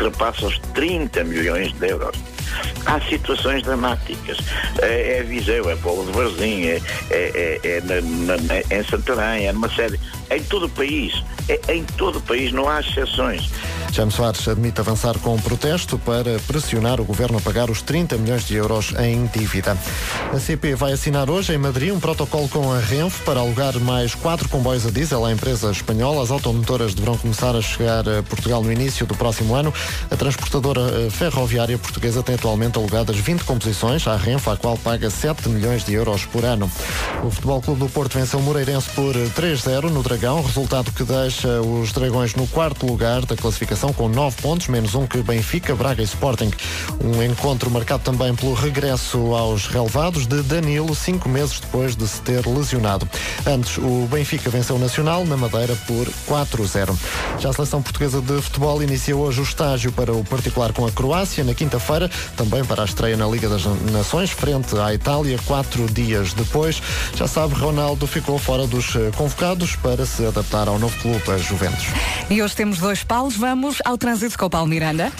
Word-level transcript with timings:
ultrapassa 0.00 0.46
os 0.46 0.58
30 0.74 1.24
milhões 1.24 1.72
de 1.72 1.88
euros. 1.88 2.16
Há 2.86 3.00
situações 3.02 3.62
dramáticas. 3.62 4.38
É, 4.80 5.18
é 5.18 5.22
Viseu, 5.22 5.70
é 5.70 5.76
Paulo 5.76 6.04
de 6.06 6.12
Varzim, 6.12 6.64
é, 6.64 6.82
é, 7.10 7.60
é, 7.62 7.76
é 7.76 7.80
na, 7.82 8.36
na, 8.36 8.76
em 8.76 8.84
Santarém, 8.84 9.46
é 9.46 9.52
numa 9.52 9.68
série. 9.68 10.00
Em 10.30 10.42
todo 10.44 10.66
o 10.66 10.70
país. 10.70 11.22
É, 11.48 11.74
em 11.74 11.84
todo 11.96 12.18
o 12.18 12.22
país, 12.22 12.52
não 12.52 12.68
há 12.68 12.80
exceções. 12.80 13.50
James 13.92 14.14
Soares 14.14 14.46
admite 14.46 14.80
avançar 14.80 15.18
com 15.18 15.34
um 15.34 15.40
protesto 15.40 15.98
para 15.98 16.38
pressionar 16.46 17.00
o 17.00 17.04
governo 17.04 17.38
a 17.38 17.40
pagar 17.40 17.70
os 17.70 17.82
30 17.82 18.16
milhões 18.18 18.44
de 18.44 18.54
euros 18.54 18.94
em 18.98 19.26
dívida. 19.26 19.76
A 20.32 20.38
CP 20.38 20.74
vai 20.76 20.92
assinar 20.92 21.28
hoje 21.28 21.52
em 21.52 21.58
Madrid 21.58 21.92
um 21.92 21.98
protocolo 21.98 22.48
com 22.48 22.72
a 22.72 22.78
Renfe 22.78 23.22
para 23.24 23.40
alugar 23.40 23.78
mais 23.80 24.14
quatro 24.14 24.48
comboios 24.48 24.86
a 24.86 24.90
diesel 24.90 25.24
à 25.24 25.32
empresa 25.32 25.70
espanhola. 25.70 26.22
As 26.22 26.30
automotoras 26.30 26.94
deverão 26.94 27.18
começar 27.18 27.56
a 27.56 27.60
chegar 27.60 28.08
a 28.08 28.22
Portugal 28.22 28.62
no 28.62 28.72
início 28.72 29.04
do 29.06 29.16
próximo 29.16 29.54
ano. 29.54 29.74
A 30.10 30.16
transportadora 30.16 30.80
eh, 30.80 31.10
ferroviária 31.10 31.76
portuguesa 31.76 32.22
tem 32.22 32.36
atualmente 32.36 32.78
alugadas 32.78 33.16
20 33.16 33.42
composições 33.42 34.06
à 34.06 34.16
Renfe, 34.16 34.50
à 34.50 34.56
qual 34.56 34.76
paga 34.78 35.10
7 35.10 35.48
milhões 35.48 35.84
de 35.84 35.94
euros 35.94 36.24
por 36.26 36.44
ano. 36.44 36.70
O 37.24 37.30
Futebol 37.30 37.60
Clube 37.60 37.80
do 37.80 37.88
Porto 37.88 38.18
venceu 38.18 38.38
o 38.38 38.42
Moreirense 38.42 38.88
por 38.90 39.14
3-0 39.14 39.90
no 39.90 40.02
Dragão, 40.02 40.42
resultado 40.42 40.92
que 40.92 41.02
deixa 41.02 41.60
os 41.60 41.92
Dragões 41.92 42.34
no 42.34 42.46
quarto 42.46 42.86
lugar 42.86 43.26
da 43.26 43.36
classificação 43.36 43.79
com 43.88 44.08
9 44.08 44.42
pontos, 44.42 44.68
menos 44.68 44.94
um 44.94 45.06
que 45.06 45.22
Benfica, 45.22 45.74
Braga 45.74 46.02
e 46.02 46.04
Sporting. 46.04 46.50
Um 47.02 47.22
encontro 47.22 47.70
marcado 47.70 48.02
também 48.02 48.34
pelo 48.34 48.52
regresso 48.52 49.34
aos 49.34 49.66
relevados 49.66 50.26
de 50.26 50.42
Danilo, 50.42 50.94
cinco 50.94 51.28
meses 51.28 51.60
depois 51.60 51.96
de 51.96 52.06
se 52.06 52.20
ter 52.20 52.46
lesionado. 52.46 53.08
Antes, 53.46 53.78
o 53.78 54.06
Benfica 54.10 54.50
venceu 54.50 54.76
o 54.76 54.78
Nacional 54.78 55.24
na 55.24 55.36
Madeira 55.36 55.74
por 55.86 56.06
4-0. 56.28 56.94
Já 57.38 57.48
a 57.48 57.52
seleção 57.54 57.80
portuguesa 57.80 58.20
de 58.20 58.42
futebol 58.42 58.82
inicia 58.82 59.16
hoje 59.16 59.40
o 59.40 59.42
estágio 59.42 59.90
para 59.92 60.12
o 60.12 60.22
particular 60.22 60.74
com 60.74 60.84
a 60.84 60.92
Croácia, 60.92 61.42
na 61.42 61.54
quinta-feira, 61.54 62.10
também 62.36 62.62
para 62.62 62.82
a 62.82 62.84
estreia 62.84 63.16
na 63.16 63.26
Liga 63.26 63.48
das 63.48 63.64
Nações, 63.90 64.30
frente 64.30 64.76
à 64.78 64.92
Itália, 64.92 65.38
quatro 65.46 65.86
dias 65.86 66.34
depois. 66.34 66.82
Já 67.16 67.26
sabe, 67.26 67.54
Ronaldo 67.54 68.06
ficou 68.06 68.38
fora 68.38 68.66
dos 68.66 68.92
convocados 69.16 69.74
para 69.76 70.04
se 70.04 70.26
adaptar 70.26 70.68
ao 70.68 70.78
novo 70.78 70.96
clube, 71.00 71.22
a 71.30 71.38
Juventus. 71.38 71.86
E 72.28 72.42
hoje 72.42 72.54
temos 72.54 72.78
dois 72.78 73.02
paus, 73.02 73.36
vamos 73.36 73.69
ao 73.84 73.96
trânsito 73.96 74.38
com 74.38 74.46
o 74.46 74.50
Paulo 74.50 74.68
Miranda. 74.68 75.12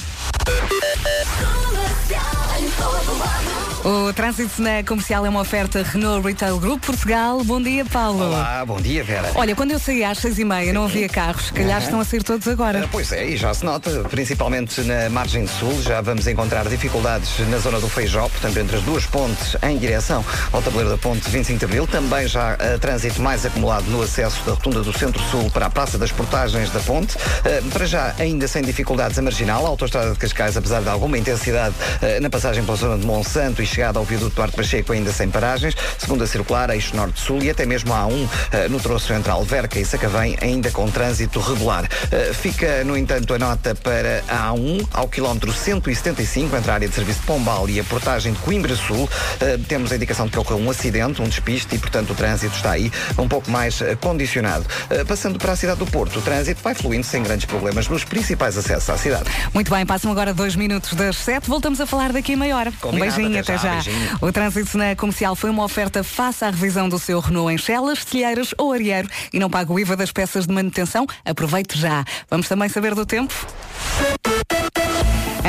O 3.82 4.12
trânsito 4.12 4.60
na 4.60 4.84
comercial 4.84 5.24
é 5.24 5.28
uma 5.30 5.40
oferta 5.40 5.82
Renault 5.82 6.26
Retail 6.26 6.58
Group 6.58 6.84
Portugal. 6.84 7.42
Bom 7.42 7.62
dia, 7.62 7.82
Paulo. 7.82 8.26
Olá, 8.26 8.62
bom 8.66 8.78
dia, 8.78 9.02
Vera. 9.02 9.30
Olha, 9.34 9.56
quando 9.56 9.70
eu 9.70 9.78
saí 9.78 10.04
às 10.04 10.18
seis 10.18 10.38
e 10.38 10.44
meia 10.44 10.70
não 10.70 10.84
havia 10.84 11.08
carros, 11.08 11.46
se 11.46 11.52
calhar 11.54 11.82
estão 11.82 11.98
a 11.98 12.04
sair 12.04 12.22
todos 12.22 12.46
agora. 12.46 12.84
Uh, 12.84 12.88
pois 12.92 13.10
é, 13.10 13.26
e 13.26 13.38
já 13.38 13.54
se 13.54 13.64
nota, 13.64 14.04
principalmente 14.10 14.82
na 14.82 15.08
margem 15.08 15.46
sul, 15.46 15.80
já 15.80 16.02
vamos 16.02 16.26
encontrar 16.26 16.68
dificuldades 16.68 17.38
na 17.48 17.56
zona 17.56 17.80
do 17.80 17.88
Feijó, 17.88 18.28
portanto, 18.28 18.58
entre 18.58 18.76
as 18.76 18.82
duas 18.82 19.06
pontes 19.06 19.56
em 19.62 19.78
direção 19.78 20.22
ao 20.52 20.60
tabuleiro 20.60 20.90
da 20.90 20.98
ponte 20.98 21.30
25 21.30 21.58
de 21.60 21.64
Abril. 21.64 21.86
Também 21.86 22.28
já 22.28 22.56
uh, 22.56 22.78
trânsito 22.78 23.22
mais 23.22 23.46
acumulado 23.46 23.86
no 23.86 24.02
acesso 24.02 24.44
da 24.44 24.52
rotunda 24.52 24.82
do 24.82 24.92
Centro-Sul 24.92 25.50
para 25.52 25.66
a 25.66 25.70
Praça 25.70 25.96
das 25.96 26.12
Portagens 26.12 26.68
da 26.70 26.80
Ponte. 26.80 27.16
Uh, 27.16 27.70
para 27.70 27.86
já, 27.86 28.14
ainda 28.18 28.46
sem 28.46 28.60
dificuldades 28.60 29.18
a 29.18 29.22
marginal, 29.22 29.64
a 29.64 29.70
autoestrada 29.70 30.12
de 30.12 30.18
Cascais, 30.18 30.54
apesar 30.54 30.82
de 30.82 30.88
alguma 30.90 31.16
intensidade 31.16 31.74
na 32.20 32.28
passagem 32.28 32.62
pela 32.62 32.76
zona 32.76 32.98
de 32.98 33.06
Monsanto 33.06 33.62
e 33.62 33.69
chegada 33.70 33.98
ao 33.98 34.04
viaduto 34.04 34.34
Duarte 34.34 34.56
Pacheco 34.56 34.92
ainda 34.92 35.12
sem 35.12 35.30
paragens, 35.30 35.74
segunda 35.96 36.26
circular, 36.26 36.70
eixo 36.70 36.96
norte-sul 36.96 37.42
e 37.42 37.50
até 37.50 37.64
mesmo 37.64 37.94
a 37.94 38.06
A1 38.06 38.28
eh, 38.52 38.68
no 38.68 38.80
troço 38.80 39.12
entre 39.12 39.30
Alverca 39.30 39.78
e 39.78 39.84
Sacavém, 39.84 40.36
ainda 40.40 40.70
com 40.70 40.90
trânsito 40.90 41.38
regular. 41.40 41.88
Eh, 42.10 42.32
fica, 42.32 42.82
no 42.84 42.96
entanto, 42.96 43.32
a 43.32 43.38
nota 43.38 43.74
para 43.74 44.24
a 44.28 44.52
A1 44.52 44.86
ao 44.92 45.08
quilómetro 45.08 45.52
175 45.52 46.56
entre 46.56 46.70
a 46.70 46.74
área 46.74 46.88
de 46.88 46.94
serviço 46.94 47.20
de 47.20 47.26
Pombal 47.26 47.68
e 47.68 47.78
a 47.78 47.84
portagem 47.84 48.32
de 48.32 48.38
Coimbra 48.40 48.74
Sul. 48.74 49.08
Eh, 49.40 49.58
temos 49.68 49.92
a 49.92 49.96
indicação 49.96 50.26
de 50.26 50.32
que 50.32 50.38
ocorreu 50.38 50.58
um 50.58 50.70
acidente, 50.70 51.22
um 51.22 51.28
despiste 51.28 51.76
e, 51.76 51.78
portanto, 51.78 52.10
o 52.10 52.14
trânsito 52.14 52.56
está 52.56 52.72
aí 52.72 52.90
um 53.18 53.28
pouco 53.28 53.50
mais 53.50 53.80
condicionado. 54.00 54.64
Passando 55.06 55.38
para 55.38 55.52
a 55.52 55.56
cidade 55.56 55.78
do 55.78 55.86
Porto, 55.86 56.18
o 56.18 56.22
trânsito 56.22 56.62
vai 56.62 56.74
fluindo 56.74 57.04
sem 57.04 57.22
grandes 57.22 57.44
problemas 57.44 57.88
nos 57.88 58.04
principais 58.04 58.56
acessos 58.56 58.88
à 58.90 58.96
cidade. 58.96 59.24
Muito 59.52 59.70
bem, 59.70 59.84
passam 59.84 60.10
agora 60.10 60.32
dois 60.32 60.56
minutos 60.56 60.94
das 60.94 61.16
sete. 61.16 61.48
Voltamos 61.48 61.80
a 61.80 61.86
falar 61.86 62.12
daqui 62.12 62.34
a 62.34 62.36
meia 62.36 62.56
hora. 62.56 62.72
Combinado, 62.80 63.12
um 63.12 63.16
beijinho, 63.16 63.40
até 63.40 63.50
até 63.50 63.58
já, 63.58 63.59
já. 63.62 63.72
beijinho. 63.72 64.18
O 64.20 64.32
trânsito 64.32 64.78
na 64.78 64.96
comercial 64.96 65.34
foi 65.34 65.50
uma 65.50 65.64
oferta 65.64 66.02
face 66.02 66.44
à 66.44 66.50
revisão 66.50 66.88
do 66.88 66.98
seu 66.98 67.20
Renault 67.20 67.52
em 67.52 67.58
Chelas, 67.58 68.04
Telheiras 68.04 68.54
ou 68.58 68.72
Arieiro 68.72 69.08
e 69.32 69.38
não 69.38 69.50
paga 69.50 69.72
o 69.72 69.78
IVA 69.78 69.96
das 69.96 70.12
peças 70.12 70.46
de 70.46 70.52
manutenção. 70.52 71.06
Aproveite 71.24 71.78
já. 71.78 72.04
Vamos 72.28 72.48
também 72.48 72.68
saber 72.68 72.94
do 72.94 73.06
tempo? 73.06 73.34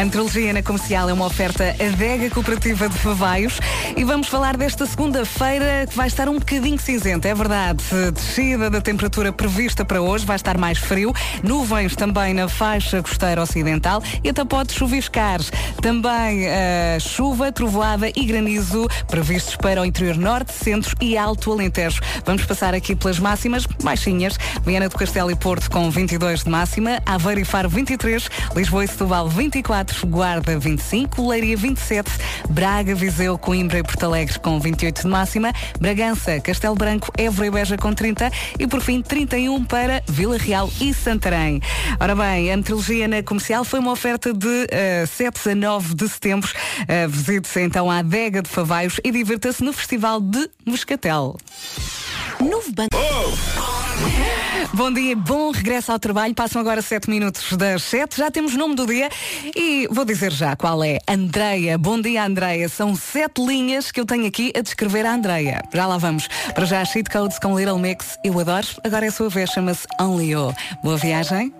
Antrologia 0.02 0.52
na 0.52 0.64
Comercial 0.64 1.10
é 1.10 1.14
uma 1.14 1.28
oferta 1.28 1.76
adega 1.80 2.28
cooperativa 2.32 2.90
de 2.90 2.98
Favaios 2.98 3.60
e 3.96 4.04
vamos 4.04 4.28
falar 4.28 4.58
desta 4.58 4.84
segunda-feira 4.88 5.86
que 5.88 5.96
vai 5.96 6.08
estar 6.08 6.28
um 6.28 6.40
bocadinho 6.40 6.80
cinzenta, 6.80 7.28
é 7.28 7.36
verdade. 7.36 7.84
Descida 8.12 8.68
da 8.68 8.82
temperatura 8.82 9.32
prevista 9.32 9.86
para 9.86 10.02
hoje, 10.02 10.26
vai 10.26 10.38
estar 10.38 10.58
mais 10.58 10.80
frio, 10.80 11.14
nuvens 11.44 11.96
também 11.96 12.34
na 12.34 12.50
faixa 12.50 13.04
costeira 13.04 13.44
ocidental 13.44 14.02
e 14.24 14.30
até 14.30 14.44
pode 14.44 14.74
chuviscar. 14.74 15.40
Também 15.82 16.48
uh, 16.48 17.00
chuva, 17.00 17.52
trovoada 17.52 18.10
e 18.10 18.26
granizo 18.26 18.88
previstos 19.08 19.56
para 19.56 19.84
o 19.84 19.86
interior 19.86 20.18
norte, 20.18 20.52
centro 20.52 20.96
e 21.00 21.16
alto 21.16 21.52
Alentejo. 21.52 22.02
Vamos 22.26 22.44
passar 22.46 22.74
aqui 22.74 22.96
pelas 22.96 23.20
máximas 23.20 23.68
baixinhas. 23.84 24.36
Viana 24.66 24.90
do 24.90 24.98
Castelo 24.98 25.30
e 25.30 25.36
Porto 25.36 25.70
com 25.70 25.92
22 25.92 26.44
de 26.44 26.50
máxima, 26.50 27.00
Aveiro 27.06 27.42
e 27.42 27.46
Faro 27.46 27.70
23, 27.70 28.30
Lisboa 28.56 28.84
e 28.84 28.88
Setúbal 28.88 29.30
24, 29.30 29.91
Guarda 30.06 30.58
25, 30.58 31.28
Leiria 31.28 31.58
27, 31.58 32.10
Braga, 32.50 32.96
Viseu, 32.96 33.38
Coimbra 33.38 33.80
e 33.80 33.84
Porto 33.84 34.04
Alegre 34.04 34.40
com 34.40 34.60
28 34.60 35.02
de 35.02 35.08
máxima, 35.08 35.54
Bragança, 35.80 36.40
Castelo 36.40 36.76
Branco, 36.76 37.12
Évora 37.18 37.48
e 37.48 37.52
Beja 37.52 37.78
com 37.78 37.94
30 37.94 38.32
e 38.60 38.68
por 38.68 38.82
fim 38.82 39.02
31 39.02 39.64
para 39.66 40.04
Vila 40.08 40.38
Real 40.38 40.70
e 40.80 40.94
Santarém. 40.94 41.62
Ora 42.00 42.16
bem, 42.16 42.52
a 42.52 42.58
meteorologia 42.58 43.08
na 43.08 43.24
comercial 43.24 43.64
foi 43.64 43.80
uma 43.80 43.92
oferta 43.92 44.34
de 44.34 44.48
uh, 44.48 45.08
7 45.08 45.50
a 45.50 45.56
9 45.56 45.96
de 45.96 46.10
setembro. 46.10 46.52
Uh, 46.82 47.10
Visite-se 47.10 47.62
então 47.62 47.90
à 47.90 48.00
adega 48.00 48.42
de 48.42 48.50
Favaios 48.50 49.00
e 49.04 49.12
divirta-se 49.12 49.64
no 49.64 49.74
Festival 49.74 50.20
de 50.20 50.50
Moscatel. 50.66 51.38
Novo 52.40 52.72
banco. 52.72 53.71
Bom 54.74 54.92
dia, 54.92 55.16
bom 55.16 55.52
regresso 55.52 55.92
ao 55.92 56.00
trabalho. 56.00 56.34
Passam 56.34 56.62
agora 56.62 56.82
7 56.82 57.10
minutos 57.10 57.54
das 57.58 57.84
7. 57.84 58.18
Já 58.18 58.32
temos 58.32 58.56
nome 58.56 58.74
do 58.74 58.86
dia 58.88 59.10
e 59.56 59.88
vou 59.92 60.06
dizer 60.06 60.32
já 60.32 60.56
qual 60.56 60.84
é. 60.84 60.98
Andreia. 61.08 61.78
Bom 61.78 62.00
dia, 62.02 62.26
Andreia. 62.26 62.68
São 62.70 62.96
sete 62.96 63.46
linhas 63.46 63.92
que 63.92 64.00
eu 64.00 64.06
tenho 64.06 64.26
aqui 64.26 64.52
a 64.56 64.62
descrever 64.62 65.06
a 65.06 65.14
Andreia. 65.14 65.62
Já 65.74 65.86
lá 65.86 65.98
vamos. 65.98 66.28
Para 66.56 66.66
já, 66.66 66.84
Cheat 66.86 67.10
Codes 67.10 67.38
com 67.38 67.58
Little 67.58 67.80
Mix. 67.80 68.18
Eu 68.24 68.40
adoro. 68.40 68.68
Agora 68.84 69.06
é 69.06 69.10
a 69.10 69.12
sua 69.12 69.30
vez. 69.30 69.50
Chama-se 69.50 69.86
Only. 70.00 70.34
Boa 70.84 70.98
viagem. 70.98 71.54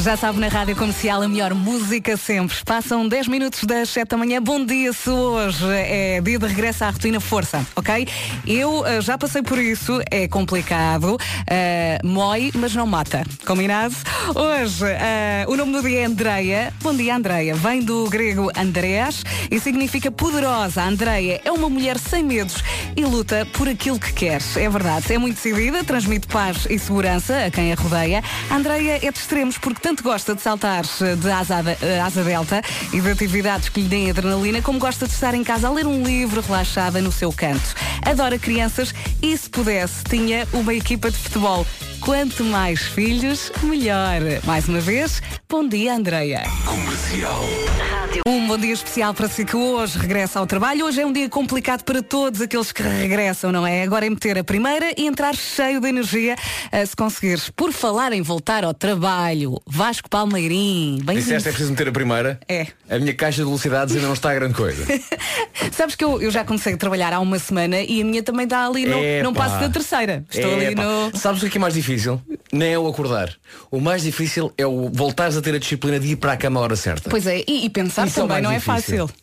Já 0.00 0.16
sabe, 0.16 0.40
na 0.40 0.48
Rádio 0.48 0.74
Comercial, 0.74 1.22
a 1.22 1.28
melhor 1.28 1.54
música 1.54 2.16
sempre. 2.16 2.56
Passam 2.64 3.06
10 3.06 3.28
minutos 3.28 3.62
das 3.64 3.90
7 3.90 4.08
da 4.08 4.16
manhã. 4.16 4.42
Bom 4.42 4.64
dia, 4.64 4.92
se 4.92 5.10
hoje 5.10 5.64
é 5.70 6.20
dia 6.20 6.38
de 6.38 6.46
regresso 6.46 6.84
à 6.84 6.90
rotina, 6.90 7.20
força, 7.20 7.64
ok? 7.76 8.08
Eu 8.46 8.80
uh, 8.80 9.00
já 9.00 9.18
passei 9.18 9.42
por 9.42 9.58
isso, 9.58 10.00
é 10.10 10.26
complicado, 10.26 11.14
uh, 11.14 12.06
mói, 12.06 12.50
mas 12.54 12.74
não 12.74 12.86
mata. 12.86 13.22
Combinado? 13.46 13.94
Hoje, 14.34 14.84
uh, 14.84 15.52
o 15.52 15.56
nome 15.56 15.72
do 15.72 15.82
dia 15.82 16.00
é 16.00 16.04
Andreia. 16.06 16.74
Bom 16.82 16.94
dia, 16.94 17.14
Andreia. 17.14 17.54
Vem 17.54 17.82
do 17.82 18.08
grego 18.08 18.50
Andreas 18.56 19.22
e 19.50 19.60
significa 19.60 20.10
poderosa. 20.10 20.82
Andreia 20.82 21.40
é 21.44 21.52
uma 21.52 21.68
mulher 21.68 21.98
sem 21.98 22.24
medos 22.24 22.64
e 22.96 23.04
luta 23.04 23.46
por 23.52 23.68
aquilo 23.68 24.00
que 24.00 24.12
quer. 24.12 24.40
É 24.56 24.68
verdade, 24.68 25.12
é 25.12 25.18
muito 25.18 25.36
decidida, 25.36 25.84
transmite 25.84 26.26
paz 26.26 26.66
e 26.68 26.78
segurança 26.78 27.44
a 27.44 27.50
quem 27.50 27.72
a 27.72 27.76
rodeia. 27.76 28.24
Andreia 28.50 28.98
é 29.02 29.12
de 29.12 29.18
extremos 29.18 29.58
porque 29.58 29.81
tanto 29.82 30.02
gosta 30.02 30.34
de 30.34 30.40
saltar 30.40 30.84
de 30.84 31.30
asa, 31.30 31.56
asa 32.06 32.22
delta 32.22 32.62
e 32.92 33.00
de 33.00 33.10
atividades 33.10 33.68
que 33.68 33.80
lhe 33.80 33.88
deem 33.88 34.10
adrenalina, 34.10 34.62
como 34.62 34.78
gosta 34.78 35.06
de 35.06 35.12
estar 35.12 35.34
em 35.34 35.42
casa 35.42 35.66
a 35.66 35.72
ler 35.72 35.86
um 35.86 36.02
livro 36.02 36.40
relaxada 36.40 37.00
no 37.02 37.10
seu 37.10 37.32
canto. 37.32 37.74
Adora 38.06 38.38
crianças 38.38 38.94
e, 39.20 39.36
se 39.36 39.50
pudesse, 39.50 40.04
tinha 40.04 40.46
uma 40.52 40.72
equipa 40.72 41.10
de 41.10 41.18
futebol. 41.18 41.66
Quanto 42.00 42.44
mais 42.44 42.80
filhos, 42.80 43.52
melhor. 43.62 44.20
Mais 44.44 44.68
uma 44.68 44.80
vez, 44.80 45.22
bom 45.48 45.68
dia, 45.68 45.94
Andreia. 45.94 46.42
Comercial. 46.64 47.44
Um 48.26 48.46
bom 48.46 48.58
dia 48.58 48.72
especial 48.72 49.14
para 49.14 49.28
si 49.28 49.44
que 49.44 49.56
hoje 49.56 49.98
regressa 49.98 50.40
ao 50.40 50.46
trabalho. 50.46 50.84
Hoje 50.84 51.00
é 51.00 51.06
um 51.06 51.12
dia 51.12 51.28
complicado 51.28 51.84
para 51.84 52.02
todos 52.02 52.40
aqueles 52.40 52.72
que 52.72 52.82
regressam, 52.82 53.52
não 53.52 53.66
é? 53.66 53.82
Agora 53.82 54.04
é 54.04 54.10
meter 54.10 54.36
a 54.36 54.44
primeira 54.44 54.92
e 54.98 55.06
entrar 55.06 55.34
cheio 55.34 55.80
de 55.80 55.88
energia 55.88 56.34
uh, 56.34 56.86
se 56.86 56.96
conseguires. 56.96 57.48
Por 57.50 57.72
falar 57.72 58.12
em 58.12 58.20
voltar 58.20 58.64
ao 58.64 58.74
trabalho, 58.74 59.60
Vasco 59.74 60.06
Palmeirim, 60.10 61.00
bem 61.02 61.16
Disseste 61.16 61.48
é 61.48 61.50
preciso 61.50 61.70
meter 61.70 61.88
a 61.88 61.92
primeira? 61.92 62.38
É. 62.46 62.66
A 62.90 62.98
minha 62.98 63.14
caixa 63.14 63.38
de 63.38 63.46
velocidades 63.46 63.94
ainda 63.94 64.06
não 64.06 64.12
está 64.12 64.30
a 64.30 64.34
grande 64.34 64.52
coisa. 64.52 64.84
Sabes 65.72 65.94
que 65.94 66.04
eu, 66.04 66.20
eu 66.20 66.30
já 66.30 66.44
comecei 66.44 66.74
a 66.74 66.76
trabalhar 66.76 67.10
há 67.14 67.18
uma 67.18 67.38
semana 67.38 67.80
e 67.80 68.02
a 68.02 68.04
minha 68.04 68.22
também 68.22 68.44
está 68.44 68.66
ali, 68.66 68.84
não, 68.84 68.98
não 69.22 69.32
passo 69.32 69.58
da 69.60 69.70
terceira. 69.70 70.26
Estou 70.30 70.52
ali 70.52 70.74
no. 70.74 71.16
Sabes 71.16 71.42
o 71.42 71.48
que 71.48 71.56
é 71.56 71.60
mais 71.60 71.72
difícil? 71.72 72.20
Nem 72.52 72.74
é 72.74 72.78
o 72.78 72.86
acordar. 72.86 73.34
O 73.70 73.80
mais 73.80 74.02
difícil 74.02 74.52
é 74.58 74.66
o 74.66 74.90
voltares 74.92 75.38
a 75.38 75.40
ter 75.40 75.54
a 75.54 75.58
disciplina 75.58 75.98
de 75.98 76.08
ir 76.08 76.16
para 76.16 76.32
a 76.32 76.36
cama 76.36 76.60
à 76.60 76.64
hora 76.64 76.76
certa. 76.76 77.08
Pois 77.08 77.26
é, 77.26 77.42
e, 77.48 77.64
e 77.64 77.70
pensar 77.70 78.06
Isso 78.06 78.18
é 78.18 78.22
também 78.22 78.42
mais 78.42 78.44
não 78.44 78.52
é 78.52 78.58
difícil. 78.58 79.08
fácil. 79.08 79.22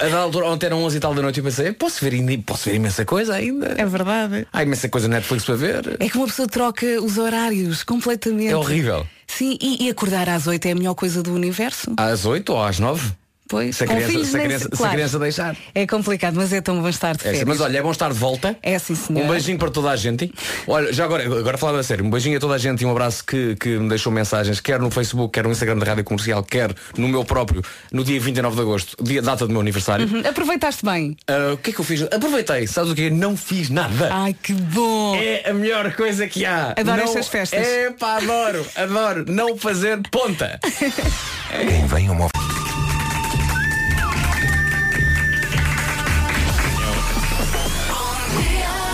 A, 0.00 0.08
da 0.08 0.18
altura, 0.18 0.46
ontem 0.46 0.66
eram 0.66 0.82
11 0.82 0.96
e 0.96 1.00
tal 1.00 1.14
da 1.14 1.22
noite 1.22 1.38
e 1.38 1.42
pensei, 1.44 1.72
posso 1.72 2.04
ver, 2.04 2.38
posso 2.44 2.68
ver 2.68 2.74
imensa 2.74 3.04
coisa 3.04 3.34
ainda. 3.34 3.74
É 3.78 3.86
verdade. 3.86 4.48
Há 4.52 4.62
imensa 4.64 4.88
coisa 4.88 5.06
na 5.06 5.16
Netflix 5.16 5.44
para 5.44 5.54
ver. 5.54 5.96
É 6.00 6.08
que 6.08 6.16
uma 6.16 6.26
pessoa 6.26 6.48
troca 6.48 6.84
os 7.00 7.18
horários 7.18 7.84
completamente. 7.84 8.50
É 8.50 8.56
horrível. 8.56 9.06
Sim, 9.36 9.58
e, 9.60 9.86
e 9.86 9.90
acordar 9.90 10.28
às 10.28 10.46
oito 10.46 10.66
é 10.66 10.70
a 10.70 10.74
melhor 10.76 10.94
coisa 10.94 11.20
do 11.20 11.32
universo. 11.34 11.92
Às 11.96 12.24
8 12.24 12.52
ou 12.52 12.62
às 12.62 12.78
9? 12.78 13.12
Pois, 13.46 13.76
Se 13.76 13.84
a 13.84 13.86
criança, 13.86 14.06
filhos 14.08 14.28
se 14.28 14.36
a 14.36 14.40
criança, 14.40 14.64
se- 14.64 14.68
se 14.70 14.74
a 14.74 14.76
claro. 14.78 14.92
criança 14.94 15.18
deixar. 15.18 15.56
É 15.74 15.86
complicado, 15.86 16.34
mas 16.34 16.52
é 16.52 16.60
tão 16.62 16.80
bom 16.80 16.88
estar 16.88 17.12
de 17.14 17.20
É, 17.20 17.24
férias. 17.24 17.40
sim, 17.40 17.44
mas 17.46 17.60
olha, 17.60 17.78
é 17.78 17.82
bom 17.82 17.90
estar 17.90 18.10
de 18.10 18.18
volta. 18.18 18.56
É 18.62 18.78
sim, 18.78 18.94
senhor. 18.94 19.22
Um 19.24 19.28
beijinho 19.28 19.58
para 19.58 19.70
toda 19.70 19.90
a 19.90 19.96
gente. 19.96 20.32
Olha, 20.66 20.92
já 20.92 21.04
agora, 21.04 21.24
agora 21.24 21.58
falando 21.58 21.78
a 21.78 21.82
sério, 21.82 22.04
um 22.04 22.10
beijinho 22.10 22.38
a 22.38 22.40
toda 22.40 22.54
a 22.54 22.58
gente 22.58 22.80
e 22.80 22.86
um 22.86 22.90
abraço 22.90 23.22
que, 23.24 23.54
que 23.56 23.68
me 23.78 23.88
deixou 23.88 24.10
mensagens, 24.10 24.60
quer 24.60 24.80
no 24.80 24.90
Facebook, 24.90 25.32
quer 25.32 25.44
no 25.44 25.50
Instagram 25.52 25.76
da 25.76 25.84
Rádio 25.86 26.04
Comercial, 26.04 26.42
quer 26.42 26.74
no 26.96 27.06
meu 27.06 27.22
próprio, 27.24 27.62
no 27.92 28.02
dia 28.02 28.18
29 28.18 28.56
de 28.56 28.62
agosto, 28.62 28.96
dia, 29.04 29.20
data 29.20 29.46
do 29.46 29.52
meu 29.52 29.60
aniversário. 29.60 30.06
Hum, 30.06 30.22
Aproveitaste 30.26 30.84
bem. 30.84 31.14
Ah, 31.28 31.52
o 31.52 31.58
que 31.58 31.70
é 31.70 31.72
que 31.74 31.80
eu 31.80 31.84
fiz? 31.84 32.02
Aproveitei, 32.02 32.66
sabes 32.66 32.90
o 32.92 32.94
que 32.94 33.10
Não 33.10 33.36
fiz 33.36 33.68
nada. 33.68 34.08
Ai, 34.10 34.34
que 34.42 34.52
bom. 34.54 35.16
É 35.16 35.50
a 35.50 35.52
melhor 35.54 35.92
coisa 35.94 36.26
que 36.26 36.46
há. 36.46 36.72
Adoro 36.78 36.96
Não- 36.96 37.04
estas 37.04 37.28
festas. 37.28 37.60
É 37.66 37.90
pá, 37.90 38.16
adoro, 38.16 38.64
adoro. 38.74 39.24
Não 39.28 39.56
fazer 39.58 40.00
ponta. 40.10 40.58
Quem 41.68 41.86
vem 41.86 42.10
uma 42.10 42.28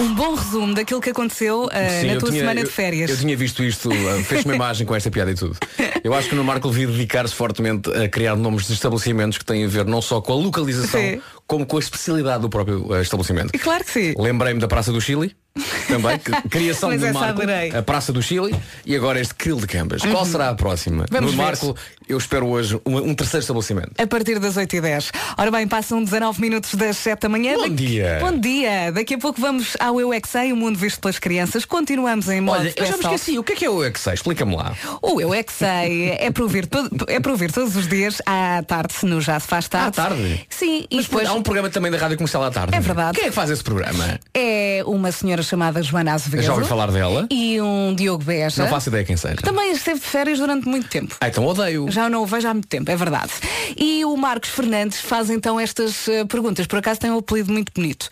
Um 0.00 0.14
bom 0.14 0.34
resumo 0.34 0.74
daquilo 0.74 1.00
que 1.00 1.10
aconteceu 1.10 1.64
uh, 1.64 1.68
Sim, 2.00 2.06
na 2.14 2.16
tua 2.18 2.30
tinha- 2.30 2.40
semana 2.40 2.60
eu- 2.60 2.64
de 2.64 2.70
férias. 2.70 3.10
Eu, 3.10 3.16
tinha 3.18 3.36
visto 3.36 3.62
isto, 3.62 3.90
uh, 3.90 4.24
fez 4.24 4.44
uma 4.46 4.54
imagem 4.54 4.86
com 4.86 4.94
esta 4.94 5.10
piada 5.10 5.30
e 5.30 5.34
tudo. 5.34 5.56
Eu 6.02 6.14
acho 6.14 6.28
que 6.28 6.34
o 6.34 6.36
Nuno 6.36 6.46
Marco 6.46 6.68
devia 6.70 6.86
dedicar-se 6.86 7.34
fortemente 7.34 7.90
a 7.92 8.08
criar 8.08 8.34
nomes 8.36 8.66
de 8.66 8.72
estabelecimentos 8.72 9.36
que 9.36 9.44
têm 9.44 9.64
a 9.64 9.68
ver 9.68 9.84
não 9.84 10.00
só 10.00 10.20
com 10.20 10.32
a 10.32 10.36
localização, 10.36 11.00
Sim. 11.00 11.20
Como 11.50 11.66
com 11.66 11.78
a 11.78 11.80
especialidade 11.80 12.42
do 12.42 12.48
próprio 12.48 12.86
uh, 12.92 13.02
estabelecimento. 13.02 13.50
E 13.52 13.58
claro 13.58 13.82
que 13.84 13.90
sim. 13.90 14.14
Lembrei-me 14.16 14.60
da 14.60 14.68
Praça 14.68 14.92
do 14.92 15.00
Chile, 15.00 15.34
também, 15.88 16.16
que, 16.16 16.30
criação 16.48 16.90
do 16.96 17.04
essa 17.04 17.12
Marco, 17.12 17.42
adorei. 17.42 17.74
a 17.74 17.82
Praça 17.82 18.12
do 18.12 18.22
Chile 18.22 18.54
e 18.86 18.94
agora 18.94 19.20
este 19.20 19.34
Krill 19.34 19.56
de 19.56 19.66
Cambas. 19.66 20.00
Qual 20.02 20.24
será 20.24 20.50
a 20.50 20.54
próxima? 20.54 21.00
Uhum. 21.02 21.06
Vamos 21.10 21.32
no 21.32 21.36
ver. 21.36 21.42
Marco, 21.42 21.76
eu 22.08 22.16
espero 22.16 22.46
hoje 22.46 22.80
um, 22.86 22.98
um 22.98 23.14
terceiro 23.16 23.40
estabelecimento. 23.42 23.90
A 23.98 24.06
partir 24.06 24.38
das 24.38 24.56
8 24.56 24.76
e 24.76 24.80
10 24.80 25.10
Ora 25.36 25.50
bem, 25.50 25.66
passam 25.66 26.02
19 26.04 26.40
minutos 26.40 26.74
das 26.76 26.96
7 26.98 27.22
da 27.22 27.28
manhã. 27.28 27.54
Bom 27.54 27.62
Daqui- 27.62 27.74
dia. 27.74 28.18
Bom 28.20 28.38
dia. 28.38 28.92
Daqui 28.92 29.14
a 29.14 29.18
pouco 29.18 29.40
vamos 29.40 29.76
ao 29.80 30.00
Eu 30.00 30.12
é 30.12 30.20
o 30.52 30.56
mundo 30.56 30.78
visto 30.78 31.00
pelas 31.00 31.18
crianças. 31.18 31.64
Continuamos 31.64 32.28
em 32.28 32.40
modo 32.40 32.60
Olha, 32.60 32.72
eu 32.76 32.86
já 32.86 32.96
me 32.96 33.02
esqueci, 33.02 33.38
o 33.38 33.42
que 33.42 33.52
é 33.54 33.56
que 33.56 33.64
é 33.64 33.70
o 33.70 33.84
Exei? 33.84 34.14
Explica-me 34.14 34.54
lá. 34.54 34.76
O 35.02 35.20
Eu 35.20 35.34
é 35.34 35.44
é 36.20 36.30
para 36.30 36.42
ouvir, 36.44 36.66
todo- 36.66 37.04
é 37.08 37.18
para 37.18 37.32
ouvir 37.32 37.50
todos 37.50 37.74
os 37.74 37.88
dias 37.88 38.22
à 38.24 38.62
tarde, 38.62 38.94
no 39.02 39.20
Já 39.20 39.40
Se 39.40 39.48
Faz 39.48 39.66
Tarde. 39.68 39.98
À 40.00 40.04
tarde? 40.04 40.46
Sim, 40.48 40.86
e 40.90 40.96
Mas 40.96 41.06
depois 41.06 41.28
há 41.28 41.34
um 41.40 41.42
programa 41.42 41.68
também 41.70 41.90
da 41.90 41.98
Rádio 41.98 42.16
Comercial 42.16 42.44
à 42.44 42.50
tarde. 42.50 42.74
É 42.76 42.80
verdade. 42.80 43.16
Quem 43.16 43.26
é 43.26 43.28
que 43.28 43.34
faz 43.34 43.50
esse 43.50 43.62
programa? 43.64 44.18
é 44.34 44.82
uma 44.86 45.10
senhora 45.12 45.42
chamada 45.42 45.82
Joana 45.82 46.12
Azevedo. 46.14 46.42
Já 46.42 46.54
ouvi 46.54 46.66
falar 46.66 46.90
dela. 46.90 47.26
E 47.30 47.60
um 47.60 47.94
Diogo 47.94 48.24
Beja. 48.24 48.62
Não 48.62 48.70
faço 48.70 48.88
ideia 48.88 49.04
quem 49.04 49.16
seja. 49.16 49.36
Também 49.36 49.72
esteve 49.72 50.00
de 50.00 50.06
férias 50.06 50.38
durante 50.38 50.66
muito 50.68 50.88
tempo. 50.88 51.16
Ah, 51.20 51.28
então 51.28 51.44
odeio. 51.44 51.90
Já 51.90 52.08
não 52.08 52.22
o 52.22 52.26
vejo 52.26 52.48
há 52.48 52.54
muito 52.54 52.68
tempo, 52.68 52.90
é 52.90 52.96
verdade. 52.96 53.30
E 53.76 54.04
o 54.04 54.16
Marcos 54.16 54.50
Fernandes 54.50 55.00
faz 55.00 55.28
então 55.30 55.58
estas 55.60 56.08
eh, 56.08 56.24
perguntas. 56.24 56.66
Por 56.66 56.78
acaso 56.78 57.00
tem 57.00 57.10
um 57.10 57.18
apelido 57.18 57.52
muito 57.52 57.72
bonito. 57.74 58.08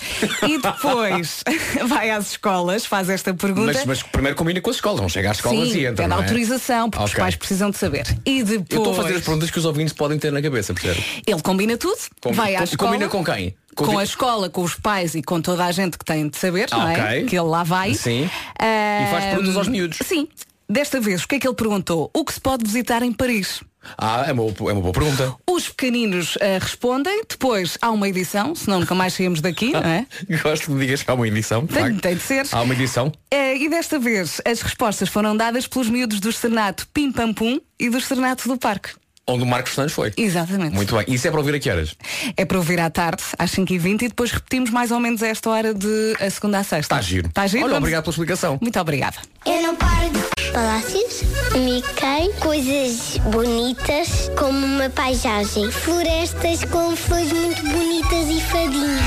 E 0.47 0.59
depois 0.61 1.43
vai 1.87 2.11
às 2.11 2.33
escolas, 2.33 2.85
faz 2.87 3.09
esta 3.09 3.33
pergunta. 3.35 3.73
Mas, 3.75 3.85
mas 3.87 4.03
primeiro 4.03 4.37
combina 4.37 4.61
com 4.61 4.71
as 4.71 4.77
escolas, 4.77 5.01
não 5.01 5.09
chega 5.09 5.31
às 5.31 5.37
escolas 5.39 5.69
Sim, 5.71 5.79
e 5.79 5.87
entra. 5.87 6.05
pede 6.09 6.13
é? 6.13 6.17
autorização, 6.17 6.91
porque 6.91 7.05
os 7.05 7.11
Ok. 7.11 7.23
pais 7.23 7.35
precisam 7.37 7.71
de 7.71 7.79
saber. 7.79 8.07
E 8.27 8.43
depois 8.43 8.67
Eu 8.71 8.79
estou 8.79 8.93
a 8.93 8.97
fazer 8.97 9.15
as 9.17 9.23
perguntas 9.25 9.51
que 9.51 9.59
os 9.59 9.65
ouvintes 9.65 9.93
podem 9.93 10.19
ter 10.19 10.31
na 10.33 10.41
cabeça, 10.43 10.73
percebe? 10.75 11.05
ele 11.27 11.41
combina 11.43 11.77
tudo, 11.77 11.99
Com- 12.21 12.33
vai 12.33 12.55
à 12.55 12.59
com- 12.59 12.65
escola. 12.65 12.93
combina 12.93 13.11
com 13.25 13.33
quem? 13.33 13.55
Com 13.75 13.85
Com 13.87 13.99
a 13.99 14.03
escola, 14.05 14.49
com 14.51 14.63
os 14.63 14.75
pais 14.75 15.15
e 15.15 15.23
com 15.23 15.41
toda 15.41 15.65
a 15.65 15.71
gente 15.73 15.97
que 15.97 16.05
tem 16.05 16.29
de 16.29 16.37
saber, 16.37 16.69
Ah, 16.73 16.79
não 16.79 16.89
é? 16.89 16.93
ok. 16.95 17.25
Que 17.27 17.37
ele 17.39 17.47
lá 17.49 17.63
vai. 17.63 17.95
Sim. 17.95 18.29
Ah, 18.59 19.03
E 19.07 19.11
faz 19.11 19.25
perguntas 19.27 19.57
aos 19.57 19.69
miúdos. 19.69 19.99
Sim. 20.05 20.27
Desta 20.69 21.01
vez, 21.01 21.23
o 21.23 21.29
que 21.29 21.37
é 21.37 21.39
que 21.39 21.47
ele 21.49 21.55
perguntou? 21.55 22.11
O 22.15 22.25
que 22.25 22.33
se 22.35 22.41
pode 22.41 22.65
visitar 22.65 23.03
em 23.03 23.13
Paris? 23.13 23.63
Ah, 23.97 24.25
é 24.27 24.33
uma, 24.33 24.51
boa- 24.51 24.71
é 24.71 24.75
uma 24.75 24.83
boa 24.83 24.93
pergunta. 24.93 25.35
Os 25.49 25.69
pequeninos 25.69 26.37
ah, 26.43 26.59
respondem, 26.61 27.23
depois 27.27 27.79
há 27.81 27.91
uma 27.91 28.07
edição, 28.09 28.55
senão 28.55 28.81
nunca 28.81 28.95
mais 28.95 29.15
saímos 29.15 29.41
daqui, 29.41 29.71
não 29.73 29.81
é? 29.81 30.05
Gosto 30.43 30.65
que 30.67 30.71
me 30.73 30.81
digas 30.81 31.03
que 31.03 31.11
há 31.11 31.15
uma 31.15 31.27
edição. 31.29 31.65
de 31.65 31.73
Tem, 31.73 31.97
tem 31.97 32.15
de 32.17 32.21
ser. 32.21 32.47
Há 32.53 32.61
uma 32.61 32.75
edição. 32.75 33.11
Eh, 33.31 33.57
e 33.59 33.69
desta 33.71 33.99
vez 33.99 34.43
as 34.45 34.61
respostas 34.61 35.09
foram 35.09 35.35
dadas 35.37 35.67
pelos 35.67 35.89
miúdos 35.89 36.21
do 36.21 36.33
Serenato 36.33 36.87
Pim 36.93 37.13
Pam 37.13 37.33
Pum 37.33 37.61
e 37.79 37.89
do 37.89 38.01
Serenato 38.01 38.47
do 38.49 38.59
Parque. 38.59 38.91
Onde 39.29 39.43
o 39.45 39.47
Marcos 39.47 39.75
Santos 39.75 39.93
foi. 39.93 40.13
Exatamente. 40.17 40.75
Muito 40.75 40.97
bem. 40.97 41.05
Isso 41.07 41.29
é 41.29 41.31
para 41.31 41.39
ouvir 41.41 41.55
a 41.55 41.59
que 41.61 41.71
horas? 41.71 41.95
É 42.37 42.45
para 42.45 42.57
ouvir 42.57 42.81
à 42.81 42.89
tarde, 42.89 43.23
às 43.39 43.51
5h20 43.53 44.03
e 44.03 44.09
depois 44.09 44.31
repetimos 44.33 44.71
mais 44.71 44.91
ou 44.91 44.99
menos 44.99 45.23
esta 45.23 45.51
hora 45.51 45.75
de 45.75 46.15
a 46.19 46.31
segunda 46.31 46.59
a 46.59 46.65
sexta. 46.65 46.95
Está 46.97 47.01
giro. 47.03 47.29
Está 47.29 47.47
giro? 47.47 47.65
Olha, 47.65 47.69
Vamos- 47.75 47.79
obrigado 47.85 48.05
pela 48.05 48.13
explicação. 48.13 48.59
Muito 48.61 48.81
obrigada. 48.81 49.17
Eu 49.47 49.63
não 49.63 49.77
paro 49.77 50.09
de 50.11 50.51
palácios, 50.53 51.23
Mickey, 51.55 52.33
coisas 52.41 53.19
bonitas, 53.33 54.31
como 54.39 54.59
uma 54.65 54.89
paisagem, 54.91 55.71
florestas 55.71 56.65
com 56.65 56.97
flores 56.97 57.33
muito 57.33 57.63
bonitas 57.63 58.29
e 58.31 58.41
fadinhas. 58.41 59.01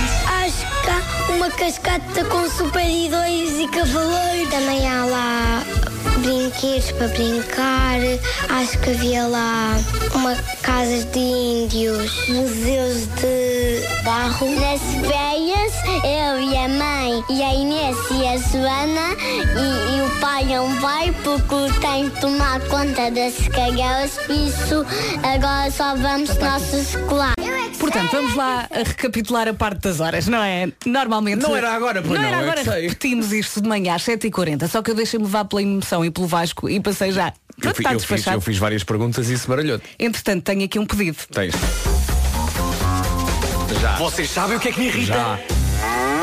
Acho 0.45 0.83
que 0.83 0.89
há 0.89 1.35
uma 1.35 1.49
cascata 1.51 2.23
com 2.25 2.49
super-heróis 2.49 3.59
e 3.59 3.67
cavaleiros. 3.69 4.49
Também 4.51 4.87
há 4.87 5.05
lá 5.05 5.63
brinquedos 6.21 6.91
para 6.91 7.07
brincar. 7.09 7.99
Acho 8.49 8.79
que 8.79 8.89
havia 8.91 9.27
lá 9.27 9.75
uma 10.13 10.35
casa 10.61 11.03
de 11.05 11.19
índios, 11.19 12.27
museus 12.29 13.07
de 13.19 14.03
barro. 14.03 14.49
Nas 14.59 14.81
férias, 14.81 15.73
eu 16.03 16.41
e 16.41 16.57
a 16.57 16.67
mãe 16.67 17.23
e 17.29 17.43
a 17.43 17.53
Inês 17.53 17.97
e 18.11 18.27
a 18.27 18.37
Joana 18.37 19.15
e, 19.19 19.97
e 19.97 20.01
o 20.01 20.19
pai 20.19 20.45
não 20.45 20.67
vai 20.79 21.11
porque 21.23 21.79
tem 21.79 22.09
que 22.09 22.21
tomar 22.21 22.59
conta 22.67 23.09
das 23.11 23.47
caguelas, 23.49 24.17
por 24.25 24.35
isso 24.35 24.85
agora 25.23 25.71
só 25.71 25.95
vamos 25.95 26.37
nosso 26.37 26.75
escolar. 26.77 27.50
Portanto, 27.81 28.11
vamos 28.11 28.35
lá 28.35 28.67
a 28.71 28.77
recapitular 28.87 29.47
a 29.47 29.53
parte 29.53 29.81
das 29.81 29.99
horas, 29.99 30.27
não 30.27 30.41
é? 30.41 30.71
Normalmente. 30.85 31.41
Não 31.41 31.55
era 31.55 31.73
agora, 31.73 32.01
pois 32.01 32.13
Não 32.13 32.21
não, 32.21 32.27
era 32.27 32.37
é 32.37 32.41
agora, 32.41 32.63
sei. 32.63 32.83
repetimos 32.83 33.33
isto 33.33 33.61
de 33.61 33.67
manhã 33.67 33.95
às 33.95 34.03
7h40, 34.03 34.67
só 34.69 34.81
que 34.81 34.91
eu 34.91 34.95
deixei-me 34.95 35.25
levar 35.25 35.45
pela 35.45 35.61
emoção 35.61 36.05
e 36.05 36.11
pelo 36.11 36.27
Vasco 36.27 36.69
e 36.69 36.79
passei 36.79 37.11
já. 37.11 37.33
Eu, 37.61 37.73
fi- 37.75 37.81
está 37.81 37.93
eu 37.93 37.99
fiz, 37.99 38.25
eu 38.27 38.41
fiz 38.41 38.57
várias 38.57 38.83
perguntas 38.83 39.29
e 39.29 39.33
isso 39.33 39.47
baralhou-te. 39.47 39.83
Entretanto, 39.99 40.43
tenho 40.43 40.63
aqui 40.63 40.79
um 40.79 40.85
pedido. 40.85 41.17
Tens. 41.31 41.53
Já. 43.81 43.95
Vocês 43.97 44.29
sabem 44.29 44.57
o 44.57 44.59
que 44.59 44.69
é 44.69 44.71
que 44.71 44.79
me 44.79 44.87
irrita? 44.87 45.05
Já. 45.13 45.39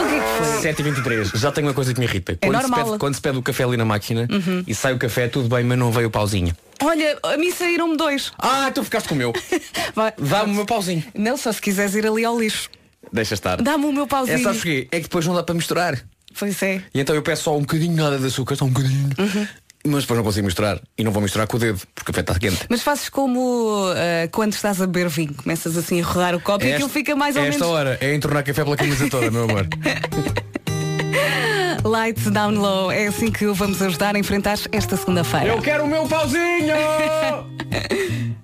O 0.00 0.08
que 0.08 0.14
é 0.14 0.20
que 0.20 0.60
foi? 0.62 0.72
7h23. 0.92 1.36
Já 1.36 1.50
tenho 1.52 1.66
uma 1.66 1.74
coisa 1.74 1.92
que 1.92 1.98
me 2.00 2.06
irrita. 2.06 2.36
Quando, 2.40 2.52
normal. 2.54 2.78
Se 2.78 2.84
pede, 2.86 2.98
quando 2.98 3.14
se 3.14 3.20
pede 3.20 3.38
o 3.38 3.42
café 3.42 3.64
ali 3.64 3.76
na 3.76 3.84
máquina 3.84 4.28
e 4.66 4.74
sai 4.74 4.92
o 4.92 4.98
café, 4.98 5.28
tudo 5.28 5.48
bem, 5.54 5.64
mas 5.64 5.76
não 5.78 5.90
veio 5.90 6.08
o 6.08 6.10
pauzinho. 6.10 6.54
Olha, 6.82 7.18
a 7.22 7.36
mim 7.36 7.50
saíram-me 7.50 7.96
dois. 7.96 8.32
Ah, 8.38 8.70
tu 8.72 8.84
ficaste 8.84 9.08
com 9.08 9.14
o 9.14 9.18
meu. 9.18 9.32
Dá-me 10.18 10.52
o 10.52 10.54
meu 10.54 10.66
pauzinho. 10.66 11.04
Não, 11.14 11.36
só 11.36 11.52
se 11.52 11.60
quiseres 11.60 11.94
ir 11.94 12.06
ali 12.06 12.24
ao 12.24 12.38
lixo. 12.38 12.70
Deixa 13.12 13.34
estar. 13.34 13.60
Dá-me 13.60 13.86
o 13.86 13.92
meu 13.92 14.06
pauzinho. 14.06 14.38
É 14.38 14.42
sabes 14.42 14.58
porquê? 14.58 14.88
É 14.90 14.96
que 14.96 15.04
depois 15.04 15.26
não 15.26 15.34
dá 15.34 15.42
para 15.42 15.54
misturar. 15.54 15.98
Pois 16.38 16.62
é. 16.62 16.82
E 16.94 17.00
então 17.00 17.14
eu 17.16 17.22
peço 17.22 17.44
só 17.44 17.56
um 17.56 17.60
bocadinho 17.60 17.96
nada 17.96 18.18
de 18.18 18.26
açúcar, 18.26 18.54
só 18.54 18.64
um 18.64 18.70
bocadinho. 18.70 19.08
Mas 19.86 20.02
depois 20.02 20.18
não 20.18 20.24
consigo 20.24 20.46
misturar. 20.46 20.80
E 20.96 21.02
não 21.02 21.10
vou 21.10 21.22
misturar 21.22 21.46
com 21.46 21.56
o 21.56 21.60
dedo, 21.60 21.80
porque 21.94 22.02
o 22.02 22.04
café 22.12 22.20
está 22.20 22.38
quente. 22.38 22.66
Mas 22.68 22.82
fazes 22.82 23.08
como 23.08 23.90
ah, 23.94 24.28
quando 24.30 24.52
estás 24.52 24.80
a 24.80 24.86
beber 24.86 25.08
vinho, 25.08 25.34
começas 25.34 25.76
assim 25.76 26.00
a 26.00 26.04
rodar 26.04 26.34
o 26.34 26.40
copo 26.40 26.64
e 26.64 26.72
aquilo 26.72 26.88
fica 26.88 27.16
mais 27.16 27.36
ou 27.36 27.42
esta 27.42 27.58
menos 27.58 27.74
hora 27.74 27.98
é 28.00 28.14
entornar 28.14 28.44
café 28.44 28.62
pela 28.64 28.76
camisa 28.76 29.08
toda, 29.08 29.30
meu 29.30 29.44
amor. 29.44 29.66
light 31.88 32.30
down 32.30 32.52
low. 32.52 32.90
É 32.92 33.06
assim 33.06 33.30
que 33.30 33.46
o 33.46 33.54
vamos 33.54 33.80
ajudar 33.82 34.14
a 34.14 34.18
enfrentar 34.18 34.58
esta 34.70 34.96
segunda-feira. 34.96 35.46
Eu 35.46 35.60
quero 35.60 35.84
o 35.84 35.86
meu 35.88 36.06
pauzinho! 36.06 36.74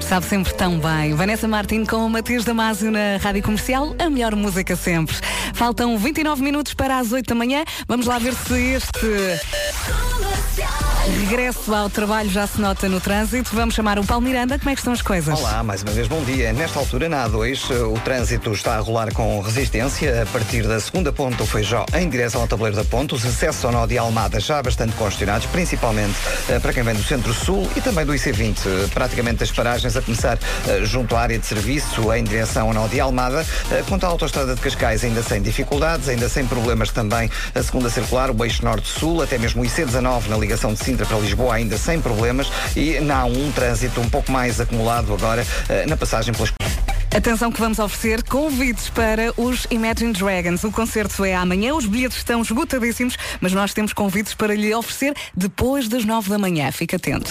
Sabe 0.00 0.26
sempre 0.26 0.54
tão 0.54 0.78
bem. 0.78 1.14
Vanessa 1.14 1.48
Martin 1.48 1.84
com 1.84 2.06
o 2.06 2.10
Matias 2.10 2.44
Damasio 2.44 2.90
na 2.90 3.16
Rádio 3.20 3.42
Comercial, 3.42 3.96
a 3.98 4.08
melhor 4.08 4.36
música 4.36 4.76
sempre. 4.76 5.16
Faltam 5.54 5.98
29 5.98 6.40
minutos 6.40 6.72
para 6.72 6.98
as 6.98 7.10
8 7.10 7.26
da 7.26 7.34
manhã. 7.34 7.64
Vamos 7.88 8.06
lá 8.06 8.18
ver 8.18 8.34
se 8.34 8.54
este 8.54 9.40
Regresso 11.04 11.74
ao 11.74 11.90
trabalho 11.90 12.30
já 12.30 12.46
se 12.46 12.58
nota 12.58 12.88
no 12.88 12.98
trânsito. 12.98 13.54
Vamos 13.54 13.74
chamar 13.74 13.98
o 13.98 14.04
Paulo 14.04 14.24
Miranda. 14.24 14.58
Como 14.58 14.70
é 14.70 14.74
que 14.74 14.80
estão 14.80 14.92
as 14.92 15.02
coisas? 15.02 15.38
Olá, 15.38 15.62
mais 15.62 15.82
uma 15.82 15.92
vez 15.92 16.08
bom 16.08 16.22
dia. 16.24 16.50
Nesta 16.54 16.78
altura, 16.78 17.10
na 17.10 17.28
A2, 17.28 17.70
eh, 17.70 17.82
o 17.82 17.92
trânsito 18.00 18.50
está 18.52 18.76
a 18.76 18.80
rolar 18.80 19.12
com 19.12 19.38
resistência 19.42 20.22
a 20.22 20.26
partir 20.26 20.66
da 20.66 20.80
segunda 20.80 21.12
ponta 21.12 21.36
do 21.36 21.46
Feijó 21.46 21.84
em 21.94 22.08
direção 22.08 22.40
ao 22.40 22.48
tabuleiro 22.48 22.74
da 22.78 22.84
ponte. 22.84 23.14
Os 23.14 23.22
acessos 23.24 23.62
ao 23.66 23.70
nó 23.70 23.84
de 23.84 23.98
Almada 23.98 24.40
já 24.40 24.62
bastante 24.62 24.94
congestionados, 24.94 25.46
principalmente 25.48 26.14
eh, 26.48 26.58
para 26.58 26.72
quem 26.72 26.82
vem 26.82 26.94
do 26.94 27.02
centro-sul 27.02 27.68
e 27.76 27.82
também 27.82 28.06
do 28.06 28.14
IC20. 28.14 28.56
Eh, 28.64 28.88
Praticamente 28.94 29.42
as 29.42 29.52
paragens 29.52 29.94
a 29.98 30.00
começar 30.00 30.38
junto 30.84 31.14
à 31.16 31.20
área 31.20 31.38
de 31.38 31.44
serviço 31.44 32.14
em 32.14 32.24
direção 32.24 32.68
ao 32.68 32.72
nó 32.74 32.86
de 32.86 32.98
Almada. 32.98 33.44
Quanto 33.88 34.04
à 34.04 34.08
autoestrada 34.08 34.54
de 34.54 34.60
Cascais, 34.60 35.04
ainda 35.04 35.22
sem 35.22 35.42
dificuldades, 35.42 36.08
ainda 36.08 36.30
sem 36.30 36.46
problemas 36.46 36.90
também 36.90 37.30
a 37.54 37.62
segunda 37.62 37.90
circular, 37.90 38.30
o 38.30 38.44
eixo 38.44 38.64
norte-sul, 38.64 39.20
até 39.22 39.36
mesmo 39.36 39.62
o 39.62 39.66
IC19 39.66 40.28
na 40.28 40.36
ligação 40.38 40.72
de 40.72 40.78
Sintra 40.78 40.93
para 40.96 41.18
Lisboa, 41.18 41.54
ainda 41.54 41.78
sem 41.78 42.00
problemas. 42.00 42.50
E 42.76 43.00
na 43.00 43.24
A1, 43.24 43.52
trânsito 43.54 44.00
um 44.00 44.08
pouco 44.08 44.30
mais 44.30 44.60
acumulado 44.60 45.12
agora 45.12 45.46
eh, 45.68 45.86
na 45.86 45.96
passagem 45.96 46.34
pelas 46.34 46.52
Atenção 47.14 47.52
que 47.52 47.60
vamos 47.60 47.78
oferecer 47.78 48.24
convites 48.24 48.88
para 48.88 49.32
os 49.36 49.68
Imagine 49.70 50.12
Dragons. 50.12 50.64
O 50.64 50.72
concerto 50.72 51.24
é 51.24 51.32
amanhã, 51.32 51.72
os 51.72 51.86
bilhetes 51.86 52.18
estão 52.18 52.42
esgotadíssimos, 52.42 53.16
mas 53.40 53.52
nós 53.52 53.72
temos 53.72 53.92
convites 53.92 54.34
para 54.34 54.52
lhe 54.52 54.74
oferecer 54.74 55.14
depois 55.32 55.88
das 55.88 56.04
nove 56.04 56.28
da 56.28 56.38
manhã. 56.38 56.72
Fique 56.72 56.96
atento. 56.96 57.30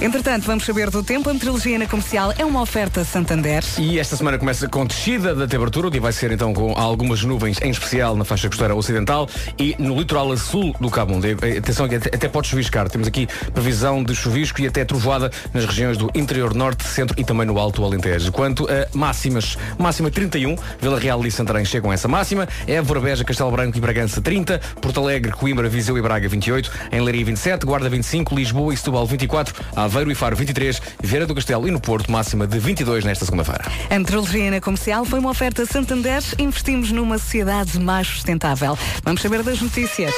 Entretanto, 0.00 0.44
vamos 0.46 0.64
saber 0.64 0.90
do 0.90 1.02
tempo. 1.02 1.28
A 1.28 1.34
meteorologia 1.34 1.76
na 1.76 1.86
comercial 1.86 2.32
é 2.38 2.44
uma 2.44 2.62
oferta 2.62 3.04
Santander. 3.04 3.64
E 3.78 3.98
esta 3.98 4.16
semana 4.16 4.38
começa 4.38 4.68
com 4.68 4.86
descida 4.86 5.34
da 5.34 5.44
temperatura. 5.44 5.88
O 5.88 5.90
dia 5.90 6.00
vai 6.00 6.12
ser 6.12 6.30
então 6.30 6.54
com 6.54 6.72
algumas 6.78 7.24
nuvens, 7.24 7.58
em 7.60 7.70
especial 7.70 8.14
na 8.14 8.24
faixa 8.24 8.46
costeira 8.48 8.76
ocidental 8.76 9.28
e 9.58 9.74
no 9.76 9.98
litoral 9.98 10.36
sul 10.36 10.72
do 10.78 10.88
Cabo 10.88 11.14
Mundo. 11.14 11.26
Eh, 11.26 11.58
Atenção 11.58 11.86
até 11.86 11.96
até 11.96 12.28
pode 12.28 12.46
chuviscar. 12.46 12.88
Temos 12.88 13.08
aqui 13.08 13.26
previsão 13.52 14.04
de 14.04 14.14
chuvisco 14.14 14.60
e 14.60 14.68
até 14.68 14.84
trovoada 14.84 15.32
nas 15.52 15.64
regiões 15.66 15.96
do 15.96 16.08
interior 16.14 16.54
norte, 16.54 16.84
centro 16.84 17.18
e 17.20 17.24
também 17.24 17.46
no 17.46 17.58
alto 17.58 17.84
Alentejo. 17.84 18.30
Quanto 18.30 18.68
a 18.70 18.86
máximas, 18.96 19.58
máxima 19.76 20.12
31, 20.12 20.54
Vila 20.80 21.00
Real 21.00 21.26
e 21.26 21.30
Santarém 21.30 21.64
chegam 21.64 21.90
a 21.90 21.94
essa 21.94 22.06
máxima. 22.06 22.46
Évora, 22.68 23.00
Beja, 23.00 23.24
Castelo 23.24 23.50
Branco 23.50 23.76
e 23.76 23.80
Bragança 23.80 24.20
30, 24.20 24.60
Porto 24.80 25.00
Alegre, 25.00 25.32
Coimbra, 25.32 25.68
Viseu 25.68 25.98
e 25.98 26.02
Braga 26.02 26.28
28, 26.28 26.70
em 26.92 27.00
Leiria 27.00 27.24
27, 27.24 27.66
Guarda 27.66 27.88
25, 27.88 28.32
Lisboa 28.36 28.72
e 28.72 28.76
Setúbal 28.76 29.04
24, 29.04 29.54
Aveiro 29.88 30.12
e 30.12 30.14
Faro 30.14 30.36
23, 30.36 30.82
Vieira 31.02 31.26
do 31.26 31.34
Castelo 31.34 31.66
e 31.66 31.70
no 31.70 31.80
Porto 31.80 32.12
máxima 32.12 32.46
de 32.46 32.58
22 32.58 33.06
nesta 33.06 33.24
segunda-feira. 33.24 33.64
A 33.88 33.98
meteorologia 33.98 34.50
na 34.50 34.60
comercial 34.60 35.02
foi 35.06 35.18
uma 35.18 35.30
oferta 35.30 35.64
Santander. 35.64 36.22
Investimos 36.38 36.92
numa 36.92 37.16
sociedade 37.16 37.80
mais 37.80 38.06
sustentável. 38.06 38.78
Vamos 39.02 39.22
saber 39.22 39.42
das 39.42 39.62
notícias. 39.62 40.12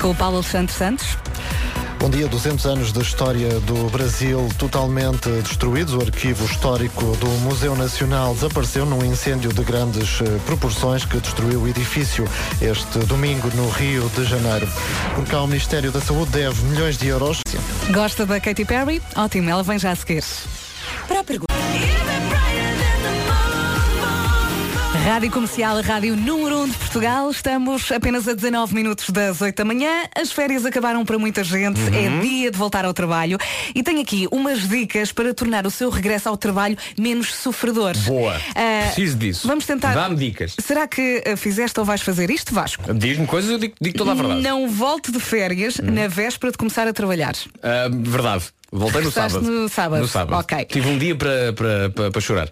Com 0.00 0.10
o 0.10 0.14
Paulo 0.14 0.38
Alexandre 0.38 0.72
Santos. 0.72 1.18
Bom 1.98 2.10
dia, 2.10 2.28
200 2.28 2.66
anos 2.66 2.92
de 2.92 3.00
história 3.00 3.48
do 3.60 3.88
Brasil 3.90 4.48
totalmente 4.58 5.28
destruídos. 5.42 5.94
O 5.94 6.00
arquivo 6.00 6.44
histórico 6.44 7.16
do 7.16 7.26
Museu 7.42 7.74
Nacional 7.74 8.34
desapareceu 8.34 8.86
num 8.86 9.04
incêndio 9.04 9.52
de 9.52 9.62
grandes 9.64 10.20
eh, 10.20 10.24
proporções 10.44 11.04
que 11.04 11.18
destruiu 11.18 11.62
o 11.62 11.68
edifício 11.68 12.28
este 12.60 12.98
domingo 13.00 13.50
no 13.54 13.68
Rio 13.70 14.08
de 14.14 14.24
Janeiro. 14.24 14.68
Por 15.14 15.24
cá, 15.26 15.40
o 15.40 15.46
Ministério 15.46 15.90
da 15.90 16.00
Saúde 16.00 16.30
deve 16.32 16.62
milhões 16.64 16.98
de 16.98 17.08
euros. 17.08 17.40
Gosta 17.90 18.26
da 18.26 18.38
Katy 18.38 18.64
Perry? 18.64 19.02
Ótimo, 19.16 19.48
ela 19.50 19.62
vem 19.62 19.78
já 19.78 19.90
a 19.90 19.96
seguir. 19.96 20.24
Para 21.08 21.20
a 21.20 21.24
pergunta. 21.24 21.46
Rádio 25.06 25.30
Comercial, 25.30 25.78
a 25.78 25.80
Rádio 25.82 26.16
número 26.16 26.58
1 26.58 26.62
um 26.62 26.68
de 26.68 26.76
Portugal. 26.78 27.30
Estamos 27.30 27.92
apenas 27.92 28.26
a 28.26 28.34
19 28.34 28.74
minutos 28.74 29.08
das 29.10 29.40
8 29.40 29.54
da 29.54 29.64
manhã. 29.64 30.02
As 30.12 30.32
férias 30.32 30.66
acabaram 30.66 31.04
para 31.04 31.16
muita 31.16 31.44
gente. 31.44 31.80
É 31.94 32.20
dia 32.20 32.50
de 32.50 32.58
voltar 32.58 32.84
ao 32.84 32.92
trabalho. 32.92 33.38
E 33.72 33.84
tenho 33.84 34.00
aqui 34.00 34.26
umas 34.32 34.68
dicas 34.68 35.12
para 35.12 35.32
tornar 35.32 35.64
o 35.64 35.70
seu 35.70 35.90
regresso 35.90 36.28
ao 36.28 36.36
trabalho 36.36 36.76
menos 36.98 37.32
sofredor. 37.32 37.96
Boa. 37.98 38.34
Ah, 38.56 38.86
Preciso 38.86 39.16
disso. 39.16 39.46
Vamos 39.46 39.64
tentar. 39.64 39.94
Dá-me 39.94 40.16
dicas. 40.16 40.56
Será 40.58 40.88
que 40.88 41.22
ah, 41.24 41.36
fizeste 41.36 41.78
ou 41.78 41.86
vais 41.86 42.02
fazer 42.02 42.28
isto, 42.28 42.52
Vasco? 42.52 42.92
Diz-me 42.92 43.28
coisas, 43.28 43.48
eu 43.48 43.58
digo, 43.58 43.74
digo 43.80 43.96
toda 43.96 44.10
a 44.10 44.14
verdade. 44.14 44.42
Não 44.42 44.68
volte 44.68 45.12
de 45.12 45.20
férias 45.20 45.78
na 45.78 46.08
véspera 46.08 46.50
de 46.50 46.58
começar 46.58 46.88
a 46.88 46.92
trabalhar. 46.92 47.36
Ah, 47.62 47.88
verdade. 47.88 48.46
Voltei 48.72 49.02
no 49.02 49.12
sábado. 49.12 49.40
no 49.40 49.68
sábado. 49.68 50.00
No 50.02 50.08
sábado. 50.08 50.40
Ok. 50.40 50.64
Tive 50.64 50.88
um 50.88 50.98
dia 50.98 51.14
para, 51.14 51.52
para, 51.52 51.90
para, 51.90 52.10
para 52.10 52.20
chorar. 52.20 52.50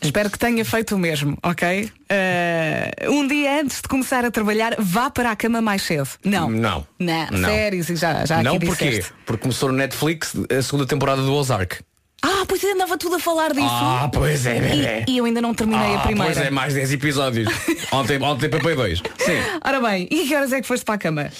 Espero 0.00 0.30
que 0.30 0.38
tenha 0.38 0.64
feito 0.64 0.94
o 0.94 0.98
mesmo, 0.98 1.36
ok? 1.42 1.90
Ah, 2.08 3.10
um 3.10 3.26
dia 3.26 3.60
antes 3.60 3.82
de 3.82 3.88
começar 3.88 4.24
a 4.24 4.30
trabalhar, 4.30 4.76
vá 4.78 5.10
para 5.10 5.30
a 5.30 5.36
cama 5.36 5.60
mais 5.60 5.82
cedo. 5.82 6.08
Não. 6.24 6.48
Não. 6.50 6.86
Não, 6.98 7.26
e 7.72 7.82
já, 7.96 8.24
já 8.24 8.42
não 8.42 8.58
porquê? 8.58 8.90
disseste. 8.90 9.12
Porque 9.24 9.42
começou 9.42 9.70
no 9.70 9.76
Netflix 9.76 10.34
a 10.50 10.62
segunda 10.62 10.86
temporada 10.86 11.22
do 11.22 11.32
Ozark. 11.32 11.80
Ah, 12.22 12.44
pois 12.48 12.62
eu 12.62 12.72
andava 12.72 12.96
tudo 12.96 13.16
a 13.16 13.18
falar 13.20 13.52
disso. 13.52 13.66
Ah, 13.68 14.10
pois 14.12 14.46
é, 14.46 14.58
bebê. 14.58 15.04
E, 15.06 15.12
e 15.12 15.18
eu 15.18 15.24
ainda 15.26 15.40
não 15.40 15.54
terminei 15.54 15.94
ah, 15.94 15.98
a 15.98 16.02
primeira. 16.02 16.32
Pois 16.32 16.46
é, 16.46 16.50
mais 16.50 16.74
10 16.74 16.92
episódios. 16.92 17.48
ontem, 17.92 18.20
ontem 18.20 18.48
papei 18.48 18.74
dois. 18.74 18.98
Sim. 19.18 19.38
Ora 19.64 19.80
bem, 19.80 20.08
e 20.10 20.26
que 20.26 20.34
horas 20.34 20.52
é 20.52 20.60
que 20.60 20.66
foste 20.66 20.84
para 20.84 20.94
a 20.94 20.98
cama? 20.98 21.30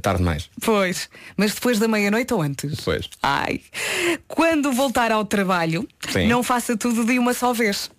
Tarde 0.00 0.18
demais. 0.18 0.50
Pois, 0.64 1.08
mas 1.36 1.54
depois 1.54 1.78
da 1.78 1.86
meia-noite 1.88 2.32
ou 2.34 2.42
antes? 2.42 2.76
Depois. 2.76 3.08
Ai, 3.22 3.60
quando 4.26 4.72
voltar 4.72 5.12
ao 5.12 5.24
trabalho, 5.24 5.86
Sim. 6.10 6.26
não 6.28 6.42
faça 6.42 6.76
tudo 6.76 7.04
de 7.04 7.18
uma 7.18 7.32
só 7.34 7.52
vez. 7.52 7.90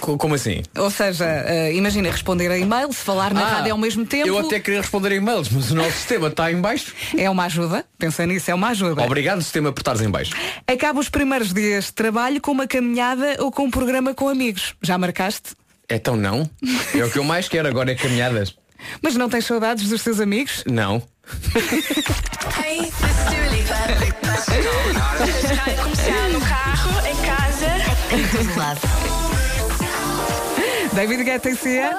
Co- 0.00 0.16
como 0.18 0.34
assim? 0.34 0.62
Ou 0.76 0.90
seja, 0.90 1.24
eh, 1.24 1.72
imagina 1.74 2.10
responder 2.10 2.50
a 2.50 2.58
e-mail, 2.58 2.92
se 2.92 2.98
falar 3.04 3.32
na 3.32 3.42
Ah, 3.42 3.48
rádio 3.54 3.72
ao 3.72 3.78
mesmo 3.78 4.04
tempo. 4.04 4.26
Eu 4.28 4.38
até 4.38 4.58
queria 4.60 4.80
responder 4.80 5.12
e-mails, 5.12 5.48
mas 5.50 5.70
o 5.70 5.74
nosso 5.76 5.92
sistema 5.92 6.28
está 6.28 6.50
em 6.50 6.60
baixo. 6.60 6.92
É 7.16 7.30
uma 7.30 7.44
ajuda, 7.44 7.84
pensa 7.98 8.26
nisso, 8.26 8.50
é 8.50 8.54
uma 8.54 8.68
ajuda. 8.70 9.02
Obrigado, 9.02 9.40
sistema, 9.40 9.72
por 9.72 9.80
estares 9.80 10.00
em 10.02 10.10
baixo. 10.10 10.34
Acaba 10.66 10.98
os 10.98 11.08
primeiros 11.08 11.52
dias 11.54 11.86
de 11.86 11.92
trabalho 11.92 12.40
com 12.40 12.50
uma 12.50 12.66
caminhada 12.66 13.36
ou 13.38 13.52
com 13.52 13.62
um 13.64 13.70
programa 13.70 14.12
com 14.14 14.28
amigos. 14.28 14.74
Já 14.82 14.98
marcaste? 14.98 15.50
Então 15.88 16.16
não. 16.16 16.48
É 16.94 17.04
o 17.04 17.10
que 17.10 17.18
eu 17.18 17.24
mais 17.24 17.48
quero 17.48 17.68
agora 17.68 17.92
é 17.92 17.94
caminhadas. 17.94 18.54
Mas 19.02 19.16
não 19.16 19.28
tens 19.28 19.44
saudades 19.46 19.88
dos 19.88 20.02
teus 20.02 20.20
amigos? 20.20 20.64
Não. 20.66 21.02
Hey, 22.64 22.80
this 22.80 22.92
is 22.92 23.24
Dua 23.30 23.46
Lipa. 23.54 23.74
Rádio 25.54 25.82
comercial 25.82 26.28
no 26.30 26.40
carro, 26.40 27.06
em 27.06 27.16
casa. 27.26 27.66
Em 28.14 28.28
todo 28.28 28.58
lado. 28.58 28.80
David 30.94 31.24
Guetta 31.24 31.48
e 31.50 31.56
Cia? 31.56 31.90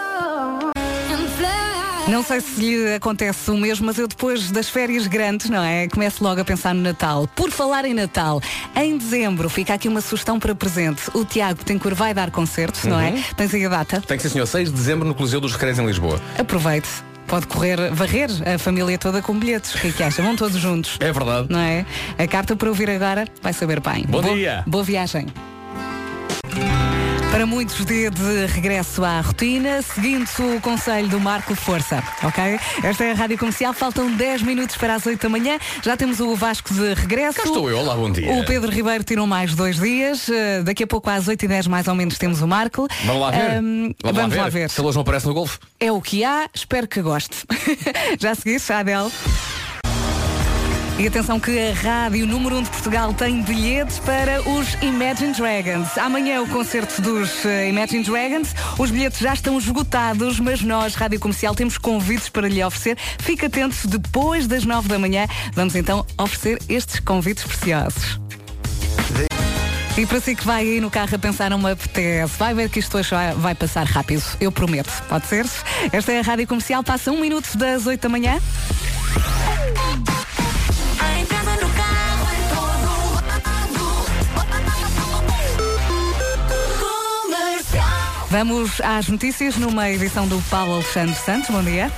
Não 2.07 2.21
sei 2.21 2.41
se 2.41 2.59
lhe 2.59 2.93
acontece 2.95 3.49
o 3.49 3.57
mesmo, 3.57 3.85
mas 3.85 3.97
eu 3.97 4.07
depois 4.07 4.51
das 4.51 4.67
férias 4.69 5.07
grandes, 5.07 5.49
não 5.49 5.63
é? 5.63 5.87
Começo 5.87 6.21
logo 6.23 6.41
a 6.41 6.43
pensar 6.45 6.73
no 6.75 6.81
Natal. 6.81 7.27
Por 7.33 7.49
falar 7.49 7.85
em 7.85 7.93
Natal, 7.93 8.41
em 8.75 8.97
dezembro 8.97 9.49
fica 9.49 9.73
aqui 9.73 9.87
uma 9.87 10.01
sugestão 10.01 10.37
para 10.39 10.53
presente. 10.53 11.03
O 11.13 11.23
Tiago 11.23 11.63
Tencourt 11.63 11.95
vai 11.95 12.13
dar 12.13 12.29
concertos, 12.29 12.83
não 12.83 12.99
é? 12.99 13.13
Tens 13.37 13.53
aí 13.53 13.65
a 13.65 13.69
data? 13.69 14.01
Tem 14.01 14.17
que 14.17 14.23
ser 14.23 14.29
senhor 14.29 14.45
6 14.45 14.69
de 14.69 14.75
dezembro 14.75 15.07
no 15.07 15.15
Coliseu 15.15 15.39
dos 15.39 15.53
Recreios 15.53 15.79
em 15.79 15.85
Lisboa. 15.85 16.19
Aproveite. 16.37 16.89
Pode 17.25 17.47
correr, 17.47 17.77
varrer 17.93 18.29
a 18.53 18.59
família 18.59 18.97
toda 18.97 19.21
com 19.21 19.33
bilhetes. 19.39 19.73
O 19.73 19.79
que 19.79 19.87
é 19.87 19.91
que 19.91 20.03
acha? 20.03 20.21
Vão 20.21 20.35
todos 20.35 20.59
juntos. 20.59 20.97
É 20.99 21.11
verdade. 21.11 21.47
Não 21.49 21.59
é? 21.59 21.85
A 22.17 22.27
carta 22.27 22.53
para 22.55 22.67
ouvir 22.67 22.89
agora 22.89 23.25
vai 23.41 23.53
saber 23.53 23.79
bem. 23.79 24.05
Bom 24.07 24.21
Boa- 24.21 24.35
dia. 24.35 24.63
Boa 24.67 24.83
viagem. 24.83 25.27
Para 27.33 27.47
muitos, 27.47 27.83
dia 27.83 28.11
de 28.11 28.45
regresso 28.45 29.03
à 29.03 29.19
rotina, 29.19 29.81
seguindo 29.81 30.27
o 30.55 30.61
conselho 30.61 31.07
do 31.07 31.19
Marco 31.19 31.55
Força, 31.55 32.03
ok? 32.21 32.59
Esta 32.83 33.05
é 33.05 33.11
a 33.11 33.15
Rádio 33.15 33.39
Comercial, 33.39 33.73
faltam 33.73 34.11
10 34.11 34.43
minutos 34.43 34.77
para 34.77 34.93
as 34.93 35.03
8 35.03 35.19
da 35.19 35.29
manhã, 35.29 35.57
já 35.81 35.97
temos 35.97 36.19
o 36.19 36.35
Vasco 36.35 36.71
de 36.71 36.93
regresso. 36.93 37.39
Cá 37.39 37.45
estou 37.45 37.67
eu, 37.71 37.79
olá, 37.79 37.95
bom 37.95 38.11
dia. 38.11 38.31
O 38.33 38.45
Pedro 38.45 38.71
Ribeiro 38.71 39.03
tirou 39.03 39.25
mais 39.25 39.55
dois 39.55 39.79
dias, 39.79 40.29
eh, 40.29 40.61
daqui 40.61 40.83
a 40.83 40.87
pouco 40.87 41.09
às 41.09 41.27
8 41.27 41.43
e 41.43 41.47
10 41.47 41.65
mais 41.65 41.87
ou 41.87 41.95
menos 41.95 42.19
temos 42.19 42.39
o 42.39 42.47
Marco. 42.47 42.87
Vamos 43.03 43.21
lá 43.23 43.31
ver. 43.31 43.57
Ahm, 43.57 43.95
vamos, 44.03 44.21
vamos 44.21 44.35
lá 44.35 44.49
ver. 44.49 44.69
Se 44.69 44.79
ele 44.79 44.89
hoje 44.89 44.97
não 44.97 45.01
aparece 45.01 45.25
no 45.25 45.33
golfe. 45.33 45.57
É 45.79 45.91
o 45.91 45.99
que 45.99 46.23
há, 46.23 46.47
espero 46.53 46.87
que 46.87 47.01
goste. 47.01 47.35
Já 48.21 48.35
seguiste, 48.35 48.71
Adel? 48.71 49.11
E 50.97 51.07
atenção 51.07 51.39
que 51.39 51.57
a 51.59 51.73
Rádio 51.73 52.27
Número 52.27 52.55
1 52.57 52.63
de 52.63 52.69
Portugal 52.69 53.13
tem 53.13 53.41
bilhetes 53.41 53.97
para 53.97 54.47
os 54.47 54.75
Imagine 54.81 55.33
Dragons. 55.33 55.97
Amanhã 55.97 56.35
é 56.35 56.39
o 56.39 56.47
concerto 56.47 57.01
dos 57.01 57.43
eh, 57.45 57.69
Imagine 57.69 58.03
Dragons. 58.03 58.53
Os 58.77 58.91
bilhetes 58.91 59.19
já 59.19 59.33
estão 59.33 59.57
esgotados, 59.57 60.39
mas 60.39 60.61
nós, 60.61 60.93
Rádio 60.93 61.19
Comercial, 61.19 61.55
temos 61.55 61.79
convites 61.79 62.29
para 62.29 62.47
lhe 62.47 62.63
oferecer. 62.63 62.97
Fique 63.19 63.45
atento, 63.47 63.87
depois 63.87 64.45
das 64.45 64.65
9 64.65 64.87
da 64.87 64.99
manhã, 64.99 65.25
vamos 65.53 65.75
então 65.75 66.05
oferecer 66.15 66.61
estes 66.69 66.99
convites 66.99 67.43
preciosos. 67.43 68.19
E 69.97 70.05
para 70.05 70.19
si 70.21 70.35
que 70.35 70.45
vai 70.45 70.61
aí 70.61 70.79
no 70.79 70.91
carro 70.91 71.15
a 71.15 71.19
pensar 71.19 71.55
me 71.57 71.71
apetece, 71.71 72.37
vai 72.37 72.53
ver 72.53 72.69
que 72.69 72.79
isto 72.79 72.97
hoje 72.97 73.11
vai 73.37 73.55
passar 73.55 73.85
rápido, 73.85 74.23
eu 74.39 74.51
prometo, 74.51 74.91
pode 75.09 75.25
ser? 75.27 75.45
Esta 75.91 76.11
é 76.11 76.19
a 76.19 76.23
Rádio 76.23 76.47
Comercial, 76.47 76.83
passa 76.83 77.11
um 77.11 77.19
minuto 77.19 77.57
das 77.57 77.85
8 77.85 78.01
da 78.01 78.09
manhã. 78.09 78.39
Vamos 88.33 88.81
às 88.81 89.07
notícias 89.09 89.57
numa 89.57 89.91
edição 89.91 90.27
do 90.27 90.41
Paulo 90.49 90.73
Alexandre 90.73 91.13
Santos, 91.13 91.51
bom 91.51 91.61
dia. 91.61 91.91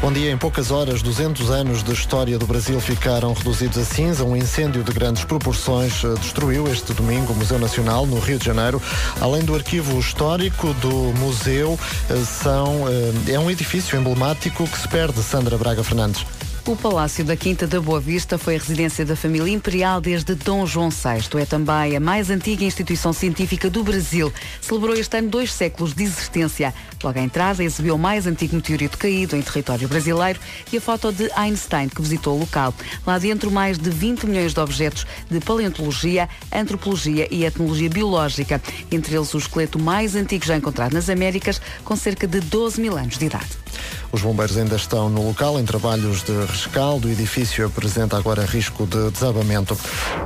Bom 0.00 0.10
dia. 0.10 0.32
Em 0.32 0.38
poucas 0.38 0.70
horas, 0.70 1.02
200 1.02 1.50
anos 1.50 1.82
de 1.82 1.92
história 1.92 2.38
do 2.38 2.46
Brasil 2.46 2.80
ficaram 2.80 3.34
reduzidos 3.34 3.76
a 3.76 3.84
cinza. 3.84 4.24
Um 4.24 4.34
incêndio 4.34 4.82
de 4.82 4.90
grandes 4.92 5.24
proporções 5.24 6.02
eh, 6.02 6.14
destruiu 6.20 6.66
este 6.72 6.94
domingo 6.94 7.34
o 7.34 7.36
Museu 7.36 7.58
Nacional, 7.58 8.06
no 8.06 8.18
Rio 8.18 8.38
de 8.38 8.46
Janeiro. 8.46 8.80
Além 9.20 9.44
do 9.44 9.54
arquivo 9.54 10.00
histórico 10.00 10.72
do 10.74 11.12
museu, 11.18 11.78
eh, 12.08 12.14
são, 12.24 12.86
eh, 12.88 13.32
é 13.34 13.38
um 13.38 13.50
edifício 13.50 13.98
emblemático 13.98 14.66
que 14.66 14.78
se 14.78 14.88
perde, 14.88 15.22
Sandra 15.22 15.58
Braga 15.58 15.84
Fernandes. 15.84 16.24
O 16.68 16.76
Palácio 16.76 17.24
da 17.24 17.34
Quinta 17.34 17.66
da 17.66 17.80
Boa 17.80 17.98
Vista 17.98 18.36
foi 18.36 18.56
a 18.56 18.58
residência 18.58 19.02
da 19.02 19.16
família 19.16 19.50
imperial 19.50 20.02
desde 20.02 20.34
Dom 20.34 20.66
João 20.66 20.90
VI. 20.90 21.40
É 21.40 21.46
também 21.46 21.96
a 21.96 21.98
mais 21.98 22.28
antiga 22.28 22.62
instituição 22.62 23.10
científica 23.10 23.70
do 23.70 23.82
Brasil. 23.82 24.30
Celebrou 24.60 24.94
este 24.94 25.16
ano 25.16 25.30
dois 25.30 25.50
séculos 25.50 25.94
de 25.94 26.02
existência. 26.02 26.74
Logo 27.02 27.18
à 27.18 27.22
entrada, 27.22 27.64
exibiu 27.64 27.94
o 27.94 27.98
mais 27.98 28.26
antigo 28.26 28.54
meteorito 28.54 28.98
caído 28.98 29.34
em 29.34 29.40
território 29.40 29.88
brasileiro 29.88 30.38
e 30.70 30.76
a 30.76 30.80
foto 30.80 31.10
de 31.10 31.30
Einstein, 31.34 31.88
que 31.88 32.02
visitou 32.02 32.36
o 32.36 32.40
local. 32.40 32.74
Lá 33.06 33.18
dentro, 33.18 33.50
mais 33.50 33.78
de 33.78 33.88
20 33.88 34.26
milhões 34.26 34.52
de 34.52 34.60
objetos 34.60 35.06
de 35.30 35.40
paleontologia, 35.40 36.28
antropologia 36.52 37.26
e 37.30 37.46
etnologia 37.46 37.88
biológica. 37.88 38.60
Entre 38.92 39.16
eles, 39.16 39.32
o 39.32 39.38
esqueleto 39.38 39.78
mais 39.78 40.14
antigo 40.14 40.44
já 40.44 40.58
encontrado 40.58 40.92
nas 40.92 41.08
Américas, 41.08 41.62
com 41.82 41.96
cerca 41.96 42.26
de 42.26 42.40
12 42.40 42.78
mil 42.78 42.94
anos 42.94 43.16
de 43.16 43.24
idade. 43.24 43.67
Os 44.10 44.22
bombeiros 44.22 44.56
ainda 44.56 44.76
estão 44.76 45.08
no 45.08 45.26
local 45.26 45.58
em 45.58 45.64
trabalhos 45.64 46.22
de 46.22 46.32
rescaldo. 46.46 47.08
O 47.08 47.10
edifício 47.10 47.66
apresenta 47.66 48.16
agora 48.16 48.44
risco 48.44 48.86
de 48.86 49.10
desabamento. 49.10 49.76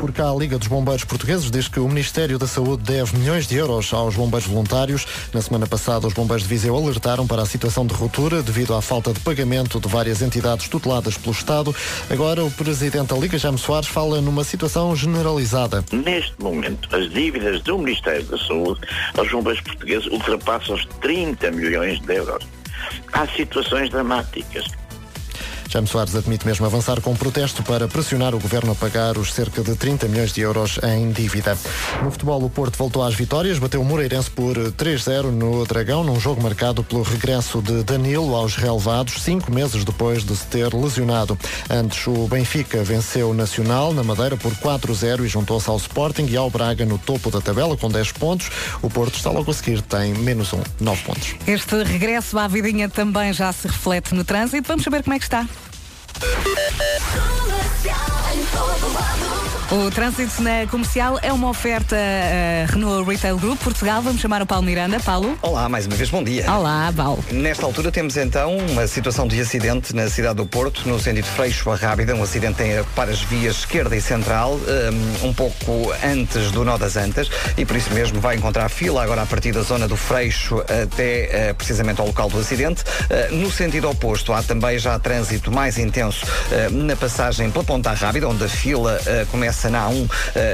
Por 0.00 0.12
cá, 0.12 0.30
a 0.30 0.34
Liga 0.34 0.58
dos 0.58 0.68
Bombeiros 0.68 1.04
Portugueses 1.04 1.50
diz 1.50 1.68
que 1.68 1.80
o 1.80 1.88
Ministério 1.88 2.38
da 2.38 2.46
Saúde 2.46 2.84
deve 2.84 3.16
milhões 3.16 3.46
de 3.46 3.56
euros 3.56 3.92
aos 3.92 4.14
bombeiros 4.14 4.48
voluntários. 4.48 5.06
Na 5.32 5.42
semana 5.42 5.66
passada, 5.66 6.06
os 6.06 6.12
bombeiros 6.12 6.42
de 6.44 6.48
Viseu 6.48 6.76
alertaram 6.76 7.26
para 7.26 7.42
a 7.42 7.46
situação 7.46 7.86
de 7.86 7.94
ruptura 7.94 8.42
devido 8.42 8.74
à 8.74 8.82
falta 8.82 9.12
de 9.12 9.20
pagamento 9.20 9.80
de 9.80 9.88
várias 9.88 10.22
entidades 10.22 10.68
tuteladas 10.68 11.16
pelo 11.16 11.32
Estado. 11.32 11.74
Agora, 12.10 12.44
o 12.44 12.50
Presidente 12.50 13.08
da 13.08 13.16
Liga, 13.16 13.38
Jaime 13.38 13.58
Soares, 13.58 13.88
fala 13.88 14.20
numa 14.20 14.44
situação 14.44 14.94
generalizada. 14.94 15.84
Neste 15.92 16.34
momento, 16.40 16.88
as 16.94 17.10
dívidas 17.10 17.62
do 17.62 17.78
Ministério 17.78 18.24
da 18.24 18.38
Saúde 18.38 18.80
aos 19.16 19.30
bombeiros 19.30 19.62
portugueses 19.62 20.06
ultrapassam 20.06 20.74
os 20.74 20.84
30 21.00 21.50
milhões 21.50 22.00
de 22.00 22.14
euros. 22.14 22.61
Há 23.12 23.26
situações 23.26 23.90
dramáticas. 23.90 24.81
Jaime 25.72 25.88
Soares 25.88 26.14
admite 26.14 26.46
mesmo 26.46 26.66
avançar 26.66 27.00
com 27.00 27.12
um 27.12 27.16
protesto 27.16 27.62
para 27.62 27.88
pressionar 27.88 28.34
o 28.34 28.38
governo 28.38 28.72
a 28.72 28.74
pagar 28.74 29.16
os 29.16 29.32
cerca 29.32 29.62
de 29.62 29.74
30 29.74 30.06
milhões 30.06 30.30
de 30.30 30.42
euros 30.42 30.78
em 30.82 31.10
dívida. 31.10 31.56
No 32.02 32.10
futebol, 32.10 32.44
o 32.44 32.50
Porto 32.50 32.76
voltou 32.76 33.02
às 33.02 33.14
vitórias, 33.14 33.58
bateu 33.58 33.80
o 33.80 33.84
Moreirense 33.84 34.30
por 34.30 34.54
3-0 34.54 35.30
no 35.30 35.64
Dragão, 35.64 36.04
num 36.04 36.20
jogo 36.20 36.42
marcado 36.42 36.84
pelo 36.84 37.02
regresso 37.02 37.62
de 37.62 37.82
Danilo 37.84 38.36
aos 38.36 38.54
relevados, 38.54 39.22
cinco 39.22 39.50
meses 39.50 39.82
depois 39.82 40.24
de 40.24 40.36
se 40.36 40.46
ter 40.46 40.74
lesionado. 40.74 41.38
Antes, 41.70 42.06
o 42.06 42.28
Benfica 42.28 42.84
venceu 42.84 43.30
o 43.30 43.34
Nacional 43.34 43.94
na 43.94 44.04
Madeira 44.04 44.36
por 44.36 44.52
4-0 44.52 45.24
e 45.24 45.28
juntou-se 45.28 45.70
ao 45.70 45.78
Sporting 45.78 46.26
e 46.26 46.36
ao 46.36 46.50
Braga 46.50 46.84
no 46.84 46.98
topo 46.98 47.30
da 47.30 47.40
tabela 47.40 47.78
com 47.78 47.88
10 47.88 48.12
pontos. 48.12 48.50
O 48.82 48.90
Porto 48.90 49.14
está 49.14 49.30
logo 49.30 49.50
a 49.50 49.54
seguir, 49.54 49.80
tem 49.80 50.12
menos 50.12 50.52
um, 50.52 50.60
9 50.78 51.02
pontos. 51.02 51.34
Este 51.46 51.82
regresso 51.82 52.38
à 52.38 52.46
vidinha 52.46 52.90
também 52.90 53.32
já 53.32 53.50
se 53.54 53.66
reflete 53.66 54.14
no 54.14 54.22
trânsito. 54.22 54.68
Vamos 54.68 54.84
saber 54.84 55.02
como 55.02 55.14
é 55.14 55.18
que 55.18 55.24
está. 55.24 55.48
Comercial 56.22 57.98
en 58.32 58.46
todo 58.46 59.61
O 59.72 59.90
trânsito 59.90 60.42
na 60.42 60.66
comercial 60.66 61.18
é 61.22 61.32
uma 61.32 61.48
oferta 61.48 61.96
uh, 61.96 62.70
Renault 62.70 63.08
Retail 63.08 63.38
Group 63.38 63.58
Portugal. 63.58 64.02
Vamos 64.02 64.20
chamar 64.20 64.42
o 64.42 64.46
Paulo 64.46 64.66
Miranda. 64.66 65.00
Paulo. 65.00 65.38
Olá, 65.40 65.66
mais 65.66 65.86
uma 65.86 65.96
vez, 65.96 66.10
bom 66.10 66.22
dia. 66.22 66.44
Olá, 66.52 66.92
Paulo. 66.94 67.24
Nesta 67.30 67.64
altura 67.64 67.90
temos 67.90 68.18
então 68.18 68.54
uma 68.54 68.86
situação 68.86 69.26
de 69.26 69.40
acidente 69.40 69.96
na 69.96 70.10
cidade 70.10 70.34
do 70.34 70.44
Porto, 70.44 70.86
no 70.86 71.00
sentido 71.00 71.24
Freixo 71.24 71.70
a 71.70 71.74
Rábida, 71.74 72.14
um 72.14 72.22
acidente 72.22 72.62
em, 72.62 72.84
para 72.94 73.12
as 73.12 73.22
vias 73.22 73.60
esquerda 73.60 73.96
e 73.96 74.00
central, 74.02 74.60
um, 75.22 75.28
um 75.28 75.32
pouco 75.32 75.90
antes 76.04 76.50
do 76.50 76.66
Nó 76.66 76.76
das 76.76 76.98
Antas, 76.98 77.30
e 77.56 77.64
por 77.64 77.74
isso 77.74 77.94
mesmo 77.94 78.20
vai 78.20 78.36
encontrar 78.36 78.68
fila 78.68 79.02
agora 79.02 79.22
a 79.22 79.26
partir 79.26 79.52
da 79.52 79.62
zona 79.62 79.88
do 79.88 79.96
Freixo 79.96 80.60
até 80.60 81.50
uh, 81.50 81.54
precisamente 81.54 81.98
ao 81.98 82.06
local 82.06 82.28
do 82.28 82.38
acidente. 82.38 82.82
Uh, 82.82 83.34
no 83.36 83.50
sentido 83.50 83.88
oposto, 83.88 84.34
há 84.34 84.42
também 84.42 84.78
já 84.78 84.98
trânsito 84.98 85.50
mais 85.50 85.78
intenso 85.78 86.26
na 86.70 86.94
passagem 86.94 87.50
pela 87.50 87.64
Ponta 87.64 87.94
Rábida, 87.94 88.28
onde 88.28 88.44
a 88.44 88.48
fila 88.48 89.00
começa 89.30 89.61
na 89.70 89.88
A1, 89.88 90.08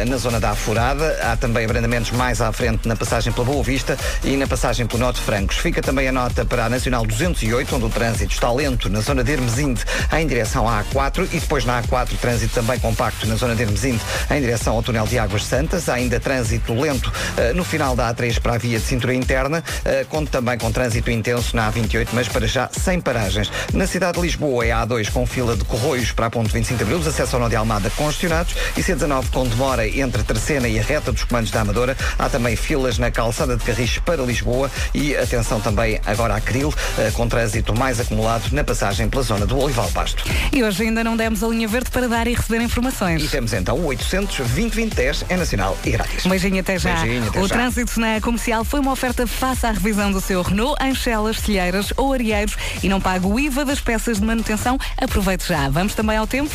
na 0.07 0.17
zona 0.17 0.41
da 0.41 0.51
Afurada. 0.51 1.19
Há 1.23 1.37
também 1.37 1.65
abrandamentos 1.65 2.11
mais 2.13 2.41
à 2.41 2.53
frente 2.53 2.87
na 2.87 2.97
passagem 2.97 3.33
pela 3.33 3.47
Boa 3.47 3.63
Vista 3.63 3.97
e 4.25 4.37
na 4.37 4.47
passagem 4.47 4.87
pelo 4.87 5.01
Norte 5.01 5.21
Francos. 5.21 5.57
Fica 5.57 5.81
também 5.83 6.09
a 6.09 6.13
nota 6.13 6.45
para 6.45 6.67
a 6.67 6.69
Nacional 6.69 7.07
208, 7.07 7.77
onde 7.77 7.85
o 7.87 7.91
trânsito 7.91 8.33
está 8.33 8.53
lento 8.53 8.89
na 8.89 9.01
zona 9.01 9.25
de 9.25 9.33
Hermesinde 9.33 9.83
em 10.17 10.27
direção 10.27 10.69
à 10.69 10.85
A4 10.85 11.29
e 11.33 11.41
depois 11.41 11.65
na 11.65 11.83
A4 11.83 12.17
trânsito 12.19 12.55
também 12.55 12.79
compacto 12.79 13.27
na 13.27 13.37
zona 13.37 13.55
de 13.55 13.63
Hermesinde 13.63 14.01
em 14.31 14.41
direção 14.41 14.75
ao 14.75 14.83
túnel 14.83 15.07
de 15.07 15.19
Águas 15.19 15.45
Santas. 15.45 15.89
Há 15.89 15.95
ainda 15.95 16.21
trânsito 16.21 16.75
lento 16.75 17.09
uh, 17.09 17.55
no 17.55 17.65
final 17.65 17.97
da 17.97 18.13
A3 18.13 18.41
para 18.41 18.55
a 18.55 18.59
via 18.59 18.79
de 18.79 18.85
cintura 18.85 19.15
interna, 19.15 19.63
uh, 19.63 20.07
conto 20.09 20.31
também 20.31 20.59
com 20.59 20.71
trânsito 20.71 21.11
intenso 21.11 21.57
na 21.57 21.71
A28, 21.73 22.09
mas 22.13 22.29
para 22.29 22.47
já 22.47 22.69
sem 22.73 23.01
paragens. 23.01 23.51
Na 23.73 23.87
cidade 23.87 24.19
de 24.19 24.21
Lisboa 24.23 24.67
é 24.67 24.73
a 24.73 24.87
A2 24.87 25.11
com 25.11 25.27
fila 25.27 25.57
de 25.57 25.65
Corroios 25.65 26.13
para 26.13 26.27
a 26.27 26.31
ponto 26.31 26.53
25 26.53 26.79
de 26.79 26.83
Abril, 26.83 26.99
os 26.99 27.07
acessos 27.07 27.35
ao 27.35 27.41
Nó 27.41 27.49
de 27.49 27.57
Almada 27.57 27.91
congestionados 27.91 28.55
e 28.77 28.83
C19 28.99 29.31
com 29.31 29.47
demora 29.47 29.89
entre 29.89 30.23
Terceira 30.25 30.69
e 30.69 30.79
a 30.79 30.83
reta 30.83 31.13
dos 31.13 31.23
comandos 31.25 31.51
da 31.51 31.61
Amadora. 31.61 31.97
Há 32.19 32.29
também 32.29 32.57
filas 32.57 32.99
na 32.99 33.11
calçada 33.11 33.57
de 33.57 33.65
Carris 33.65 33.99
para 33.99 34.23
Lisboa 34.23 34.71
e 34.93 35.17
atenção 35.17 35.61
também 35.61 36.01
agora 36.05 36.35
a 36.35 36.41
Cril, 36.41 36.69
uh, 36.69 37.13
com 37.13 37.29
trânsito 37.29 37.75
mais 37.77 38.01
acumulado 38.01 38.51
na 38.53 38.65
passagem 38.65 39.09
pela 39.09 39.23
zona 39.23 39.47
do 39.47 39.57
Olival 39.57 39.89
Pasto. 39.93 40.25
E 40.53 40.65
hoje 40.65 40.83
ainda 40.83 41.05
não 41.05 41.17
demos 41.17 41.45
a 41.45 41.49
linha 41.49 41.69
verde 41.69 41.91
para 41.91 42.09
dar 42.09 42.27
e 42.27 42.35
receber 42.35 42.61
informações. 42.61 43.23
E 43.23 43.29
temos 43.29 43.53
então 43.53 43.79
o 43.79 43.87
800 43.87 44.37
2010 44.39 45.27
é 45.29 45.37
nacional 45.37 45.79
e 45.85 45.91
grátis. 45.91 46.27
Um 46.27 46.31
beijinho 46.31 46.61
até 46.61 46.79
já. 46.79 46.97
Beijinho, 46.97 47.29
até 47.29 47.41
o 47.41 47.47
já. 47.47 47.55
trânsito 47.55 48.01
na 48.01 48.21
comercial 48.21 48.65
foi 48.65 48.81
uma 48.81 48.93
oferta 48.93 49.27
faça 49.27 49.69
à 49.69 49.71
revisão 49.71 50.11
do 50.11 50.21
seu 50.21 50.43
Renault 50.43 50.83
em 50.85 50.95
Chelas, 50.95 51.41
Telheiras 51.41 51.93
ou 51.97 52.13
Arieiros 52.13 52.57
e 52.83 52.89
não 52.89 53.01
paga 53.01 53.27
o 53.27 53.39
IVA 53.39 53.65
das 53.65 53.81
peças 53.81 54.19
de 54.19 54.25
manutenção. 54.25 54.77
Aproveite 54.97 55.47
já. 55.47 55.69
Vamos 55.69 55.95
também 55.95 56.17
ao 56.17 56.27
tempo. 56.27 56.51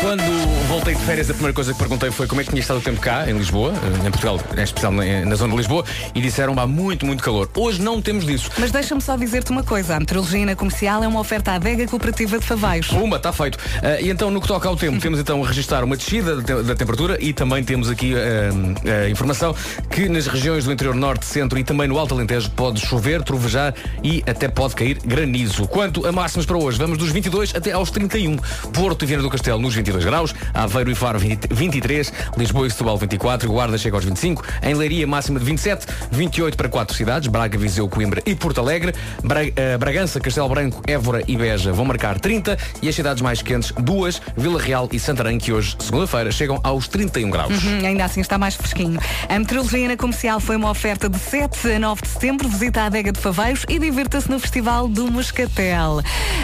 Quando 0.00 0.22
voltei 0.68 0.94
de 0.94 1.00
férias, 1.02 1.30
a 1.30 1.32
primeira 1.32 1.54
coisa 1.54 1.72
que 1.72 1.78
perguntei 1.78 2.10
foi 2.10 2.26
como 2.26 2.40
é 2.40 2.44
que 2.44 2.50
tinha 2.50 2.60
estado 2.60 2.78
o 2.78 2.82
tempo 2.82 3.00
cá, 3.00 3.28
em 3.28 3.36
Lisboa, 3.36 3.72
eh, 3.72 4.06
em 4.06 4.10
Portugal, 4.10 4.38
em 4.56 4.62
especial 4.62 4.92
na, 4.92 5.24
na 5.24 5.34
zona 5.34 5.52
de 5.52 5.56
Lisboa, 5.56 5.84
e 6.14 6.20
disseram 6.20 6.58
há 6.60 6.66
muito, 6.66 7.06
muito 7.06 7.22
calor. 7.22 7.48
Hoje 7.56 7.80
não 7.80 8.02
temos 8.02 8.26
disso. 8.26 8.50
Mas 8.58 8.70
deixa-me 8.70 9.00
só 9.00 9.16
dizer-te 9.16 9.50
uma 9.50 9.62
coisa. 9.62 9.96
A 9.96 10.00
meteorologia 10.00 10.44
na 10.44 10.54
comercial 10.54 11.02
é 11.02 11.08
uma 11.08 11.20
oferta 11.20 11.52
à 11.52 11.54
adega 11.54 11.86
cooperativa 11.86 12.38
de 12.38 12.44
Favaios. 12.44 12.86
Pumba, 12.88 13.16
está 13.16 13.32
feito. 13.32 13.58
Ah, 13.82 13.98
e 14.00 14.10
então, 14.10 14.30
no 14.30 14.40
que 14.42 14.46
toca 14.48 14.68
ao 14.68 14.76
tempo, 14.76 15.00
temos 15.00 15.18
então 15.18 15.42
a 15.42 15.46
registrar 15.48 15.82
uma 15.82 15.96
descida 15.96 16.36
da, 16.36 16.42
te- 16.42 16.62
da 16.62 16.74
temperatura 16.74 17.16
e 17.20 17.32
também 17.32 17.64
temos 17.64 17.88
aqui 17.88 18.12
a 18.14 19.08
informação 19.08 19.54
que 19.90 20.06
nas 20.08 20.26
regiões 20.26 20.64
do 20.64 20.72
interior 20.72 20.94
norte, 20.94 21.24
centro 21.24 21.58
e 21.58 21.64
também 21.64 21.88
no 21.88 21.98
Alto 21.98 22.14
Alentejo 22.14 22.50
pode 22.50 22.80
chover, 22.84 23.22
trovejar 23.22 23.74
e 24.02 24.22
até 24.26 24.48
pode 24.48 24.74
cair 24.74 24.98
granizo. 25.04 25.66
Quanto 25.66 26.06
a 26.06 26.12
máximas 26.12 26.44
para 26.44 26.58
hoje, 26.58 26.76
vamos 26.78 26.98
dos 26.98 27.10
22 27.10 27.54
até 27.54 27.72
aos 27.72 27.90
31. 27.90 28.36
Porto 28.72 29.02
e 29.04 29.06
Viana 29.06 29.22
do 29.22 29.30
Castelo 29.30 29.58
nos 29.60 29.74
22 29.84 30.04
graus, 30.06 30.34
Aveiro 30.54 30.90
e 30.90 30.94
Faro 30.94 31.18
20 31.18 31.48
23, 31.50 32.10
Lisboa 32.38 32.66
e 32.66 32.70
Setúbal 32.70 32.96
24, 32.96 33.50
Guarda 33.50 33.76
chega 33.76 33.96
aos 33.96 34.04
25, 34.04 34.42
em 34.62 34.74
Leiria 34.74 35.06
máxima 35.06 35.38
de 35.38 35.44
27, 35.44 35.86
28 36.10 36.56
para 36.56 36.68
quatro 36.70 36.96
cidades, 36.96 37.28
Braga, 37.28 37.58
Viseu, 37.58 37.86
Coimbra 37.86 38.22
e 38.24 38.34
Porto 38.34 38.60
Alegre, 38.60 38.94
Bra- 39.22 39.40
eh, 39.54 39.76
Bragança, 39.76 40.18
Castelo 40.18 40.48
Branco, 40.48 40.82
Évora 40.86 41.22
e 41.28 41.36
Beja 41.36 41.70
vão 41.72 41.84
marcar 41.84 42.18
30 42.18 42.56
e 42.80 42.88
as 42.88 42.94
cidades 42.94 43.20
mais 43.20 43.42
quentes, 43.42 43.72
duas, 43.78 44.22
Vila 44.36 44.58
Real 44.60 44.88
e 44.90 44.98
Santarém, 44.98 45.36
que 45.38 45.52
hoje, 45.52 45.76
segunda-feira, 45.78 46.32
chegam 46.32 46.58
aos 46.64 46.88
31 46.88 47.28
graus. 47.28 47.62
Hum, 47.62 47.84
ainda 47.86 48.06
assim 48.06 48.22
está 48.22 48.38
mais 48.38 48.54
fresquinho. 48.54 48.98
A 49.28 49.38
meteorologia 49.38 49.86
na 49.88 49.96
comercial 49.98 50.40
foi 50.40 50.56
uma 50.56 50.70
oferta 50.70 51.10
de 51.10 51.18
7 51.18 51.72
a 51.72 51.78
9 51.78 52.00
de 52.02 52.08
setembro. 52.08 52.48
Visita 52.48 52.80
a 52.82 52.86
adega 52.86 53.12
de 53.12 53.20
Faveiros 53.20 53.66
e 53.68 53.78
divirta-se 53.78 54.30
no 54.30 54.38
Festival 54.38 54.88
do 54.88 55.10
Moscatel. 55.10 56.00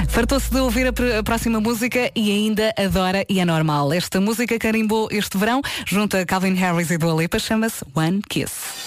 Fartou-se 0.09 0.51
de 0.51 0.59
ouvir 0.59 0.87
a, 0.87 1.19
a 1.19 1.23
próxima 1.23 1.61
música 1.61 2.11
e 2.15 2.31
ainda 2.31 2.73
adora 2.77 3.25
e 3.31 3.39
é 3.39 3.45
normal. 3.45 3.93
Esta 3.93 4.21
música 4.21 4.59
carimbou 4.59 5.09
este 5.11 5.39
verão 5.39 5.63
junto 5.87 6.17
a 6.17 6.27
Calvin 6.27 6.55
Harris 6.55 6.91
e 6.91 6.99
Dua 6.99 7.15
Lipa. 7.15 7.39
Chama-se 7.39 7.85
One 7.95 8.21
Kiss. 8.29 8.80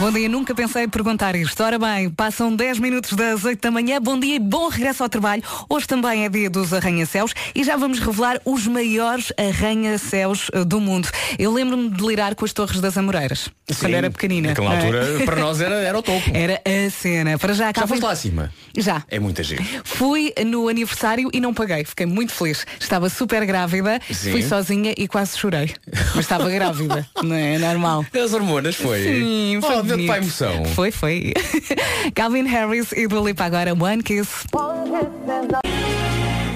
Bom 0.00 0.10
dia, 0.10 0.28
nunca 0.28 0.54
pensei 0.54 0.88
perguntar 0.88 1.36
isto. 1.36 1.62
Ora 1.62 1.78
bem, 1.78 2.10
passam 2.10 2.54
10 2.54 2.78
minutos 2.78 3.12
das 3.12 3.44
8 3.44 3.60
da 3.60 3.70
manhã. 3.70 4.00
Bom 4.00 4.18
dia 4.18 4.36
e 4.36 4.38
bom 4.38 4.68
regresso 4.68 5.02
ao 5.02 5.08
trabalho. 5.08 5.42
Hoje 5.68 5.86
também 5.86 6.24
é 6.24 6.28
dia 6.28 6.50
dos 6.50 6.72
arranha-céus 6.72 7.32
e 7.54 7.62
já 7.62 7.76
vamos 7.76 8.00
revelar 8.00 8.40
os 8.44 8.66
maiores 8.66 9.32
arranha-céus 9.38 10.50
eh, 10.52 10.64
do 10.64 10.80
mundo. 10.80 11.08
Eu 11.38 11.52
lembro-me 11.52 11.88
de 11.90 12.04
lirar 12.04 12.34
com 12.34 12.44
as 12.44 12.52
Torres 12.52 12.80
das 12.80 12.96
Amoreiras, 12.98 13.48
quando 13.78 13.90
Sim, 13.90 13.94
era 13.94 14.10
pequenina. 14.10 14.48
Naquela 14.48 14.74
é? 14.74 14.78
altura, 14.78 15.24
para 15.24 15.36
nós 15.36 15.60
era, 15.60 15.76
era 15.76 15.98
o 15.98 16.02
topo. 16.02 16.24
Era 16.34 16.60
a 16.64 16.90
cena. 16.90 17.38
Para 17.38 17.52
já, 17.54 17.72
Já 17.74 17.86
foste 17.86 18.02
lá 18.02 18.10
acima? 18.10 18.52
Já. 18.76 19.04
É 19.08 19.18
muita 19.20 19.42
gente. 19.42 19.62
Fui 19.84 20.32
no 20.44 20.68
aniversário 20.68 21.30
e 21.32 21.40
não 21.40 21.54
paguei. 21.54 21.84
Fiquei 21.84 22.06
muito 22.06 22.32
feliz. 22.32 22.66
Estava 22.80 23.08
super 23.08 23.44
grávida, 23.46 24.00
Sim. 24.10 24.32
fui 24.32 24.42
sozinha 24.42 24.92
e 24.96 25.06
quase 25.06 25.38
chorei. 25.38 25.72
Mas 26.14 26.24
estava 26.24 26.50
grávida, 26.50 27.06
não 27.22 27.34
é? 27.36 27.54
É 27.54 27.58
normal. 27.58 28.04
As 28.12 28.32
hormonas 28.32 28.74
foi. 28.74 29.02
Sim, 29.02 29.58
foi 29.60 29.73
Para 29.82 30.14
a 30.14 30.18
emoção. 30.18 30.64
Foi, 30.66 30.90
foi. 30.90 31.32
Calvin 32.14 32.44
Harris 32.46 32.92
e 32.92 33.06
Dua 33.06 33.20
Lipa 33.28 33.44
agora 33.44 33.72
One 33.74 34.02
Kiss. 34.02 34.30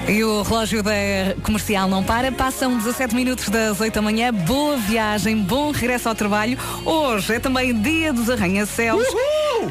E 0.07 0.23
o 0.23 0.41
relógio 0.41 0.81
da 0.81 0.91
comercial 1.43 1.87
não 1.87 2.03
para. 2.03 2.31
Passam 2.31 2.75
17 2.77 3.13
minutos 3.15 3.47
das 3.49 3.79
8 3.79 3.93
da 3.93 4.01
manhã. 4.01 4.33
Boa 4.33 4.75
viagem, 4.77 5.37
bom 5.37 5.69
regresso 5.71 6.09
ao 6.09 6.15
trabalho. 6.15 6.57
Hoje 6.83 7.35
é 7.35 7.39
também 7.39 7.79
dia 7.79 8.11
dos 8.11 8.27
arranha-céus. 8.29 9.05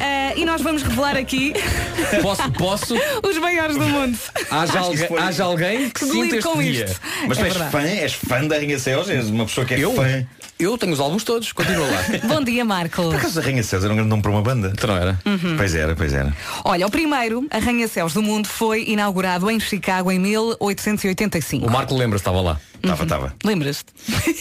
Ah, 0.00 0.34
e 0.36 0.44
nós 0.44 0.60
vamos 0.62 0.82
revelar 0.82 1.16
aqui 1.16 1.54
Posso, 2.22 2.50
posso? 2.52 2.94
os 3.26 3.38
maiores 3.38 3.76
do 3.76 3.84
mundo. 3.88 4.16
Haja, 4.50 4.82
foi- 5.08 5.18
haja 5.18 5.44
alguém 5.44 5.90
que 5.90 6.00
Que 6.00 6.06
sinta 6.06 6.36
este 6.36 6.48
com 6.48 6.58
dia. 6.62 6.84
isto. 6.84 7.00
Mas 7.26 7.38
É 7.38 7.40
tu 7.40 7.44
és 7.46 7.52
verdade. 7.54 7.72
fã, 7.72 7.80
és 7.82 8.12
fã 8.12 8.46
da 8.46 8.56
Arranha-Céus, 8.56 9.08
és 9.08 9.30
uma 9.30 9.44
pessoa 9.46 9.66
que 9.66 9.74
é 9.74 9.78
Eu? 9.80 9.94
fã. 9.94 10.24
Eu 10.58 10.76
tenho 10.76 10.92
os 10.92 10.98
álbuns 10.98 11.22
todos, 11.22 11.52
continua 11.52 11.86
lá. 11.86 12.04
Bom 12.26 12.42
dia, 12.42 12.64
Marco. 12.64 13.02
Por 13.02 13.14
acaso 13.14 13.38
Arranha-Céus 13.38 13.84
era 13.84 13.92
um 13.92 13.96
grande 13.96 14.10
nome 14.10 14.22
para 14.22 14.30
uma 14.32 14.42
banda? 14.42 14.72
Então 14.74 14.88
não 14.90 14.96
era? 14.96 15.16
Pois 15.56 15.72
era, 15.72 15.94
pois 15.94 16.12
era. 16.12 16.34
Olha, 16.64 16.84
o 16.84 16.90
primeiro 16.90 17.46
arranha-céus 17.48 18.12
do 18.12 18.22
mundo 18.22 18.48
foi 18.48 18.84
inaugurado 18.88 19.48
em 19.48 19.60
Chicago 19.60 20.10
em 20.10 20.18
1885. 20.18 21.64
O 21.64 21.70
Marco 21.70 21.94
lembra-se, 21.94 22.22
estava 22.22 22.40
lá. 22.40 22.60
Estava, 22.82 23.02
estava. 23.02 23.34
Lembras-te? 23.44 23.86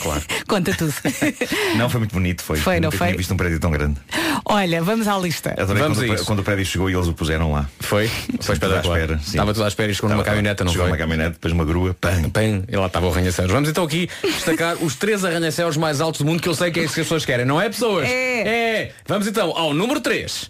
Claro. 0.01 0.21
Conta 0.47 0.73
tudo. 0.75 0.93
Não, 1.77 1.89
foi 1.89 1.99
muito 1.99 2.13
bonito, 2.13 2.43
foi. 2.43 2.57
Foi, 2.57 2.75
não 2.79 2.87
Nunca 2.87 2.97
foi? 2.97 3.07
tinha 3.07 3.17
visto 3.17 3.33
um 3.33 3.37
prédio 3.37 3.59
tão 3.59 3.71
grande. 3.71 3.99
Olha, 4.45 4.81
vamos 4.81 5.07
à 5.07 5.17
lista. 5.17 5.53
Adorei 5.59 5.81
Vamos 5.81 5.97
quando, 5.97 6.07
a 6.09 6.11
o- 6.11 6.15
isso. 6.15 6.25
quando 6.25 6.39
o 6.39 6.43
prédio 6.43 6.65
chegou 6.65 6.89
e 6.89 6.93
eles 6.93 7.07
o 7.07 7.13
puseram 7.13 7.51
lá. 7.51 7.69
Foi? 7.79 8.07
Foi 8.07 8.17
tudo 8.27 8.37
à 8.37 8.53
espetacular. 8.53 8.99
espera. 8.99 9.19
Estava 9.25 9.53
tudo 9.53 9.63
à 9.65 9.67
espera 9.67 9.91
e 9.91 9.95
chegou 9.95 10.09
numa 10.09 10.21
Estava- 10.21 10.35
caminhoneta, 10.35 10.63
não 10.63 10.71
chegou 10.71 10.85
foi? 10.85 10.91
numa 10.91 10.97
caminhonete, 10.97 11.31
depois 11.33 11.53
uma 11.53 11.65
grua, 11.65 11.93
pam. 11.99 12.29
Bem, 12.33 12.63
e 12.69 12.75
lá 12.77 12.85
estava 12.87 13.07
o 13.07 13.09
arranha-céus. 13.11 13.51
Vamos 13.51 13.69
então 13.69 13.83
aqui 13.83 14.09
destacar 14.23 14.75
os 14.83 14.95
três 14.95 15.25
arranha-céus 15.25 15.75
mais 15.75 15.99
altos 15.99 16.21
do 16.21 16.25
mundo 16.27 16.41
que 16.41 16.47
eu 16.49 16.55
sei 16.55 16.71
que 16.71 16.79
é 16.79 16.83
isso 16.83 16.93
que 16.93 17.01
as 17.01 17.05
pessoas 17.07 17.25
querem, 17.25 17.45
não 17.45 17.59
é 17.59 17.67
pessoas? 17.69 18.07
É. 18.07 18.47
É. 18.47 18.91
Vamos 19.07 19.27
então 19.27 19.51
ao 19.57 19.73
número 19.73 19.99
3. 19.99 20.49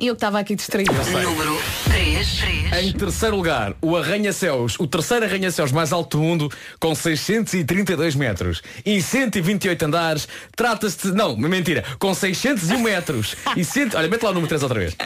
E 0.00 0.06
eu 0.06 0.14
que 0.14 0.18
estava 0.18 0.38
aqui 0.38 0.54
distraída. 0.54 0.92
Número 0.92 1.58
3. 1.84 2.42
Em 2.82 2.92
terceiro 2.92 3.36
lugar, 3.36 3.74
o 3.80 3.96
arranha-céus, 3.96 4.78
o 4.78 4.86
terceiro 4.86 5.24
arranha-céus 5.24 5.70
mais 5.70 5.92
alto 5.92 6.16
do 6.16 6.22
mundo, 6.22 6.50
com 6.80 6.94
632 6.94 8.14
metros 8.14 8.62
e 8.84 9.00
128 9.00 9.84
andares. 9.84 10.28
Trata-se 10.56 11.08
de. 11.08 11.12
Não, 11.14 11.36
mentira, 11.36 11.84
com 11.98 12.12
601 12.12 12.78
metros 12.78 13.36
e 13.56 13.64
100. 13.64 13.90
Olha, 13.94 14.08
mete 14.08 14.22
lá 14.22 14.30
o 14.30 14.34
número 14.34 14.48
3 14.48 14.62
outra 14.62 14.80
vez. 14.80 14.96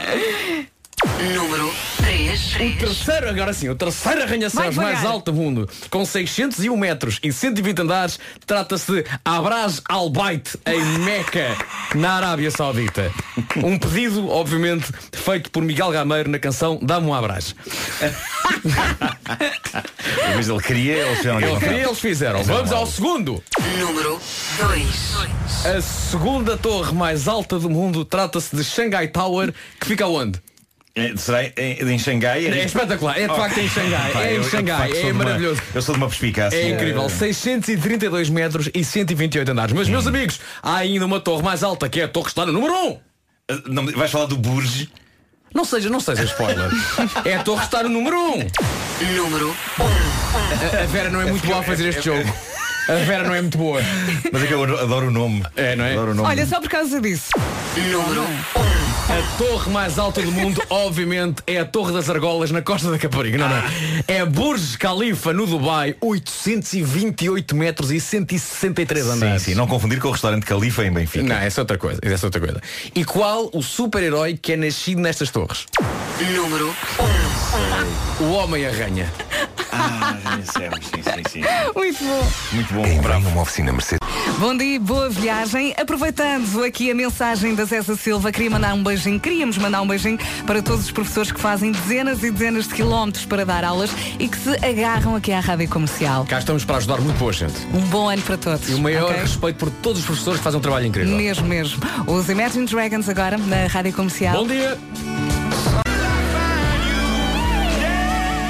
Número 1.34 1.72
3. 2.18 2.56
O 2.56 2.78
terceiro, 2.78 3.28
agora 3.28 3.52
sim, 3.52 3.68
o 3.68 3.76
terceiro 3.76 4.24
arranha-céus 4.24 4.74
mais 4.74 5.04
alto 5.04 5.30
do 5.30 5.38
mundo, 5.38 5.70
com 5.88 6.04
601 6.04 6.76
metros 6.76 7.20
e 7.22 7.32
120 7.32 7.82
andares, 7.82 8.18
trata-se 8.44 8.90
de 8.90 9.04
Abraj 9.24 9.80
Al 9.88 10.10
Bait, 10.10 10.56
em 10.66 10.82
Meca, 10.98 11.56
na 11.94 12.14
Arábia 12.14 12.50
Saudita. 12.50 13.12
Um 13.62 13.78
pedido, 13.78 14.28
obviamente, 14.28 14.86
feito 15.12 15.48
por 15.52 15.62
Miguel 15.62 15.92
Gameiro 15.92 16.28
na 16.28 16.40
canção 16.40 16.80
Dá-me 16.82 17.06
um 17.06 17.14
Abraj. 17.14 17.54
Mas 20.34 20.48
ele 20.48 20.60
queria, 20.60 20.96
eles 20.96 21.18
fizeram 21.18 21.40
Ele 21.40 21.60
queria, 21.60 21.84
eles 21.84 22.00
fizeram. 22.00 22.42
Vamos 22.42 22.72
ao 22.72 22.86
segundo. 22.86 23.40
Número 23.78 24.20
2. 24.58 25.76
A 25.76 25.80
segunda 25.80 26.56
torre 26.56 26.92
mais 26.92 27.28
alta 27.28 27.60
do 27.60 27.70
mundo 27.70 28.04
trata-se 28.04 28.56
de 28.56 28.64
Shanghai 28.64 29.06
Tower, 29.06 29.54
que 29.80 29.86
fica 29.86 30.06
onde? 30.06 30.40
Eh, 30.98 31.12
Será 31.16 31.44
em, 31.44 31.92
em 31.94 31.98
Xangai? 31.98 32.46
É 32.46 32.64
espetacular, 32.64 33.16
é 33.18 33.28
de 33.28 33.34
facto 33.36 33.58
em 33.58 33.68
Xangai, 33.68 34.12
é 34.16 34.36
em 34.36 34.42
Xangai, 34.42 34.92
é 34.92 35.12
maravilhoso. 35.12 35.62
eu 35.74 35.82
sou 35.82 35.94
de 35.94 36.00
uma 36.00 36.08
perspicácia. 36.08 36.56
É 36.56 36.70
incrível, 36.70 37.08
632 37.08 38.28
metros 38.30 38.68
e 38.74 38.84
128 38.84 39.50
andares. 39.50 39.72
Mas, 39.72 39.88
meus 39.88 40.06
amigos, 40.06 40.40
há 40.62 40.76
ainda 40.76 41.06
uma 41.06 41.20
torre 41.20 41.42
mais 41.42 41.62
alta, 41.62 41.88
que 41.88 42.00
é 42.00 42.04
a 42.04 42.08
torre 42.08 42.24
que 42.24 42.30
está 42.30 42.44
no 42.44 42.52
número 42.52 42.74
1. 42.74 42.98
Eh, 43.50 43.62
não, 43.66 43.86
vais 43.86 44.10
falar 44.10 44.26
do 44.26 44.36
Burj? 44.36 44.88
Não 45.54 45.64
seja, 45.64 45.88
não 45.88 46.00
seja 46.00 46.24
spoiler. 46.24 46.68
é 47.24 47.36
a 47.36 47.42
torre 47.42 47.60
que 47.60 47.66
está 47.66 47.82
no 47.82 47.88
número 47.88 48.16
1. 48.16 48.46
Número 49.16 49.56
A, 49.78 50.82
a 50.82 50.86
Vera 50.86 51.08
não 51.10 51.20
é 51.22 51.26
muito 51.26 51.46
boa 51.46 51.60
a 51.60 51.62
fazer 51.62 51.88
este 51.88 52.02
jogo. 52.04 52.30
A 52.88 52.94
Vera 53.04 53.24
não 53.24 53.34
é 53.34 53.42
muito 53.42 53.58
boa. 53.58 53.82
Mas 54.32 54.42
é 54.42 54.46
que 54.46 54.54
eu 54.54 54.62
adoro 54.62 55.08
o 55.08 55.10
nome. 55.10 55.42
É, 55.56 55.76
não 55.76 55.84
é? 55.84 55.92
Adoro 55.92 56.12
o 56.12 56.14
nome. 56.14 56.28
Olha, 56.28 56.46
só 56.46 56.60
por 56.60 56.70
causa 56.70 57.00
disso. 57.00 57.28
Número 57.76 58.24
A 59.08 59.36
torre 59.38 59.70
mais 59.70 59.98
alta 59.98 60.20
do 60.22 60.32
mundo, 60.32 60.62
obviamente, 60.70 61.42
é 61.46 61.58
a 61.58 61.64
Torre 61.64 61.92
das 61.92 62.08
Argolas 62.10 62.50
na 62.50 62.60
costa 62.62 62.90
da 62.90 62.98
Caparica. 62.98 63.36
Não, 63.38 63.48
não. 63.48 63.62
É 64.06 64.24
Burj 64.24 64.76
Khalifa 64.78 65.32
no 65.32 65.46
Dubai, 65.46 65.94
828 66.00 67.54
metros 67.56 67.90
e 67.90 68.00
163 68.00 69.04
Sim, 69.04 69.10
andares. 69.12 69.42
sim, 69.42 69.54
não 69.54 69.66
confundir 69.66 70.00
com 70.00 70.08
o 70.08 70.12
restaurante 70.12 70.44
Califa 70.44 70.84
em 70.84 70.90
Benfica. 70.92 71.24
Não, 71.24 71.36
essa 71.36 71.60
é 71.60 71.62
outra 71.62 71.78
coisa. 71.78 72.00
Essa 72.02 72.24
é 72.24 72.28
outra 72.28 72.40
coisa. 72.40 72.60
E 72.94 73.04
qual 73.04 73.48
o 73.52 73.62
super-herói 73.62 74.36
que 74.40 74.52
é 74.52 74.56
nascido 74.56 75.00
nestas 75.00 75.30
torres? 75.30 75.66
Número 76.34 76.74
O 78.20 78.32
Homem-Arranha. 78.32 79.10
Ah, 79.78 80.16
sim, 80.42 80.68
sim, 80.80 81.02
sim, 81.02 81.22
sim. 81.30 81.48
Muito 81.74 82.04
bom. 82.04 82.30
Muito 82.52 82.74
bom. 82.74 82.82
Quem 82.82 83.00
bravo. 83.00 83.28
uma 83.28 83.42
oficina 83.42 83.72
Mercedes. 83.72 84.08
Bom 84.38 84.56
dia, 84.56 84.80
boa 84.80 85.08
viagem. 85.08 85.74
Aproveitando 85.76 86.64
aqui 86.64 86.90
a 86.90 86.94
mensagem 86.94 87.54
da 87.54 87.64
Zéza 87.64 87.96
Silva, 87.96 88.30
queria 88.32 88.50
mandar 88.50 88.74
um 88.74 88.82
beijinho, 88.82 89.18
queríamos 89.18 89.56
mandar 89.58 89.82
um 89.82 89.86
beijinho 89.86 90.18
para 90.46 90.62
todos 90.62 90.86
os 90.86 90.90
professores 90.90 91.32
que 91.32 91.40
fazem 91.40 91.72
dezenas 91.72 92.22
e 92.22 92.30
dezenas 92.30 92.66
de 92.66 92.74
quilómetros 92.74 93.24
para 93.24 93.44
dar 93.44 93.64
aulas 93.64 93.90
e 94.18 94.28
que 94.28 94.36
se 94.36 94.50
agarram 94.64 95.16
aqui 95.16 95.32
à 95.32 95.40
rádio 95.40 95.68
comercial. 95.68 96.24
Cá 96.26 96.38
estamos 96.38 96.64
para 96.64 96.76
ajudar 96.76 97.00
muito 97.00 97.18
boa 97.18 97.32
gente. 97.32 97.54
Um 97.72 97.80
bom 97.88 98.08
ano 98.08 98.22
para 98.22 98.36
todos. 98.36 98.68
E 98.68 98.74
o 98.74 98.78
maior 98.78 99.10
ok? 99.10 99.22
respeito 99.22 99.56
por 99.56 99.70
todos 99.70 100.00
os 100.00 100.06
professores 100.06 100.38
que 100.38 100.44
fazem 100.44 100.58
um 100.58 100.62
trabalho 100.62 100.86
incrível. 100.86 101.16
Mesmo, 101.16 101.46
mesmo. 101.46 101.80
Os 102.06 102.28
Imagine 102.28 102.66
Dragons 102.66 103.08
agora 103.08 103.38
na 103.38 103.66
rádio 103.66 103.92
comercial. 103.92 104.36
Bom 104.36 104.46
dia! 104.46 104.78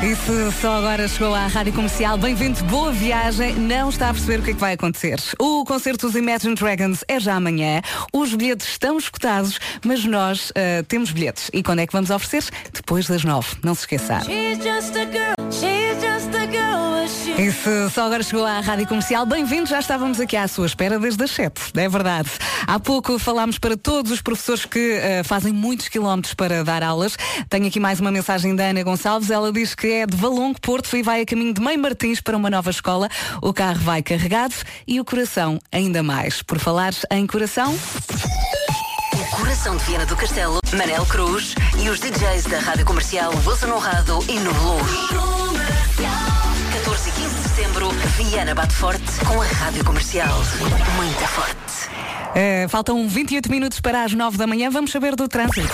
E 0.01 0.15
se 0.15 0.61
só 0.61 0.75
agora 0.77 1.09
chegou 1.09 1.35
à 1.35 1.49
rádio 1.49 1.73
comercial, 1.73 2.17
bem-vindo, 2.17 2.63
boa 2.65 2.93
viagem. 2.93 3.55
Não 3.55 3.89
está 3.89 4.11
a 4.11 4.13
perceber 4.15 4.39
o 4.39 4.43
que 4.45 4.51
é 4.51 4.55
que 4.55 4.61
vai 4.61 4.75
acontecer. 4.75 5.19
O 5.41 5.65
concerto 5.65 6.07
dos 6.07 6.15
Imagine 6.15 6.55
Dragons 6.55 7.03
é 7.09 7.19
já 7.19 7.35
amanhã. 7.35 7.83
Os 8.13 8.33
bilhetes 8.33 8.69
estão 8.69 8.97
escutados, 8.97 9.59
mas 9.85 10.05
nós 10.05 10.53
ah, 10.55 10.85
temos 10.87 11.11
bilhetes. 11.11 11.51
E 11.53 11.65
quando 11.65 11.81
é 11.81 11.87
que 11.87 11.93
vamos 11.93 12.11
oferecer? 12.11 12.49
Depois 12.73 13.09
das 13.09 13.25
nove. 13.25 13.57
Não 13.65 13.75
se 13.75 13.81
esqueça. 13.81 14.21
E 17.39 17.53
se 17.53 17.89
só 17.91 18.07
agora 18.07 18.21
chegou 18.25 18.45
à 18.45 18.59
rádio 18.59 18.89
comercial, 18.89 19.25
bem-vindo, 19.25 19.69
já 19.69 19.79
estávamos 19.79 20.19
aqui 20.19 20.37
à 20.37 20.49
sua 20.49 20.67
espera 20.67 20.99
desde 20.99 21.23
as 21.23 21.31
7, 21.31 21.71
é 21.77 21.89
verdade. 21.89 22.29
Há 22.67 22.81
pouco 22.81 23.17
falámos 23.17 23.59
para 23.59 23.77
todos 23.77 24.11
os 24.11 24.21
professores 24.21 24.65
que 24.65 24.95
eh, 25.01 25.23
fazem 25.23 25.53
muitos 25.53 25.89
quilómetros 25.89 26.35
para 26.35 26.65
dar 26.65 26.83
aulas. 26.83 27.17
Tenho 27.49 27.69
aqui 27.69 27.79
mais 27.79 28.01
uma 28.01 28.11
mensagem 28.11 28.57
da 28.57 28.65
Ana 28.65 28.83
Gonçalves, 28.83 29.31
ela 29.31 29.53
diz 29.53 29.73
que 29.73 29.87
é 29.87 30.05
de 30.07 30.17
Valongo, 30.17 30.61
Porto 30.61 30.97
e 30.97 31.03
vai 31.03 31.21
a 31.21 31.27
caminho 31.27 31.55
de 31.55 31.61
Mãe 31.61 31.77
Martins 31.77 32.21
para 32.21 32.37
uma 32.37 32.51
nova 32.51 32.71
escola. 32.71 33.09
O 33.41 33.53
carro 33.53 33.79
vai 33.83 34.03
carregado 34.03 34.57
e 34.85 34.99
o 35.01 35.05
coração 35.05 35.61
ainda 35.71 36.03
mais. 36.03 36.43
Por 36.43 36.59
falar 36.59 36.93
em 37.09 37.25
coração, 37.25 37.73
O 39.13 39.37
coração 39.37 39.77
de 39.77 39.85
Viana 39.85 40.07
do 40.07 40.17
Castelo, 40.17 40.59
Manel 40.77 41.07
Cruz 41.07 41.55
e 41.81 41.89
os 41.89 42.01
DJs 42.01 42.47
da 42.47 42.59
Rádio 42.59 42.85
Comercial 42.85 43.33
Wilson 43.47 43.69
Honrado 43.69 44.19
e 44.29 44.41
Nuno 44.41 44.75
Luz. 44.75 46.38
14 47.89 47.95
15 47.95 47.97
de 47.97 48.09
setembro, 48.09 48.09
Viana 48.17 48.55
bate 48.55 48.75
forte 48.75 49.25
com 49.27 49.41
a 49.41 49.47
Rádio 49.47 49.85
Comercial. 49.85 50.39
Muito 50.97 51.27
forte. 51.29 51.89
eh, 52.35 52.67
faltam 52.69 53.09
28 53.09 53.51
minutos 53.51 53.81
para 53.81 54.05
as 54.05 54.13
9 54.13 54.37
da 54.37 54.47
manhã, 54.47 54.71
vamos 54.71 54.91
saber 54.91 55.17
do 55.17 55.29
trânsito. 55.29 55.73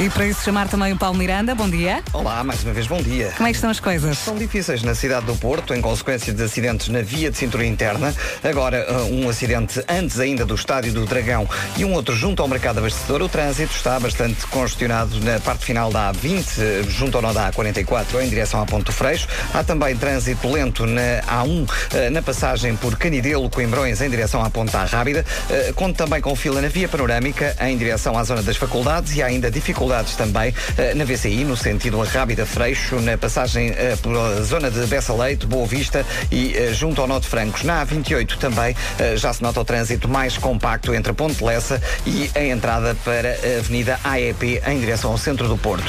E 0.00 0.10
para 0.10 0.26
isso 0.26 0.42
chamar 0.42 0.68
também 0.68 0.92
o 0.92 0.96
Paulo 0.96 1.16
Miranda, 1.16 1.54
bom 1.54 1.70
dia. 1.70 2.02
Olá, 2.12 2.42
mais 2.42 2.64
uma 2.64 2.72
vez 2.72 2.84
bom 2.88 3.00
dia. 3.00 3.32
Como 3.36 3.46
é 3.46 3.52
que 3.52 3.56
estão 3.56 3.70
as 3.70 3.78
coisas? 3.78 4.18
São 4.18 4.36
difíceis 4.36 4.82
na 4.82 4.92
cidade 4.92 5.24
do 5.24 5.36
Porto, 5.36 5.72
em 5.72 5.80
consequência 5.80 6.32
de 6.32 6.42
acidentes 6.42 6.88
na 6.88 7.00
via 7.00 7.30
de 7.30 7.36
cintura 7.36 7.64
interna. 7.64 8.12
Agora, 8.42 8.84
uh, 8.90 9.14
um 9.14 9.28
acidente 9.28 9.80
antes 9.88 10.18
ainda 10.18 10.44
do 10.44 10.56
Estádio 10.56 10.92
do 10.92 11.06
Dragão 11.06 11.48
e 11.76 11.84
um 11.84 11.92
outro 11.92 12.12
junto 12.16 12.42
ao 12.42 12.48
mercado 12.48 12.78
abastecedor. 12.78 13.22
O 13.22 13.28
trânsito 13.28 13.72
está 13.72 14.00
bastante 14.00 14.44
congestionado 14.48 15.20
na 15.20 15.38
parte 15.38 15.64
final 15.64 15.92
da 15.92 16.12
A20, 16.12 16.44
eh, 16.58 16.82
junto 16.88 17.16
ao 17.16 17.22
nó 17.22 17.32
da 17.32 17.52
A44, 17.52 18.20
em 18.20 18.28
direção 18.28 18.60
à 18.60 18.66
Ponto 18.66 18.90
Freixo. 18.90 19.28
Há 19.54 19.62
também 19.62 19.96
trânsito 19.96 20.50
lento 20.50 20.86
na 20.86 21.22
A1, 21.22 21.68
eh, 21.94 22.10
na 22.10 22.20
passagem 22.20 22.74
por 22.74 22.96
Canidelo, 22.96 23.48
Coimbrões, 23.48 24.00
em 24.00 24.10
direção 24.10 24.44
à 24.44 24.50
Ponta 24.50 24.84
Rábida. 24.84 25.24
Eh, 25.48 25.72
Conto 25.76 25.96
também 25.96 26.20
com 26.20 26.34
fila 26.34 26.60
na 26.60 26.68
via 26.68 26.88
panorâmica, 26.88 27.56
em 27.60 27.78
direção 27.78 28.18
à 28.18 28.24
zona 28.24 28.42
das 28.42 28.56
faculdades 28.56 29.14
e 29.14 29.22
há 29.22 29.26
ainda 29.26 29.48
dificuldades 29.52 29.83
também 30.16 30.54
eh, 30.78 30.94
na 30.94 31.04
VCI, 31.04 31.44
no 31.44 31.56
sentido 31.56 32.00
Rábida 32.00 32.46
Freixo, 32.46 32.96
na 33.00 33.18
passagem 33.18 33.68
eh, 33.70 33.96
pela 34.02 34.42
zona 34.42 34.70
de 34.70 34.86
Bessa 34.86 35.12
Leite, 35.12 35.46
Boa 35.46 35.66
Vista 35.66 36.06
e 36.30 36.56
eh, 36.56 36.72
junto 36.72 37.02
ao 37.02 37.06
Norte 37.06 37.28
Francos. 37.28 37.62
Na 37.62 37.84
A28 37.84 38.38
também 38.38 38.74
já 39.16 39.32
se 39.32 39.42
nota 39.42 39.60
o 39.60 39.64
trânsito 39.64 40.08
mais 40.08 40.38
compacto 40.38 40.94
entre 40.94 41.12
Ponte 41.12 41.42
Lessa 41.44 41.80
e 42.06 42.30
a 42.34 42.44
entrada 42.44 42.96
para 43.04 43.30
a 43.30 43.58
Avenida 43.58 43.98
AEP 44.02 44.62
em 44.66 44.80
direção 44.80 45.12
ao 45.12 45.18
centro 45.18 45.48
do 45.48 45.58
Porto. 45.58 45.84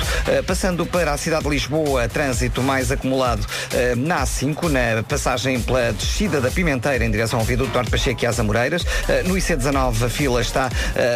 Passando 0.45 0.85
para 0.85 1.13
a 1.13 1.17
cidade 1.17 1.43
de 1.43 1.49
Lisboa, 1.49 2.07
trânsito 2.07 2.61
mais 2.61 2.91
acumulado 2.91 3.45
na 3.97 4.23
A5, 4.23 4.69
na 4.69 5.03
passagem 5.03 5.59
pela 5.61 5.93
descida 5.93 6.41
da 6.41 6.51
Pimenteira 6.51 7.05
em 7.05 7.11
direção 7.11 7.39
ao 7.39 7.45
viaduto 7.45 7.73
Norte 7.73 7.91
Pacheco 7.91 8.23
e 8.23 8.27
às 8.27 8.39
Amoreiras. 8.39 8.85
No 9.25 9.35
IC19 9.35 10.05
a 10.05 10.09
fila 10.09 10.41
está 10.41 10.69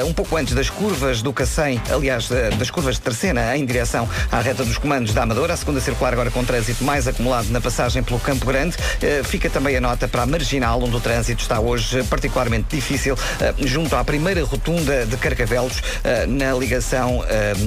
um 0.06 0.14
pouco 0.14 0.38
antes 0.38 0.54
das 0.54 0.70
curvas 0.70 1.22
do 1.22 1.34
Cacém, 1.34 1.82
aliás, 1.92 2.30
eh, 2.32 2.50
curvas 2.72 2.96
de 2.96 3.02
Terceira 3.02 3.56
em 3.58 3.66
direção 3.66 4.08
à 4.32 4.40
reta 4.40 4.64
dos 4.64 4.78
comandos 4.78 5.14
da 5.14 5.24
Amadora. 5.24 5.54
A 5.54 5.58
segunda 5.58 5.80
circular 5.80 6.14
agora 6.14 6.32
com 6.32 6.44
trânsito 6.44 6.84
mais 6.84 7.08
acumulado 7.08 7.50
na 7.50 7.62
passagem 7.62 8.04
pelo 8.04 8.20
Campo 8.20 8.46
Grande. 8.46 8.76
Eh, 9.02 9.22
Fica 9.24 9.50
também 9.50 9.76
a 9.76 9.82
nota 9.82 10.08
para 10.08 10.24
a 10.24 10.26
Marginal, 10.26 10.82
onde 10.82 10.96
o 10.96 11.00
trânsito 11.00 11.42
está 11.42 11.60
hoje 11.60 12.04
particularmente 12.04 12.76
difícil, 12.76 13.18
eh, 13.40 13.54
junto 13.60 13.96
à 13.96 14.04
primeira 14.04 14.44
rotunda 14.44 15.06
de 15.06 15.18
Carcavelos, 15.18 15.82
eh, 16.04 16.26
na 16.26 16.54
ligação 16.54 17.24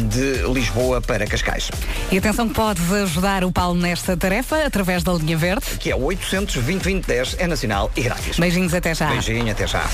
de 0.08 0.52
Lisboa 0.52 1.00
para 1.00 1.26
Cascais. 1.26 1.70
E 2.10 2.18
atenção 2.18 2.48
que 2.48 2.54
podes 2.54 2.90
ajudar 2.92 3.44
o 3.44 3.52
Paulo 3.52 3.80
nesta 3.80 4.16
tarefa 4.16 4.64
através 4.64 5.02
da 5.02 5.12
linha 5.12 5.36
verde. 5.36 5.64
Que 5.78 5.90
é 5.90 5.96
o 5.96 6.02
800 6.04 6.54
2010 6.56 7.36
é 7.38 7.46
nacional 7.46 7.90
e 7.96 8.02
grátis. 8.02 8.38
Beijinhos 8.38 8.74
até 8.74 8.94
já. 8.94 9.06
Beijinho, 9.08 9.50
até 9.50 9.66
já. 9.66 9.84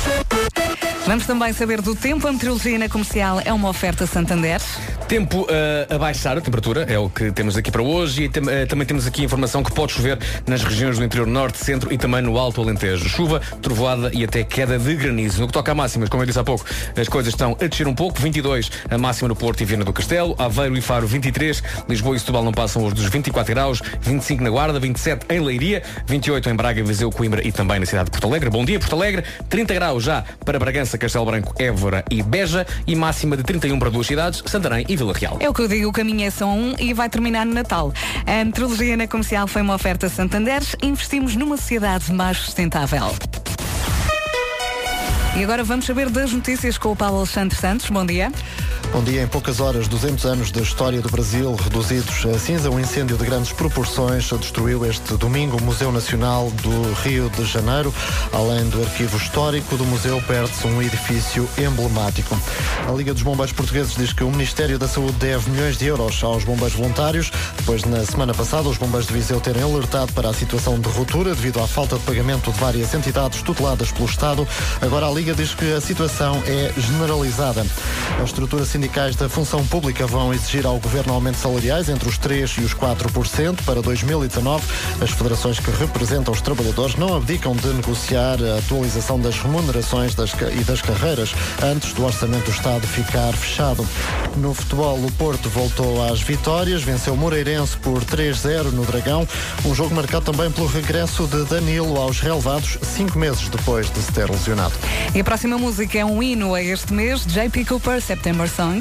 Vamos 1.09 1.25
também 1.25 1.55
saber 1.55 1.81
do 1.81 1.97
tempo. 1.97 2.29
A 2.29 2.33
meteorologia 2.33 2.79
na 2.79 2.87
comercial 2.87 3.41
é 3.43 3.51
uma 3.51 3.71
oferta 3.71 4.07
Santander. 4.07 4.61
Tempo 5.09 5.45
uh, 5.45 5.95
a 5.95 5.97
baixar 5.97 6.37
a 6.37 6.41
temperatura, 6.43 6.83
é 6.87 6.99
o 6.99 7.09
que 7.09 7.33
temos 7.33 7.57
aqui 7.57 7.71
para 7.71 7.81
hoje 7.83 8.25
e 8.25 8.29
tem- 8.29 8.43
uh, 8.43 8.67
também 8.69 8.87
temos 8.87 9.07
aqui 9.07 9.25
informação 9.25 9.63
que 9.63 9.73
pode 9.73 9.93
chover 9.93 10.19
nas 10.47 10.63
regiões 10.63 10.99
do 10.99 11.05
interior 11.05 11.27
norte, 11.27 11.57
centro 11.65 11.91
e 11.91 11.97
também 11.97 12.21
no 12.21 12.37
Alto 12.37 12.61
Alentejo. 12.61 13.09
Chuva, 13.09 13.41
trovoada 13.63 14.11
e 14.13 14.23
até 14.23 14.45
queda 14.45 14.79
de 14.79 14.95
granizo. 14.97 15.41
No 15.41 15.47
que 15.47 15.53
toca 15.55 15.73
a 15.73 15.75
máximas, 15.75 16.11
como 16.11 16.23
eu 16.23 16.27
disse 16.27 16.39
há 16.39 16.45
pouco, 16.45 16.67
as 16.95 17.09
coisas 17.09 17.33
estão 17.33 17.57
a 17.59 17.67
descer 17.67 17.89
um 17.89 17.95
pouco. 17.95 18.21
22 18.21 18.71
a 18.91 18.99
máxima 18.99 19.29
no 19.29 19.35
Porto 19.35 19.63
e 19.63 19.65
Viana 19.65 19.87
do 19.87 19.95
Castelo, 19.95 20.37
Aveiro 20.39 20.77
e 20.77 20.83
Faro 20.83 21.07
23, 21.07 21.63
Lisboa 21.89 22.17
e 22.17 22.21
Setúbal 22.21 22.45
não 22.45 22.53
passam 22.53 22.85
os 22.85 22.93
dos 22.93 23.07
24 23.07 23.55
graus, 23.55 23.81
25 24.03 24.43
na 24.43 24.51
Guarda, 24.51 24.79
27 24.79 25.25
em 25.31 25.41
Leiria, 25.41 25.83
28 26.07 26.51
em 26.51 26.55
Braga, 26.55 26.85
Viseu, 26.85 27.11
Coimbra 27.11 27.49
e 27.49 27.51
também 27.51 27.81
na 27.81 27.87
cidade 27.87 28.05
de 28.05 28.11
Porto 28.11 28.27
Alegre. 28.27 28.51
Bom 28.51 28.63
dia, 28.63 28.79
Porto 28.79 28.95
Alegre. 28.95 29.25
30 29.49 29.73
graus 29.73 30.05
já 30.05 30.23
para 30.45 30.59
Bragança, 30.59 30.98
Castelo 30.99 31.25
Branco, 31.25 31.55
Évora 31.59 32.05
e 32.11 32.23
Beja 32.23 32.67
e 32.87 32.95
máxima 32.95 33.37
de 33.37 33.43
31 33.43 33.79
para 33.79 33.91
duas 33.91 34.07
cidades, 34.07 34.43
Santarém 34.47 34.85
e 34.89 34.97
Vila 34.97 35.13
Real. 35.13 35.37
É 35.41 35.49
o 35.49 35.55
que 35.55 35.63
eu 35.63 35.69
digo, 35.69 35.89
o 35.89 35.93
caminho 35.93 36.27
é 36.27 36.31
só 36.31 36.47
um 36.47 36.75
e 36.79 36.93
vai 36.93 37.09
terminar 37.09 37.47
no 37.47 37.55
Natal. 37.55 37.93
A 38.27 38.45
meteorologia 38.45 38.97
na 38.97 39.07
comercial 39.07 39.47
foi 39.47 39.63
uma 39.63 39.75
oferta 39.75 40.09
Santander. 40.09 40.63
Investimos 40.83 41.37
numa 41.37 41.57
sociedade 41.57 42.13
mais 42.13 42.39
sustentável. 42.39 43.15
E 45.39 45.45
agora 45.45 45.63
vamos 45.63 45.87
saber 45.87 46.11
das 46.11 46.33
notícias 46.33 46.77
com 46.77 46.91
o 46.91 46.97
Paulo 46.97 47.19
Alexandre 47.19 47.57
Santos. 47.57 47.89
Bom 47.91 48.05
dia. 48.05 48.33
Bom 48.91 49.05
dia. 49.05 49.23
Em 49.23 49.29
poucas 49.29 49.61
horas, 49.61 49.87
200 49.87 50.25
anos 50.27 50.51
da 50.51 50.61
história 50.61 51.01
do 51.01 51.09
Brasil 51.09 51.55
reduzidos 51.55 52.27
a 52.27 52.37
cinza. 52.37 52.69
Um 52.69 52.81
incêndio 52.81 53.17
de 53.17 53.25
grandes 53.25 53.53
proporções 53.53 54.29
destruiu 54.31 54.85
este 54.85 55.15
domingo 55.17 55.57
o 55.57 55.63
Museu 55.63 55.93
Nacional 55.93 56.51
do 56.63 56.93
Rio 57.05 57.31
de 57.31 57.45
Janeiro. 57.45 57.95
Além 58.33 58.69
do 58.69 58.83
arquivo 58.83 59.17
histórico 59.17 59.77
do 59.77 59.85
museu, 59.85 60.21
perde-se 60.27 60.67
um 60.67 60.83
edifício 60.83 61.49
emblemático. 61.57 62.37
A 62.89 62.91
Liga 62.91 63.15
dos 63.15 63.23
Bombeiros 63.23 63.53
Portugueses 63.53 63.95
diz 63.95 64.13
que 64.13 64.25
o 64.25 64.31
Ministério 64.33 64.77
da 64.77 64.89
Saúde 64.89 65.19
deve 65.19 65.51
milhões 65.51 65.77
de 65.77 65.87
euros 65.87 66.21
aos 66.25 66.43
bombeiros 66.43 66.75
voluntários, 66.75 67.31
depois 67.59 67.85
na 67.85 68.05
semana 68.05 68.35
passada 68.35 68.69
os 68.69 68.79
bombeiros 68.79 69.07
de 69.07 69.13
Viseu 69.13 69.41
terem 69.41 69.63
alertado 69.63 70.13
para 70.15 70.31
a 70.31 70.35
situação 70.35 70.81
de 70.81 70.89
ruptura 70.89 71.33
devido 71.33 71.61
à 71.61 71.69
falta 71.69 71.97
de 71.97 72.03
pagamento 72.03 72.51
de 72.51 72.59
várias 72.59 72.93
entidades 72.93 73.41
tuteladas 73.43 73.93
pelo 73.93 74.07
Estado. 74.07 74.49
Agora 74.81 75.07
a 75.07 75.11
Liga 75.11 75.28
diz 75.35 75.55
que 75.55 75.73
a 75.73 75.81
situação 75.81 76.43
é 76.47 76.73
generalizada. 76.81 77.65
As 78.23 78.31
estruturas 78.31 78.69
sindicais 78.69 79.17
da 79.17 79.29
função 79.29 79.65
pública 79.67 80.07
vão 80.07 80.33
exigir 80.33 80.67
ao 80.67 80.79
Governo 80.79 81.13
aumentos 81.13 81.41
salariais 81.41 81.89
entre 81.89 82.09
os 82.09 82.19
3% 82.19 82.59
e 82.59 82.65
os 82.65 82.75
4% 82.75 83.63
para 83.65 83.81
2019. 83.83 84.65
As 85.01 85.11
federações 85.11 85.59
que 85.59 85.71
representam 85.71 86.33
os 86.33 86.41
trabalhadores 86.41 86.97
não 86.97 87.17
abdicam 87.17 87.55
de 87.55 87.69
negociar 87.69 88.39
a 88.43 88.59
atualização 88.59 89.21
das 89.21 89.39
remunerações 89.39 90.15
das 90.15 90.33
e 90.33 90.65
das 90.65 90.81
carreiras 90.81 91.35
antes 91.63 91.93
do 91.93 92.05
Orçamento 92.05 92.45
do 92.45 92.51
Estado 92.51 92.87
ficar 92.87 93.33
fechado. 93.35 93.87
No 94.37 94.55
futebol, 94.55 94.97
o 94.99 95.13
Porto 95.13 95.49
voltou 95.49 96.05
às 96.05 96.21
vitórias, 96.21 96.83
venceu 96.83 97.15
o 97.15 97.17
Moreirense 97.17 97.77
por 97.79 98.05
3-0 98.05 98.73
no 98.73 98.85
Dragão. 98.85 99.27
Um 99.65 99.75
jogo 99.75 99.95
marcado 99.95 100.33
também 100.33 100.51
pelo 100.51 100.67
regresso 100.67 101.27
de 101.27 101.45
Danilo 101.45 102.01
aos 102.01 102.21
relevados, 102.21 102.79
cinco 102.83 103.19
meses 103.19 103.49
depois 103.49 103.91
de 103.91 104.01
se 104.01 104.13
ter 104.13 104.31
lesionado. 104.31 104.75
E 105.19 105.21
a 105.21 105.25
próxima 105.25 105.59
música 105.59 105.99
é 105.99 106.05
um 106.05 106.23
hino 106.23 106.55
a 106.55 106.63
este 106.63 106.93
mês, 106.93 107.27
JP 107.27 107.65
Cooper, 107.65 108.01
September 108.01 108.49
Song. 108.49 108.81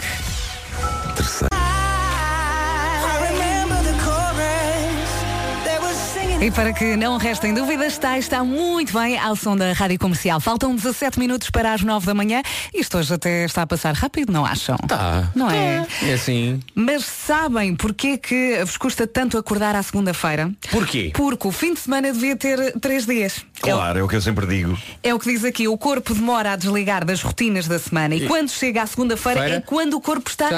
E 6.40 6.52
para 6.52 6.72
que 6.72 6.96
não 6.96 7.18
restem 7.18 7.52
dúvidas, 7.52 7.94
está, 7.94 8.18
está 8.18 8.44
muito 8.44 8.94
bem 8.94 9.18
ao 9.18 9.36
som 9.36 9.58
da 9.58 9.74
Rádio 9.74 9.98
Comercial. 9.98 10.40
Faltam 10.40 10.76
17 10.76 11.18
minutos 11.18 11.50
para 11.50 11.74
as 11.74 11.82
9 11.82 12.06
da 12.06 12.14
manhã. 12.14 12.44
Isto 12.74 13.00
hoje 13.00 13.12
até 13.12 13.44
está 13.46 13.64
a 13.64 13.68
passar 13.68 13.96
rápido, 13.96 14.32
não 14.32 14.46
acham? 14.46 14.78
Tá. 14.88 15.32
Não 15.36 15.50
é? 15.50 15.86
É 16.04 16.14
assim. 16.14 16.60
Mas 16.76 17.04
sabem 17.06 17.76
porquê 17.76 18.18
que 18.20 18.64
vos 18.64 18.78
custa 18.78 19.08
tanto 19.08 19.36
acordar 19.38 19.76
à 19.76 19.82
segunda-feira? 19.82 20.52
Porquê? 20.70 21.12
Porque 21.16 21.48
o 21.48 21.52
fim 21.52 21.74
de 21.74 21.80
semana 21.80 22.14
devia 22.14 22.36
ter 22.36 22.72
três 22.80 23.08
dias. 23.08 23.44
É 23.66 23.74
o- 23.74 23.78
Claro, 23.78 24.00
é 24.00 24.04
o 24.04 24.08
que 24.08 24.16
eu 24.16 24.22
sempre 24.22 24.46
digo. 24.46 24.78
É 25.02 25.14
o 25.16 25.20
que 25.20 25.32
diz 25.32 25.44
aqui, 25.44 25.68
o 25.68 25.76
corpo 25.78 26.14
demora 26.14 26.52
a 26.52 26.56
desligar 26.56 27.04
das 27.04 27.20
rotinas 27.22 27.68
da 27.68 27.80
semana 27.80 28.14
e, 28.14 28.28
quando 28.28 28.50
chega 28.52 28.84
à 28.84 28.88
segunda-feira 28.88 29.40
Feira? 29.42 29.56
é 29.56 29.62
quando 29.62 29.96
o 29.96 30.02
corpo 30.02 30.30
está. 30.30 30.50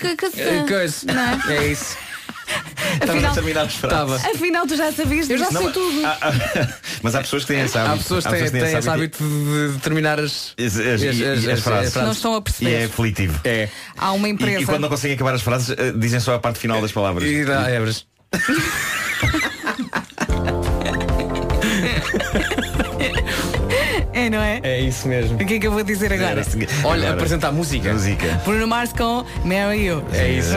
Que- 0.00 0.16
que- 0.16 0.40
É. 0.40 0.64
Não 1.04 1.22
é? 1.52 1.56
É 1.56 1.66
isso. 3.02 3.10
Afinal, 3.12 3.34
terminar 3.34 3.62
as 3.66 3.74
frases. 3.74 4.14
Estava. 4.16 4.16
afinal, 4.34 4.66
tu 4.66 4.76
já 4.76 4.92
sabias, 4.92 5.28
eu 5.30 5.38
já 5.38 5.50
Não, 5.50 5.62
sei 5.62 5.72
tudo. 5.72 6.06
há- 6.06 6.18
há- 6.20 6.68
mas 7.02 7.14
há 7.14 7.20
pessoas 7.20 7.42
que 7.44 7.48
têm 7.54 7.60
esse 7.62 7.76
hábito. 7.76 7.94
Há 7.94 7.96
pessoas 7.98 8.24
que 8.24 8.30
têm, 8.32 8.42
esse 8.44 8.52
têm 8.52 8.78
esse 8.78 8.88
hábito 8.88 9.18
de 9.72 9.78
terminar 9.80 10.18
as, 10.20 10.54
e- 10.56 10.64
as- 10.66 10.76
e- 10.76 11.44
e 11.46 11.50
as 11.50 11.60
frases. 11.60 11.94
Não 11.94 12.12
estão 12.12 12.34
a 12.34 12.38
E 12.38 12.42
perceber. 12.42 12.72
é 12.72 12.84
aflitivo. 12.84 13.40
É. 13.44 13.68
Há 13.96 14.12
uma 14.12 14.28
E, 14.28 14.32
empresa. 14.32 14.60
e 14.60 14.64
quando 14.66 14.80
não 14.82 14.88
conseguem 14.88 15.14
acabar 15.16 15.34
as 15.34 15.42
frases, 15.42 15.70
eh, 15.78 15.92
dizem 15.96 16.20
só 16.20 16.34
a 16.34 16.38
parte 16.38 16.58
final 16.58 16.80
das 16.80 16.92
palavras. 16.92 17.28
E 17.28 17.44
dá 17.44 17.70
hebras. 17.70 18.06
É, 24.12 24.30
não 24.30 24.38
é? 24.38 24.60
É 24.62 24.80
isso 24.80 25.06
mesmo. 25.08 25.34
O 25.34 25.46
que 25.46 25.54
é 25.54 25.58
que 25.58 25.66
eu 25.66 25.72
vou 25.72 25.82
dizer 25.82 26.12
agora? 26.12 26.42
Olha, 26.84 27.02
Agora, 27.02 27.12
apresentar 27.14 27.52
música. 27.52 27.92
Música. 27.92 28.40
Bruno 28.44 28.66
Mars 28.66 28.92
com 28.92 29.24
Marry 29.44 29.86
You. 29.86 30.02
É 30.12 30.32
isso. 30.32 30.52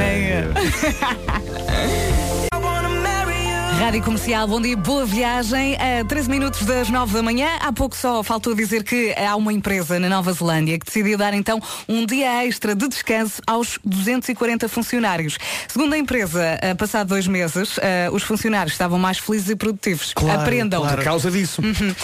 Rádio 3.79 4.03
Comercial, 4.03 4.45
bom 4.45 4.59
dia, 4.59 4.75
boa 4.75 5.05
viagem. 5.05 5.77
A 5.77 6.03
13 6.03 6.29
minutos 6.29 6.63
das 6.65 6.89
9 6.89 7.13
da 7.13 7.23
manhã. 7.23 7.47
Há 7.61 7.71
pouco 7.71 7.95
só 7.95 8.21
faltou 8.21 8.53
dizer 8.53 8.83
que 8.83 9.15
há 9.15 9.37
uma 9.37 9.53
empresa 9.53 9.97
na 9.97 10.09
Nova 10.09 10.33
Zelândia 10.33 10.77
que 10.77 10.85
decidiu 10.85 11.17
dar 11.17 11.33
então 11.33 11.61
um 11.87 12.05
dia 12.05 12.45
extra 12.45 12.75
de 12.75 12.89
descanso 12.89 13.41
aos 13.47 13.79
240 13.85 14.67
funcionários. 14.67 15.37
Segundo 15.69 15.93
a 15.93 15.97
empresa, 15.97 16.59
eh, 16.61 16.73
passado 16.75 17.07
dois 17.07 17.25
meses, 17.25 17.79
eh, 17.81 18.09
os 18.11 18.21
funcionários 18.21 18.73
estavam 18.73 18.99
mais 18.99 19.17
felizes 19.17 19.49
e 19.49 19.55
produtivos. 19.55 20.11
Claro, 20.13 20.41
Aprendam. 20.41 20.81
claro. 20.81 20.97
Por 20.97 21.03
causa 21.05 21.31
disso. 21.31 21.61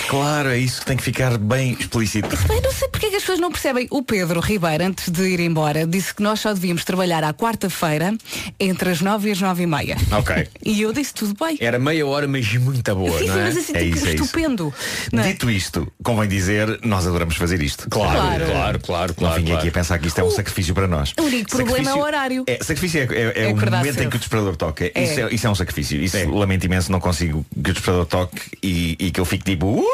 Claro, 0.07 0.49
é 0.49 0.57
isso 0.57 0.79
que 0.79 0.85
tem 0.85 0.95
que 0.95 1.03
ficar 1.03 1.37
bem 1.37 1.75
explícito. 1.77 2.29
Bem, 2.47 2.61
não 2.61 2.71
sei 2.71 2.87
porque 2.87 3.07
é 3.07 3.09
as 3.09 3.15
pessoas 3.15 3.39
não 3.39 3.51
percebem. 3.51 3.85
O 3.91 4.01
Pedro 4.01 4.39
Ribeiro, 4.39 4.85
antes 4.85 5.09
de 5.09 5.23
ir 5.23 5.41
embora, 5.41 5.85
disse 5.85 6.15
que 6.15 6.23
nós 6.23 6.39
só 6.39 6.53
devíamos 6.53 6.85
trabalhar 6.85 7.23
à 7.23 7.33
quarta-feira 7.33 8.15
entre 8.59 8.91
as 8.91 9.01
9 9.01 9.27
e 9.27 9.31
as 9.33 9.41
9 9.41 9.63
e 9.63 9.67
meia. 9.67 9.97
Ok. 10.17 10.47
E 10.63 10.81
eu 10.81 10.93
disse 10.93 11.13
tudo 11.13 11.35
bem. 11.45 11.64
Era 11.65 11.79
meia 11.79 12.05
hora, 12.05 12.27
mas 12.27 12.53
muito 12.55 12.95
boa, 12.95 13.17
Sim, 13.19 13.27
não 13.27 13.33
sim, 13.33 13.39
é? 13.39 13.43
mas 13.43 13.57
assim, 13.57 13.73
É 13.75 13.79
tipo, 13.83 13.95
isso, 13.97 14.05
é 14.07 14.13
isso. 14.13 14.23
estupendo. 14.23 14.73
não 15.11 15.23
é? 15.23 15.27
Dito 15.27 15.49
isto, 15.49 15.91
convém 16.03 16.27
dizer, 16.29 16.79
nós 16.83 17.07
adoramos 17.07 17.35
fazer 17.35 17.61
isto. 17.61 17.89
Claro, 17.89 18.11
Claro. 18.11 18.45
claro, 18.45 18.79
claro, 18.79 19.07
Não 19.11 19.15
claro. 19.15 19.33
fiquem 19.35 19.45
claro. 19.47 19.59
aqui 19.59 19.69
a 19.69 19.71
pensar 19.71 19.97
que 19.99 20.07
isto 20.07 20.19
é 20.19 20.23
um 20.23 20.31
sacrifício 20.31 20.73
para 20.73 20.87
nós. 20.87 21.13
O 21.19 21.23
único 21.23 21.49
problema 21.49 21.89
é 21.89 21.93
o 21.93 21.99
horário. 21.99 22.43
É, 22.47 22.57
sacrifício 22.63 22.99
é, 23.01 23.03
é- 23.03 23.33
é 23.45 23.49
É 23.49 23.53
o 23.53 23.55
momento 23.55 23.85
cedo. 23.95 24.03
em 24.03 24.09
que 24.09 24.15
o 24.15 24.19
despertador 24.19 24.55
toca. 24.55 24.85
É. 24.93 25.03
Isso, 25.03 25.19
é, 25.19 25.33
isso 25.33 25.47
é 25.47 25.49
um 25.49 25.55
sacrifício. 25.55 26.01
Isso 26.01 26.17
É. 26.17 26.25
lamento 26.25 26.65
imenso, 26.65 26.91
não 26.91 26.99
consigo 26.99 27.45
que 27.51 27.69
o 27.71 27.73
despertador 27.73 28.05
toque 28.05 28.41
e, 28.61 28.95
e 28.99 29.11
que 29.11 29.19
eu 29.19 29.25
fique 29.25 29.43
tipo. 29.43 29.67
"Uh!" 29.67 29.85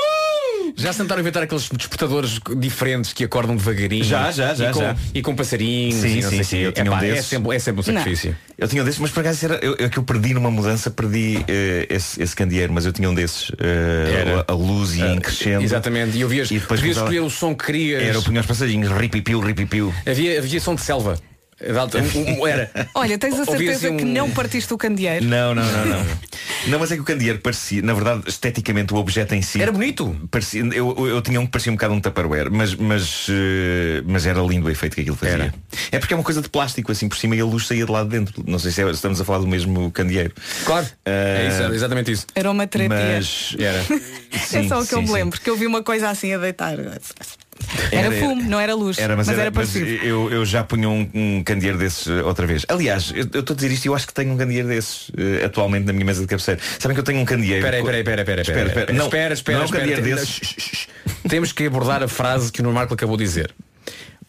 Já 0.76 0.94
tentaram 0.94 1.22
inventar 1.22 1.44
aqueles 1.44 1.70
despertadores 1.70 2.40
diferentes 2.58 3.14
que 3.14 3.24
acordam 3.24 3.56
devagarinho? 3.56 4.04
Já, 4.04 4.32
já, 4.32 4.54
já, 4.54 4.70
E 4.70 4.74
com, 4.74 4.80
já. 4.80 4.96
E 5.16 5.22
com 5.22 5.36
passarinhos 5.36 5.96
Sim, 5.96 6.08
e 6.18 6.22
não 6.22 6.30
sim, 6.30 6.36
sei 6.38 6.44
sim, 6.44 6.58
eu 6.60 6.72
tinha 6.72 6.92
um 6.92 6.96
Epá, 6.96 7.06
é, 7.06 7.22
sempre, 7.22 7.56
é 7.56 7.60
sempre 7.60 7.80
um 7.80 7.84
sacrifício. 7.84 8.36
Eu 8.58 8.68
tinha 8.68 8.82
um 8.82 8.86
desses, 8.86 9.00
mas 9.00 9.12
por 9.12 9.22
acaso 9.22 9.46
era, 9.46 9.56
eu, 9.64 9.76
eu 9.78 9.90
que 9.90 9.98
eu 9.98 10.04
perdi 10.04 10.34
numa 10.34 10.52
mudança, 10.52 10.90
perdi 10.92 11.44
eh, 11.48 11.88
esse, 11.90 12.22
esse 12.22 12.36
candeeiro, 12.36 12.72
mas 12.74 12.86
eu 12.86 12.94
tinha 12.94 13.10
um 13.10 13.14
desses. 13.14 13.52
eh, 13.60 14.14
Era. 14.28 14.46
a, 14.48 14.52
a 14.52 14.56
luz 14.56 14.96
ia 14.96 15.08
em 15.08 15.20
crescendo. 15.20 15.64
Exatamente, 15.64 16.18
e 16.18 16.24
ouvias, 16.24 16.50
E 16.52 16.60
depois 16.60 16.80
podias 16.80 16.98
começava- 16.98 17.08
escolher 17.14 17.26
o 17.26 17.30
som 17.30 17.56
que 17.56 17.66
querias. 17.66 18.04
Era 18.04 18.20
o 18.20 18.24
punho 18.24 18.38
aos 18.38 18.46
passarinhos, 18.46 18.90
ripipiu, 18.92 19.40
ripipiu. 19.40 19.94
Havia, 20.08 20.38
havia 20.40 20.60
som 20.60 20.76
de 20.76 20.82
selva. 20.82 21.18
Um- 21.64 22.42
um- 22.42 22.48
Era. 22.48 22.72
Olha, 22.96 23.18
tens 23.18 23.40
a 23.40 23.46
certeza 23.46 23.92
um- 23.92 23.98
que 23.98 24.04
não 24.06 24.30
partiste 24.32 24.74
o 24.74 24.78
candeeiro? 24.78 25.24
Não, 25.26 25.54
não, 25.56 25.64
não, 25.64 25.86
não. 25.86 26.06
Não, 26.68 26.78
mas 26.78 26.92
é 26.92 26.96
que 26.96 27.02
o 27.02 27.04
candeeiro 27.04 27.40
parecia, 27.40 27.82
na 27.82 27.92
verdade, 27.92 28.22
esteticamente 28.28 28.94
o 28.94 28.98
objeto 28.98 29.34
em 29.34 29.42
si. 29.42 29.60
Era 29.60 29.72
bonito. 29.72 30.16
Parecia, 30.30 30.62
eu, 30.62 30.94
eu- 30.96 31.08
eu 31.08 31.22
tinha 31.22 31.42
um 31.42 31.46
que 31.46 31.52
parecia 31.52 31.72
um 31.72 31.76
bocado 31.76 31.96
um 31.96 32.00
tupperware, 32.00 32.52
mas, 32.52 32.76
mas, 32.76 33.26
eh, 33.32 34.04
mas 34.06 34.28
era 34.28 34.40
lindo 34.42 34.68
o 34.68 34.70
efeito 34.70 34.94
que 34.94 35.02
aquilo 35.02 35.16
fazia. 35.16 35.34
Era. 35.36 35.54
É 35.92 35.98
porque 35.98 36.14
é 36.14 36.18
uma 36.18 36.24
coisa 36.24 36.40
de 36.40 36.48
plástico 36.50 36.92
assim 36.92 37.10
por 37.10 37.18
cima 37.18 37.36
e 37.36 37.40
a 37.42 37.46
luz 37.46 37.66
saía 37.66 37.84
de 37.84 37.92
lá 37.92 38.04
de 38.04 38.10
dentro. 38.10 38.44
Não 38.46 38.60
sei 38.60 38.70
se 38.72 38.80
é- 38.84 38.92
estamos 38.92 39.20
a 39.20 39.26
falar 39.26 39.40
do 39.40 39.48
mesmo 39.48 39.90
candeeiro. 39.92 40.34
Claro. 40.64 40.86
Eh, 41.04 41.46
É 41.46 41.48
isso, 41.52 41.64
era 41.64 41.74
exatamente 41.76 42.12
isso. 42.12 42.28
Era 42.36 42.52
uma 42.52 42.68
terapia. 42.68 42.96
Mas 43.16 43.56
Era. 43.60 43.80
é 44.32 44.38
Sim, 44.38 44.68
só 44.70 44.82
o 44.82 44.86
que 44.86 44.94
eu 44.94 45.00
sim, 45.00 45.02
me 45.06 45.08
sim. 45.08 45.14
lembro, 45.14 45.42
que 45.42 45.50
eu 45.50 45.58
vi 45.58 45.66
uma 45.66 45.82
coisa 45.82 46.10
assim 46.12 46.32
a 46.32 46.38
deitar. 46.38 46.76
Era, 47.92 48.12
fumo, 48.12 48.44
não 48.44 48.60
era 48.60 48.74
luz. 48.76 48.98
Era, 48.98 49.16
mas, 49.16 49.28
era, 49.28 49.52
mas 49.54 49.54
parecido. 49.72 50.06
eu, 50.06 50.32
eu 50.32 50.46
já 50.46 50.64
punha 50.64 50.90
um, 50.90 51.10
um 51.14 51.44
candeeiro 51.44 51.78
desses 51.78 52.08
eh, 52.08 52.24
outra 52.24 52.46
vez. 52.46 52.66
Aliás, 52.68 53.12
eu 53.16 53.40
estou 53.40 53.54
a 53.54 53.56
dizer 53.56 53.72
isto 53.72 53.86
e 53.86 53.88
eu 53.88 53.96
acho 53.96 54.08
que 54.08 54.14
tenho 54.14 54.34
um 54.34 54.38
candeeiro 54.38 54.68
desses 54.68 55.12
eh, 55.18 55.46
atualmente 55.46 55.86
na 55.86 55.94
minha 55.94 56.06
mesa 56.06 56.22
de 56.22 56.28
cabeceira. 56.28 56.60
Sabem 56.80 56.96
que 56.96 57.00
eu 57.00 57.04
tenho 57.06 57.20
um 57.20 57.26
candeeiro. 57.26 57.66
Espera 57.66 57.78
espera 57.78 58.22
espera 58.22 58.42
espera 58.42 58.62
aí, 58.62 58.68
espera 58.68 58.92
aí. 58.92 58.98
Não, 58.98 59.06
espera, 59.06 59.34
espera, 59.34 59.58
não 59.58 59.62
é 59.62 59.66
um 59.66 59.66
espera, 59.66 59.84
candeeiro 59.84 60.04
tem- 60.04 60.16
desses. 60.16 60.30
Shh, 60.30 60.56
shh, 60.58 60.76
shh. 60.76 60.88
Temos 61.30 61.52
que 61.52 61.66
abordar 61.66 62.02
a 62.04 62.08
frase 62.08 62.52
que 62.52 62.62
o 62.62 62.64
Nuno 62.64 62.76
Marco 62.76 62.94
acabou 62.94 63.18
de 63.18 63.24
dizer. 63.24 63.52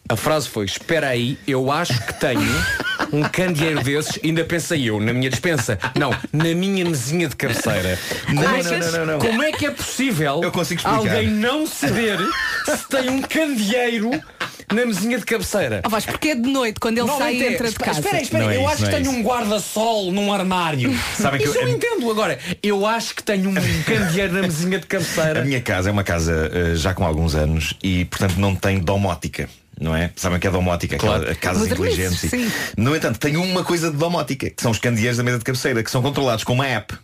A 0.09 0.17
frase 0.17 0.49
foi, 0.49 0.65
espera 0.65 1.07
aí, 1.07 1.37
eu 1.47 1.71
acho 1.71 1.97
que 2.05 2.13
tenho 2.19 2.41
um 3.13 3.21
candeeiro 3.23 3.81
desses, 3.81 4.19
ainda 4.23 4.43
pensei 4.43 4.89
eu, 4.89 4.99
na 4.99 5.13
minha 5.13 5.29
despensa. 5.29 5.79
Não, 5.97 6.11
na 6.31 6.43
minha 6.53 6.83
mesinha 6.83 7.27
de 7.29 7.35
cabeceira. 7.37 7.97
Como, 8.25 8.41
Não, 8.41 8.49
é, 8.55 8.63
não, 8.63 8.69
que, 8.69 8.77
não, 8.79 8.91
não, 8.91 9.05
não. 9.05 9.19
como 9.19 9.41
é 9.41 9.51
que 9.53 9.65
é 9.65 9.71
possível 9.71 10.41
Eu 10.43 10.51
consigo 10.51 10.79
explicar. 10.81 10.97
alguém 10.97 11.29
não 11.29 11.65
saber 11.65 12.17
se 12.65 12.87
tem 12.89 13.09
um 13.09 13.21
candeeiro 13.21 14.11
na 14.73 14.85
mesinha 14.85 15.17
de 15.17 15.25
cabeceira? 15.25 15.79
Ah, 15.83 15.87
vais, 15.89 16.05
porque 16.05 16.29
é 16.29 16.35
de 16.35 16.49
noite, 16.51 16.79
quando 16.81 16.97
ele 16.97 17.07
sai 17.07 17.35
e 17.35 17.43
é, 17.43 17.53
entra 17.53 17.63
de 17.63 17.69
espera, 17.71 17.85
casa. 17.85 17.99
Espera 18.01 18.17
aí, 18.17 18.23
espera 18.23 18.43
aí, 18.43 18.47
Não 18.47 18.51
é 18.51 18.57
eu 18.57 18.61
isso, 18.61 18.69
acho 18.69 18.77
que 18.77 18.81
não 18.83 18.89
é 18.89 19.01
tenho 19.01 19.11
isso. 19.11 19.19
um 19.19 19.23
guarda-sol 19.23 20.11
num 20.11 20.33
armário. 20.33 20.99
Sabem 21.17 21.39
que 21.39 21.47
Isso 21.47 21.57
eu- 21.57 21.61
eu, 21.63 21.69
entendo 21.69 22.11
agora. 22.11 22.37
Eu 22.61 22.85
acho 22.85 23.15
que 23.15 23.23
tenho 23.23 23.49
um 23.49 23.53
candeeiro 23.85 24.33
na 24.33 24.41
mesinha 24.41 24.77
de 24.79 24.83
A 24.85 24.87
cabeceira. 24.87 25.45
minha 25.45 25.61
casa 25.61 25.89
é 25.89 25.91
uma 25.93 26.03
casa 26.03 26.51
eh, 26.53 26.75
já 26.75 26.93
com 26.93 27.05
alguns 27.05 27.35
anos 27.35 27.73
e, 27.81 28.03
portanto, 28.05 28.35
não 28.37 28.53
tem 28.53 28.79
domótica. 28.79 29.47
Não 29.83 29.93
é? 29.93 30.11
Sabem 30.15 30.37
o 30.37 30.39
que 30.41 30.47
é 30.47 30.51
domótica? 30.51 30.95
Aquela- 30.95 31.19
Claro. 31.19 31.35
casas 31.39 31.67
Modernices, 31.67 32.23
inteligentes. 32.23 32.51
sim. 32.53 32.71
No 32.77 32.95
entanto, 32.95 33.19
tenho 33.19 33.43
uma 33.43 33.65
coisa 33.65 33.91
de 33.91 33.97
domótica, 33.97 34.49
que 34.49 34.61
são 34.61 34.71
os 34.71 34.79
candeeiros 34.79 35.17
da 35.17 35.23
mesa 35.23 35.39
de 35.39 35.43
cabeceira, 35.43 35.83
que 35.83 35.91
são 35.91 36.01
controlados 36.01 36.45
com 36.45 36.53
uma 36.53 36.65
app. 36.65 36.95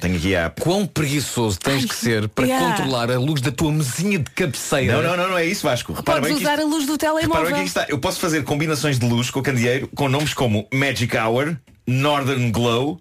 Tenho 0.00 0.16
aqui 0.16 0.36
a 0.36 0.46
app. 0.46 0.62
Quão 0.62 0.86
preguiçoso 0.86 1.58
tens 1.58 1.84
que 1.84 1.94
ser 1.94 2.28
para 2.28 2.46
yeah. 2.46 2.64
controlar 2.76 3.10
a 3.10 3.18
luz 3.18 3.40
da 3.40 3.50
tua 3.50 3.72
mesinha 3.72 4.20
de 4.20 4.30
cabeceira? 4.30 4.94
Não, 4.94 5.02
não, 5.02 5.16
não, 5.16 5.28
não 5.30 5.38
é 5.38 5.44
isso, 5.44 5.64
Vasco. 5.66 5.92
Repara 5.92 6.20
Podes 6.20 6.36
bem 6.36 6.42
usar 6.46 6.54
isto- 6.58 6.64
a 6.64 6.70
luz 6.70 6.86
do 6.86 6.92
Repara 6.92 7.12
bem 7.12 7.20
telemóvel. 7.22 7.54
que 7.54 7.60
aqui 7.60 7.68
está. 7.68 7.86
Eu 7.88 7.98
posso 7.98 8.20
fazer 8.20 8.44
combinações 8.44 8.96
de 8.98 9.04
luz 9.06 9.28
com 9.30 9.40
o 9.40 9.42
candeeiro 9.42 9.88
com 9.88 10.08
nomes 10.08 10.32
como 10.32 10.66
Magic 10.72 11.14
Hour, 11.16 11.56
Northern 11.88 12.50
Glow, 12.52 13.00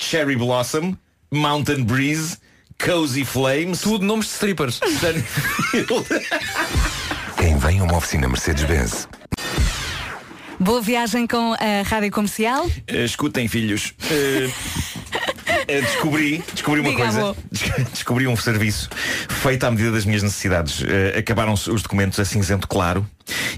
Cherry 0.00 0.36
Blossom, 0.36 0.94
Mountain 1.32 1.82
Breeze, 1.82 2.36
Cozy 2.84 3.24
Flames. 3.24 3.80
Tudo 3.80 4.04
nomes 4.04 4.26
de 4.26 4.32
strippers. 4.34 4.78
Vem 7.58 7.80
a 7.80 7.82
uma 7.82 7.96
oficina 7.96 8.28
Mercedes-Benz. 8.28 9.08
Boa 10.60 10.80
viagem 10.80 11.26
com 11.26 11.54
a 11.54 11.82
rádio 11.84 12.12
comercial. 12.12 12.70
Eh, 12.86 13.04
escutem, 13.04 13.48
filhos. 13.48 13.94
Eh, 14.08 15.80
descobri, 15.80 16.42
descobri 16.52 16.80
uma 16.80 16.90
Diga, 16.90 17.02
coisa. 17.02 17.36
Descobri 17.92 18.26
um 18.28 18.36
serviço 18.36 18.88
feito 19.28 19.64
à 19.64 19.70
medida 19.72 19.90
das 19.90 20.04
minhas 20.04 20.22
necessidades. 20.22 20.82
Acabaram-se 21.18 21.68
os 21.68 21.82
documentos 21.82 22.20
a 22.20 22.24
cinzento 22.24 22.68
claro 22.68 23.04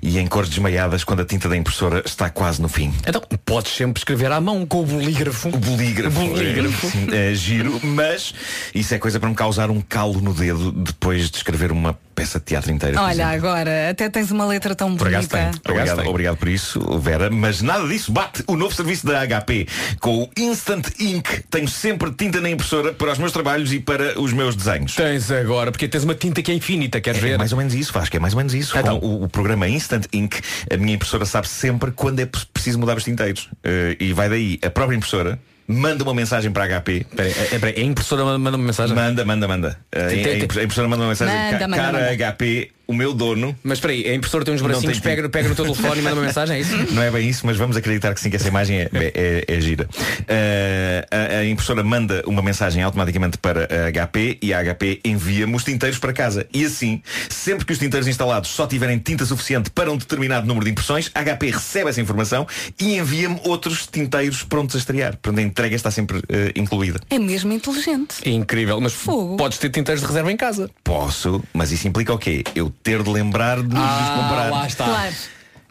e 0.03 0.19
em 0.19 0.27
cores 0.27 0.49
desmaiadas 0.51 1.05
quando 1.05 1.21
a 1.21 1.25
tinta 1.25 1.49
da 1.49 1.57
impressora 1.57 2.03
está 2.05 2.29
quase 2.31 2.61
no 2.61 2.69
fim. 2.69 2.93
Então, 3.07 3.23
podes 3.45 3.73
sempre 3.73 4.01
escrever 4.01 4.31
à 4.33 4.41
mão 4.41 4.65
com 4.67 4.81
o 4.83 4.87
bolígrafo. 4.87 5.49
O 5.49 5.59
bolígrafo. 5.59 6.19
Bolígrafo. 6.21 6.87
eh, 6.87 6.91
sim, 6.91 7.07
eh, 7.13 7.35
giro, 7.35 7.81
mas 7.83 8.35
isso 8.75 8.95
é 8.95 8.99
coisa 8.99 9.19
para 9.21 9.29
me 9.29 9.35
causar 9.35 9.71
um 9.71 9.81
calo 9.81 10.21
no 10.21 10.33
dedo 10.35 10.73
depois 10.73 11.31
de 11.31 11.37
escrever 11.39 11.71
uma 11.73 11.99
peça 12.15 12.39
de 12.39 12.45
teatro 12.45 12.71
inteira. 12.71 13.01
Olha, 13.01 13.29
agora, 13.29 13.91
até 13.91 14.11
tens 14.11 14.31
uma 14.31 14.45
letra 14.47 14.75
tão 14.75 14.95
Por 14.97 15.11
bonita. 15.11 15.37
tem. 15.39 15.73
Obrigado, 15.73 16.01
tem. 16.01 16.09
obrigado 16.09 16.37
por 16.37 16.49
isso, 16.49 16.81
Vera. 16.99 17.31
Mas 17.31 17.63
nada 17.63 17.87
disso 17.89 18.13
bate 18.13 18.45
o 18.47 18.57
novo 18.57 18.75
serviço 18.75 19.07
da 19.07 19.27
HP. 19.27 19.67
Com 20.01 20.25
o 20.25 20.31
Instant 20.37 20.87
Ink, 20.99 21.45
tenho 21.51 21.67
sempre 21.69 22.11
tinta 22.13 22.41
na 22.41 22.51
impressora 22.51 22.93
para 22.93 23.13
os 23.13 23.19
meus 23.19 23.33
trabalhos 23.33 23.73
e 23.73 23.81
para 23.81 24.21
os 24.21 24.33
meus 24.35 24.55
desenhos. 24.55 24.95
Tens 24.95 25.31
agora, 25.31 25.71
porque 25.73 25.89
tens 25.89 26.05
uma 26.05 26.15
tinta 26.15 26.43
que 26.43 26.51
é 26.51 26.55
infinita, 26.55 27.01
queres 27.01 27.23
É 27.23 27.27
ver? 27.29 27.39
mais 27.39 27.53
ou 27.53 27.59
menos 27.59 27.73
isso, 27.75 27.91
Vasco, 27.93 28.15
é 28.15 28.21
mais 28.21 28.35
ou 28.35 28.39
menos 28.39 28.53
isso. 28.55 28.77
Então. 28.77 29.01
Com 29.01 29.07
o, 29.07 29.25
o 29.25 29.29
programa 29.29 29.60
Instant 29.69 30.07
Ink, 30.13 30.41
a 30.73 30.77
minha 30.77 30.95
impressora 30.95 31.25
sabe 31.25 31.49
sempre 31.49 31.91
quando 31.91 32.21
é 32.21 32.27
pre- 32.27 32.41
preciso 32.53 32.79
mudar 32.79 32.97
os 32.97 33.05
tinteiros. 33.05 33.49
Eh, 33.65 33.97
e 34.01 34.13
vai 34.13 34.29
daí 34.29 34.59
a 34.65 34.71
própria 34.71 34.97
impressora, 34.97 35.39
manda 35.67 36.03
uma 36.03 36.15
mensagem 36.15 36.51
para 36.51 36.65
a 36.65 36.81
HP. 36.81 37.07
Espera 37.13 37.69
aí, 37.69 37.75
é, 37.77 37.81
a 37.81 37.85
impressora 37.85 38.25
manda 38.25 38.57
uma 38.57 38.67
mensagem? 38.67 38.95
Manda, 38.95 39.25
manda, 39.25 39.47
manda. 39.49 39.79
Eh, 39.93 40.07
Tem- 40.09 40.23
tem- 40.23 40.33
a 40.33 40.39
impre- 40.45 40.61
a 40.61 40.65
impressora 40.65 40.89
manda 40.89 41.03
uma 41.03 41.09
mensagem. 41.11 41.35
Manda, 41.35 41.59
"Ca- 41.59 41.69
manda, 41.69 41.83
Cara 41.83 41.99
manda." 42.01 42.11
HP, 42.33 42.73
o 42.91 42.95
meu 42.95 43.15
dono. 43.15 43.57
Mas 43.63 43.79
espera 43.79 43.93
aí, 43.93 44.09
a 44.09 44.15
impressora 44.15 44.45
tem 44.45 44.53
uns 44.53 44.61
bracinhos, 44.61 44.99
tem 44.99 45.15
pega, 45.15 45.29
pega 45.29 45.49
no 45.49 45.55
teu 45.55 45.65
telefone 45.65 46.01
e 46.01 46.03
manda 46.03 46.17
uma 46.17 46.27
mensagem, 46.27 46.57
é 46.57 46.61
isso? 46.61 46.77
Não 46.93 47.03
é 47.03 47.11
bem 47.11 47.29
isso, 47.29 47.47
mas 47.47 47.57
vamos 47.57 47.77
acreditar 47.77 48.13
que 48.13 48.21
sim, 48.21 48.29
que 48.29 48.37
essa 48.37 48.49
imagem 48.49 48.81
é, 48.81 48.91
é, 48.93 49.45
é 49.47 49.61
gira. 49.61 49.89
Eh, 50.27 51.07
a, 51.11 51.39
a 51.39 51.47
impressora 51.47 51.85
manda 51.85 52.23
uma 52.27 52.43
mensagem 52.43 52.83
automaticamente 52.83 53.39
para 53.39 53.65
a 53.65 54.09
HP 54.09 54.39
e 54.43 54.53
a 54.53 54.61
HP 54.63 55.01
envia-me 55.05 55.55
os 55.55 55.63
tinteiros 55.63 55.99
para 56.01 56.13
casa. 56.13 56.47
E 56.53 56.65
assim, 56.65 57.01
sempre 57.29 57.65
que 57.65 57.73
os 57.73 57.79
tinteiros 57.79 58.09
instalados 58.09 58.51
só 58.51 58.67
tiverem 58.67 58.99
tinta 58.99 59.25
suficiente 59.25 59.71
para 59.71 59.91
um 59.93 59.97
determinado 59.97 60.47
número 60.47 60.65
de 60.65 60.73
impressões, 60.73 61.11
a 61.15 61.23
HP 61.23 61.51
recebe 61.53 61.91
essa 61.91 62.01
informação 62.01 62.47
e 62.81 62.99
envia-me 62.99 63.41
outros 63.45 63.87
tinteiros 63.87 64.43
prontos 64.43 64.75
a 64.75 64.79
estrear. 64.81 65.13
Portanto, 65.13 65.39
a 65.39 65.43
entrega 65.43 65.77
está 65.77 65.91
sempre 65.91 66.21
eh, 66.29 66.53
incluída. 66.57 67.01
É 67.09 67.19
mesmo 67.19 67.53
inteligente. 67.53 68.17
Incrível, 68.29 68.81
mas 68.81 68.93
Fogo. 68.93 69.37
podes 69.37 69.59
ter 69.59 69.71
tinteiros 69.71 70.01
de 70.03 70.09
reserva 70.09 70.33
em 70.33 70.37
casa. 70.37 70.69
Posso, 70.83 71.43
mas 71.53 71.71
isso 71.71 71.87
implica 71.87 72.13
o 72.13 72.19
quê? 72.19 72.43
Eu 72.55 72.73
ter 72.83 73.03
de 73.03 73.11
lembrar 73.11 73.57
de 73.63 73.69
nos 73.75 74.09
comprar. 74.11 74.51
lá 74.51 74.67
está. 74.67 74.85
Claro. 74.85 75.15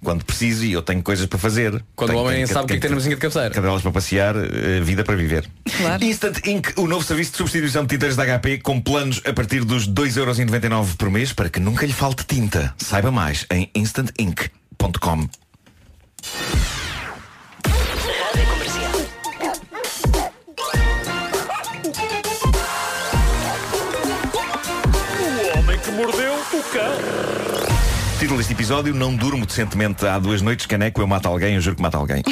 Quando 0.02 0.24
preciso 0.24 0.64
e 0.64 0.72
eu 0.72 0.82
tenho 0.82 1.04
coisas 1.04 1.26
para 1.26 1.38
fazer. 1.38 1.84
Quando 1.94 2.12
Tenho- 2.12 2.22
o 2.22 2.24
homem 2.26 2.36
tenho- 2.38 2.48
sabe 2.48 2.64
o 2.64 2.68
que 2.68 2.74
que 2.76 2.80
tem 2.80 2.90
na 2.90 2.96
mesinha 2.96 3.16
de 3.16 3.22
cabeceira. 3.22 3.50
Cadelas 3.50 3.82
para 3.82 3.92
passear, 3.92 4.34
eh, 4.38 4.80
vida 4.82 5.04
para 5.04 5.14
viver. 5.18 5.46
Claro. 5.78 6.02
Instant 6.06 6.38
Ink, 6.48 6.72
o 6.78 6.88
novo 6.88 7.04
serviço 7.04 7.32
de 7.32 7.38
substituição 7.38 7.82
de 7.84 7.90
tintas 7.90 8.16
da 8.16 8.24
HP 8.24 8.60
com 8.60 8.80
planos 8.80 9.22
a 9.26 9.34
partir 9.34 9.66
dos 9.66 9.86
2,99€ 9.88 10.96
por 10.96 11.10
mês 11.10 11.34
para 11.34 11.50
que 11.50 11.60
nunca 11.60 11.86
lhe 11.86 11.92
falte 11.92 12.24
tinta. 12.24 12.74
Saiba 12.78 13.12
mais 13.12 13.46
em 13.52 13.70
instantink.com. 13.76 15.28
Título 28.20 28.38
deste 28.38 28.54
episódio, 28.54 28.96
não 28.96 29.14
durmo 29.14 29.46
decentemente 29.46 30.06
há 30.08 30.18
duas 30.18 30.42
noites, 30.42 30.66
caneco, 30.66 31.02
eu 31.02 31.08
mato 31.08 31.28
alguém, 31.28 31.56
eu 31.56 31.62
juro 31.62 31.76
que 31.76 31.82
mato 31.82 31.98
alguém. 31.98 32.24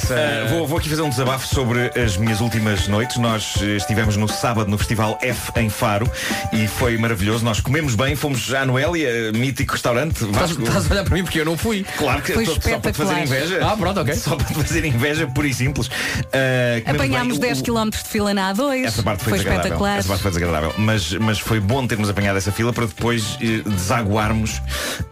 Passa? 0.00 0.14
Uh, 0.14 0.48
vou, 0.48 0.66
vou 0.66 0.78
aqui 0.78 0.88
fazer 0.88 1.02
um 1.02 1.08
desabafo 1.10 1.46
sobre 1.46 1.90
as 2.00 2.16
minhas 2.16 2.40
últimas 2.40 2.88
noites. 2.88 3.16
Nós 3.18 3.56
uh, 3.56 3.64
estivemos 3.76 4.16
no 4.16 4.28
sábado 4.28 4.70
no 4.70 4.78
Festival 4.78 5.18
F 5.20 5.52
em 5.56 5.68
Faro 5.68 6.10
e 6.52 6.66
foi 6.66 6.96
maravilhoso. 6.96 7.44
Nós 7.44 7.60
comemos 7.60 7.94
bem, 7.94 8.16
fomos 8.16 8.52
à 8.54 8.64
Noélia, 8.64 9.32
mítico 9.32 9.72
restaurante. 9.72 10.24
Estás, 10.24 10.50
Vasco. 10.50 10.62
estás 10.62 10.90
a 10.90 10.94
olhar 10.94 11.04
para 11.04 11.14
mim 11.14 11.22
porque 11.22 11.40
eu 11.40 11.44
não 11.44 11.56
fui. 11.56 11.84
Claro 11.98 12.22
que 12.22 12.32
Foi 12.32 12.46
só, 12.46 12.54
só 12.54 12.78
para 12.78 12.92
te 12.92 12.96
fazer 12.96 13.18
inveja. 13.22 13.58
Ah, 13.62 13.76
pronto, 13.76 14.00
ok. 14.00 14.14
Só 14.14 14.36
para 14.36 14.46
te 14.46 14.54
fazer 14.54 14.84
inveja, 14.84 15.26
pura 15.26 15.46
e 15.46 15.54
simples. 15.54 15.88
Uh, 15.88 15.90
Apanhámos 16.86 17.38
bem. 17.38 17.50
O- 17.50 17.54
10 17.54 17.62
km 17.62 17.90
de 17.90 17.98
fila 17.98 18.32
na 18.32 18.54
A2. 18.54 18.84
Essa 18.84 19.02
parte 19.02 19.24
foi, 19.24 19.30
foi 19.30 19.38
desagradável. 19.38 19.60
espetacular. 19.60 19.98
Essa 19.98 20.08
parte 20.08 20.22
foi 20.22 20.30
desagradável. 20.30 20.74
Mas, 20.78 21.12
mas 21.14 21.38
foi 21.38 21.60
bom 21.60 21.86
termos 21.86 22.08
apanhado 22.08 22.38
essa 22.38 22.52
fila 22.52 22.72
para 22.72 22.86
depois 22.86 23.36
eh, 23.40 23.68
desaguarmos 23.68 24.60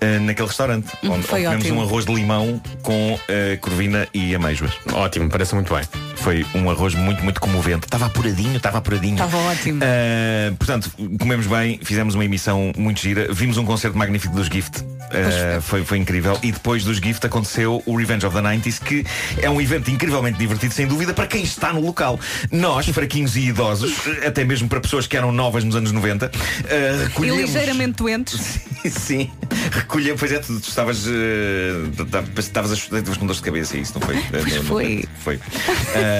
eh, 0.00 0.18
naquele 0.18 0.48
restaurante. 0.48 0.88
Hum, 1.02 1.12
onde, 1.12 1.26
foi 1.26 1.40
onde 1.40 1.56
comemos 1.56 1.64
ótimo. 1.66 1.80
um 1.80 1.84
arroz 1.84 2.06
de 2.06 2.14
limão 2.14 2.60
com 2.82 3.18
eh, 3.28 3.58
corvina 3.60 4.06
e 4.14 4.34
amêijoas. 4.34 4.77
Ótimo, 4.92 5.28
parece 5.28 5.54
muito 5.54 5.74
bem. 5.74 5.84
Foi 6.22 6.44
um 6.54 6.68
arroz 6.70 6.94
muito, 6.94 7.22
muito 7.22 7.40
comovente. 7.40 7.86
Estava 7.86 8.06
apuradinho, 8.06 8.56
estava 8.56 8.78
apuradinho. 8.78 9.14
Estava 9.14 9.36
ótimo. 9.38 9.80
Ah, 9.82 10.52
portanto, 10.58 10.90
comemos 11.18 11.46
bem, 11.46 11.78
fizemos 11.82 12.14
uma 12.14 12.24
emissão 12.24 12.72
muito 12.76 13.00
gira, 13.00 13.32
vimos 13.32 13.56
um 13.56 13.64
concerto 13.64 13.96
magnífico 13.96 14.34
dos 14.34 14.46
Gift. 14.48 14.80
Uh, 15.08 15.62
foi, 15.62 15.82
foi 15.86 15.96
incrível. 15.96 16.38
E 16.42 16.52
depois 16.52 16.84
dos 16.84 16.98
Gift 16.98 17.24
aconteceu 17.26 17.82
o 17.86 17.96
Revenge 17.96 18.26
of 18.26 18.36
the 18.36 18.42
90s, 18.42 18.78
que 18.82 19.06
é 19.40 19.48
um 19.48 19.58
evento 19.58 19.90
incrivelmente 19.90 20.36
divertido, 20.38 20.74
sem 20.74 20.86
dúvida, 20.86 21.14
para 21.14 21.26
quem 21.26 21.42
está 21.42 21.72
no 21.72 21.80
local. 21.80 22.20
Nós, 22.52 22.86
fraquinhos 22.88 23.34
e 23.34 23.46
idosos, 23.46 23.94
até 24.26 24.44
mesmo 24.44 24.68
para 24.68 24.80
pessoas 24.80 25.06
que 25.06 25.16
eram 25.16 25.32
novas 25.32 25.64
nos 25.64 25.76
anos 25.76 25.92
90, 25.92 26.26
uh, 26.26 26.30
E 26.68 27.04
recolhemos. 27.06 27.40
ligeiramente 27.40 27.92
doentes. 27.96 28.60
Sim, 28.90 29.30
recolher, 29.72 30.14
pois 30.16 30.30
é, 30.30 30.38
tu, 30.40 30.60
tu 30.60 30.68
estavas, 30.68 31.06
uh, 31.06 32.04
ta- 32.10 32.24
estavas, 32.38 32.70
a- 32.72 32.74
estavas 32.74 33.16
com 33.16 33.26
dor 33.26 33.34
de 33.34 33.42
cabeça, 33.42 33.78
isso 33.78 33.94
não 33.98 34.02
foi? 34.06 34.16
Pois 34.30 34.56
foi. 34.56 35.04
Foi. 35.24 35.36
Uh, 35.36 35.40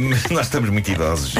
mas 0.00 0.24
nós 0.30 0.46
estamos 0.46 0.70
muito 0.70 0.90
idosos. 0.90 1.34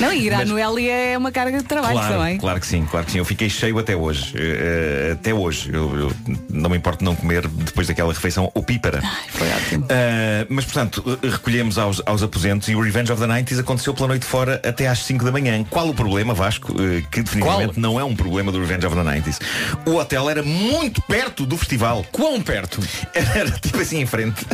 Não, 0.00 0.12
e 0.12 0.26
ir 0.26 0.32
à 0.34 0.38
Mas- 0.38 0.48
Noélia 0.50 0.92
é 0.92 1.18
uma 1.18 1.30
carga 1.32 1.58
de 1.58 1.64
trabalho 1.64 1.94
Claro, 1.94 2.14
também. 2.14 2.38
claro 2.38 2.60
que 2.60 2.66
sim, 2.66 2.86
claro 2.90 3.06
que 3.06 3.12
sim. 3.12 3.18
Eu 3.18 3.24
fiquei 3.24 3.48
cheio 3.48 3.78
até 3.78 3.94
hoje. 3.96 4.32
Eh, 4.36 5.10
até 5.12 5.32
hoje. 5.34 5.70
Eu, 5.72 5.96
eu 5.98 6.12
não 6.50 6.70
me 6.70 6.76
importo 6.76 7.04
não 7.04 7.14
comer 7.14 7.46
depois 7.48 7.86
daquela 7.86 8.12
refeição 8.12 8.50
opípara. 8.54 9.02
Foi 9.30 9.48
ótimo. 9.52 9.86
Eh, 9.88 10.46
mas 10.48 10.64
portanto, 10.64 11.18
eh, 11.22 11.28
recolhemos 11.28 11.78
aos, 11.78 12.02
aos 12.06 12.22
aposentos 12.22 12.68
e 12.68 12.74
o 12.76 12.80
Revenge 12.80 13.12
of 13.12 13.20
the 13.20 13.26
90s 13.28 13.58
aconteceu 13.60 13.94
pela 13.94 14.08
noite 14.08 14.24
fora 14.24 14.60
até 14.64 14.88
às 14.88 15.00
5 15.00 15.24
da 15.24 15.32
manhã. 15.32 15.64
Qual 15.68 15.88
o 15.88 15.94
problema, 15.94 16.34
Vasco? 16.34 16.74
Eh, 16.80 17.02
que 17.10 17.22
definitivamente 17.22 17.78
não 17.80 17.98
é 17.98 18.04
um 18.04 18.14
problema 18.14 18.50
do 18.52 18.58
Revenge 18.60 18.86
of 18.86 18.94
the 18.96 19.02
90s. 19.02 19.38
O 19.86 19.96
hotel 19.96 20.28
era 20.30 20.42
muito 20.42 21.00
perto 21.02 21.44
do 21.46 21.56
festival. 21.56 22.04
Quão 22.12 22.40
perto? 22.40 22.80
Era 23.14 23.50
tipo 23.50 23.80
assim 23.80 24.00
em 24.00 24.06
frente. 24.06 24.44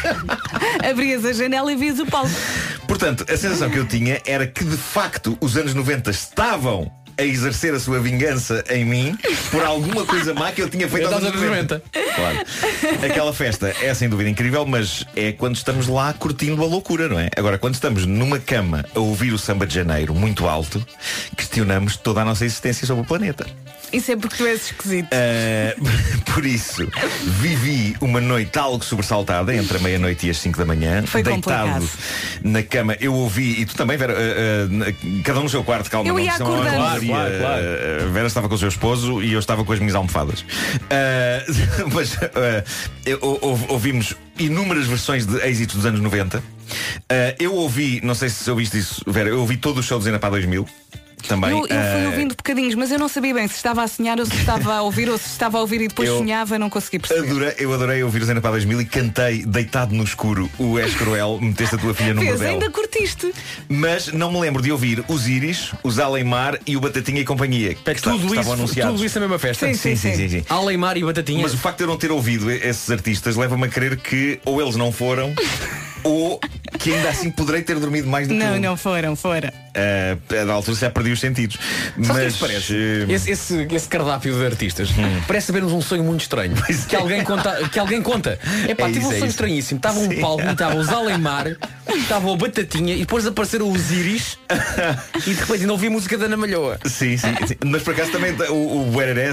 Abrias 0.90 1.24
a 1.24 1.32
janela 1.32 1.72
e 1.72 1.76
vias 1.76 1.98
o 1.98 2.06
palco. 2.10 2.30
Portanto, 2.86 3.24
a 3.28 3.36
sensação 3.36 3.70
que 3.70 3.78
eu 3.78 3.86
tinha 3.86 4.20
era 4.24 4.46
que 4.46 4.64
de 4.64 4.76
facto 4.76 5.36
os 5.40 5.56
anos 5.56 5.74
90 5.74 6.10
estavam 6.10 6.90
a 7.20 7.22
exercer 7.22 7.74
a 7.74 7.78
sua 7.78 8.00
vingança 8.00 8.64
em 8.70 8.84
mim 8.84 9.18
por 9.50 9.62
alguma 9.62 10.06
coisa 10.06 10.32
má 10.32 10.50
que 10.52 10.62
eu 10.62 10.70
tinha 10.70 10.88
feito 10.88 11.06
aos 11.06 11.22
anos 11.22 11.40
90. 11.40 11.82
Claro. 12.16 12.38
Aquela 13.04 13.32
festa 13.34 13.74
é 13.82 13.92
sem 13.92 14.08
dúvida 14.08 14.30
incrível, 14.30 14.64
mas 14.64 15.04
é 15.14 15.32
quando 15.32 15.56
estamos 15.56 15.86
lá 15.86 16.12
curtindo 16.14 16.62
a 16.62 16.66
loucura, 16.66 17.08
não 17.08 17.20
é? 17.20 17.28
Agora, 17.36 17.58
quando 17.58 17.74
estamos 17.74 18.06
numa 18.06 18.38
cama 18.38 18.86
a 18.94 19.00
ouvir 19.00 19.32
o 19.32 19.38
samba 19.38 19.66
de 19.66 19.74
janeiro 19.74 20.14
muito 20.14 20.48
alto, 20.48 20.84
questionamos 21.36 21.96
toda 21.96 22.22
a 22.22 22.24
nossa 22.24 22.44
existência 22.44 22.86
sobre 22.86 23.02
o 23.02 23.06
planeta. 23.06 23.46
Isso 23.92 24.12
é 24.12 24.16
porque 24.16 24.36
tu 24.36 24.46
és 24.46 24.66
esquisito. 24.66 25.08
Uh, 25.12 26.22
por 26.32 26.46
isso, 26.46 26.86
vivi 27.40 27.96
uma 28.00 28.20
noite 28.20 28.58
algo 28.58 28.84
sobressaltada 28.84 29.54
entre 29.54 29.78
a 29.78 29.80
meia-noite 29.80 30.26
e 30.26 30.30
as 30.30 30.38
5 30.38 30.58
da 30.58 30.64
manhã, 30.64 31.02
Foi 31.06 31.22
deitado 31.22 31.68
complicado. 31.80 31.90
na 32.44 32.62
cama. 32.62 32.96
Eu 33.00 33.14
ouvi, 33.14 33.60
e 33.60 33.66
tu 33.66 33.74
também, 33.74 33.96
Vera, 33.96 34.14
uh, 34.14 35.16
uh, 35.18 35.22
cada 35.24 35.40
um 35.40 35.44
no 35.44 35.48
seu 35.48 35.64
quarto, 35.64 35.90
calma, 35.90 36.08
Eu 36.08 36.14
não 36.14 36.20
ia 36.20 36.32
acordando. 36.32 36.76
claro, 36.76 37.06
Claro, 37.06 37.38
claro. 37.38 38.10
Vera 38.12 38.26
estava 38.26 38.48
com 38.48 38.54
o 38.54 38.58
seu 38.58 38.68
esposo 38.68 39.22
e 39.22 39.32
eu 39.32 39.40
estava 39.40 39.64
com 39.64 39.72
as 39.72 39.78
minhas 39.80 39.94
almofadas. 39.94 40.40
Uh, 40.40 41.90
mas 41.92 42.14
uh, 42.14 42.18
eu- 43.04 43.18
ou- 43.20 43.66
ouvimos 43.68 44.14
inúmeras 44.38 44.86
versões 44.86 45.26
de 45.26 45.36
êxitos 45.46 45.76
dos 45.76 45.86
anos 45.86 46.00
90. 46.00 46.38
Uh, 46.38 46.42
eu 47.40 47.54
ouvi, 47.54 48.00
não 48.04 48.14
sei 48.14 48.28
se 48.28 48.48
ouviste 48.50 48.78
isso, 48.78 49.02
Vera, 49.06 49.28
eu 49.28 49.40
ouvi 49.40 49.56
todo 49.56 49.78
o 49.78 49.82
show 49.82 49.98
do 49.98 50.04
Zenapá 50.04 50.30
2000. 50.30 50.66
Também. 51.28 51.50
Eu, 51.50 51.58
eu 51.58 51.66
fui 51.66 52.02
Uh, 52.02 52.06
ouvindo 52.06 52.34
bocadinhos, 52.34 52.74
mas 52.74 52.90
eu 52.90 52.98
não 52.98 53.08
sabia 53.08 53.32
bem 53.34 53.46
se 53.48 53.54
estava 53.56 53.82
a 53.82 53.88
sonhar 53.88 54.18
ou 54.18 54.26
se 54.26 54.34
estava 54.36 54.74
a 54.74 54.82
ouvir 54.82 55.08
ou 55.08 55.18
se 55.18 55.26
estava 55.28 55.58
a 55.58 55.60
ouvir 55.60 55.80
e 55.82 55.88
depois 55.88 56.08
Eu- 56.08 56.18
sonhava, 56.18 56.58
não 56.58 56.68
consegui 56.70 56.98
perceber. 56.98 57.28
Adorei, 57.30 57.54
eu 57.58 57.72
adorei 57.72 58.02
ouvir 58.02 58.22
o 58.22 58.24
Zena 58.24 58.40
para 58.40 58.50
2000 58.52 58.80
e 58.80 58.84
cantei 58.84 59.44
deitado 59.44 59.94
no 59.94 60.02
escuro 60.04 60.50
o 60.58 60.78
És 60.78 60.94
Cruel, 60.94 61.38
meteste 61.40 61.74
a 61.74 61.78
tua 61.78 61.94
filha 61.94 62.14
no 62.14 62.24
bordel. 62.24 62.48
ainda 62.50 62.70
curtiste. 62.70 63.32
Mas 63.68 64.08
não 64.12 64.32
me 64.32 64.40
lembro 64.40 64.62
de 64.62 64.70
ouvir 64.72 65.04
os 65.08 65.26
Íris, 65.28 65.72
os 65.82 65.98
Alemar 65.98 66.58
e 66.66 66.76
o 66.76 66.80
Batatinha 66.80 67.20
e 67.20 67.24
companhia. 67.24 67.74
Que 67.74 67.90
está- 67.90 68.10
Tudo 68.10 68.24
estavam 68.26 68.40
isso, 68.40 68.52
anunciados. 68.52 68.94
tudo 68.94 69.04
isso 69.06 69.14
na 69.20 69.26
mesma 69.26 69.38
festa. 69.38 69.66
Sim, 69.66 69.74
sim, 69.74 69.96
sim, 69.96 70.14
sim, 70.14 70.28
sim. 70.28 70.44
Aleimar 70.48 70.96
e 70.96 71.04
batatinha. 71.04 71.42
Mas 71.42 71.54
o 71.54 71.58
facto 71.58 71.78
de 71.78 71.84
eu 71.84 71.88
não 71.88 71.96
ter 71.96 72.10
ouvido 72.10 72.50
esses 72.50 72.90
artistas 72.90 73.36
leva-me 73.36 73.64
a 73.64 73.68
crer 73.68 73.96
que 73.96 74.40
ou 74.44 74.60
eles 74.60 74.76
não 74.76 74.90
foram 74.92 75.34
ou 76.04 76.40
que 76.78 76.92
ainda 76.94 77.08
assim 77.10 77.30
poderei 77.30 77.62
ter 77.62 77.78
dormido 77.78 78.08
mais 78.08 78.26
do 78.28 78.34
que 78.34 78.40
Não, 78.40 78.54
um. 78.56 78.60
não 78.60 78.76
foram, 78.76 79.14
fora. 79.16 79.52
Ah, 79.74 80.16
a 80.40 80.44
da 80.44 80.52
altura 80.52 80.76
já 80.76 80.90
perdi 80.90 81.12
os 81.12 81.20
sentidos. 81.20 81.56
É 81.56 81.92
Mas 81.96 82.34
que 82.34 82.40
parece? 82.40 82.74
eh, 83.08 83.12
Esse, 83.12 83.30
esse, 83.30 83.68
esse 83.70 83.88
cardápio 83.88 84.34
de 84.34 84.44
artistas 84.46 84.88
parece 85.26 85.48
saber-nos 85.48 85.72
um 85.72 85.80
sonho 85.80 86.02
muito 86.02 86.22
estranho. 86.22 86.54
Que 86.88 86.96
alguém 86.96 87.22
conta. 87.22 87.68
Que 87.68 87.78
alguém 87.78 88.02
conta. 88.02 88.38
Epá, 88.68 88.84
É 88.88 88.92
tive 88.92 88.98
isso, 89.00 89.08
um 89.08 89.12
é 89.12 89.14
sonho 89.14 89.16
isso. 89.18 89.26
estranhíssimo. 89.26 89.78
Estava 89.78 89.98
um 90.00 90.20
palco, 90.20 90.42
estava 90.50 90.76
os 90.76 90.88
Alemar, 90.88 91.46
estava 91.94 92.28
o 92.28 92.36
Batatinha 92.36 92.94
e 92.94 93.00
depois 93.00 93.26
apareceram 93.26 93.70
os 93.70 93.90
Íris 93.92 94.38
e 95.26 95.30
de 95.34 95.40
repente 95.40 95.66
não 95.66 95.74
ouvi 95.74 95.88
música 95.88 96.16
da 96.18 96.26
Ana 96.26 96.36
Malhoa. 96.36 96.78
Sim, 96.84 97.16
sim, 97.16 97.28
sim. 97.46 97.56
Mas 97.64 97.82
por 97.82 97.94
acaso 97.94 98.10
também 98.10 98.32
o, 98.48 98.82
o 98.82 98.90
Buereré 98.90 99.32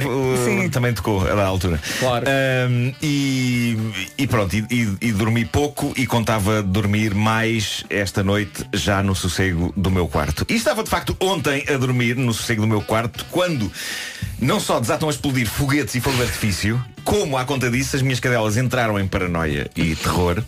também 0.72 0.94
tocou 0.94 1.22
a 1.28 1.34
da 1.36 1.46
altura. 1.46 1.80
Claro. 2.00 2.26
Ahm, 2.28 2.94
e, 3.02 3.78
e 4.18 4.28
pronto, 4.28 4.56
e, 4.56 4.66
e- 4.70 4.98
e 5.02 5.12
dormi 5.12 5.46
pouco 5.46 5.94
e 5.98 6.06
contava 6.06 6.57
dormir 6.62 7.14
mais 7.14 7.84
esta 7.90 8.24
noite 8.24 8.66
já 8.74 9.02
no 9.04 9.16
sossego 9.16 9.74
do 9.76 9.92
meu 9.92 10.08
quarto. 10.08 10.46
E 10.50 10.56
estava 10.56 10.84
de 10.84 10.90
facto 10.90 11.16
ontem 11.20 11.66
a 11.68 11.78
dormir 11.78 12.16
no 12.16 12.34
sossego 12.34 12.62
do 12.62 12.68
meu 12.68 12.82
quarto 12.82 13.26
quando 13.32 13.72
não 14.40 14.60
só 14.60 14.80
desatam 14.80 15.10
a 15.10 15.12
explodir 15.12 15.48
foguetes 15.48 15.96
e 15.96 16.02
fogo 16.02 16.18
de 16.18 16.24
artifício, 16.24 16.84
como 17.04 17.38
à 17.38 17.46
conta 17.46 17.72
disso 17.72 17.96
as 17.96 18.02
minhas 18.02 18.20
cadelas 18.20 18.58
entraram 18.58 19.00
em 19.00 19.08
paranoia 19.08 19.70
e 19.76 19.96
terror. 19.96 20.44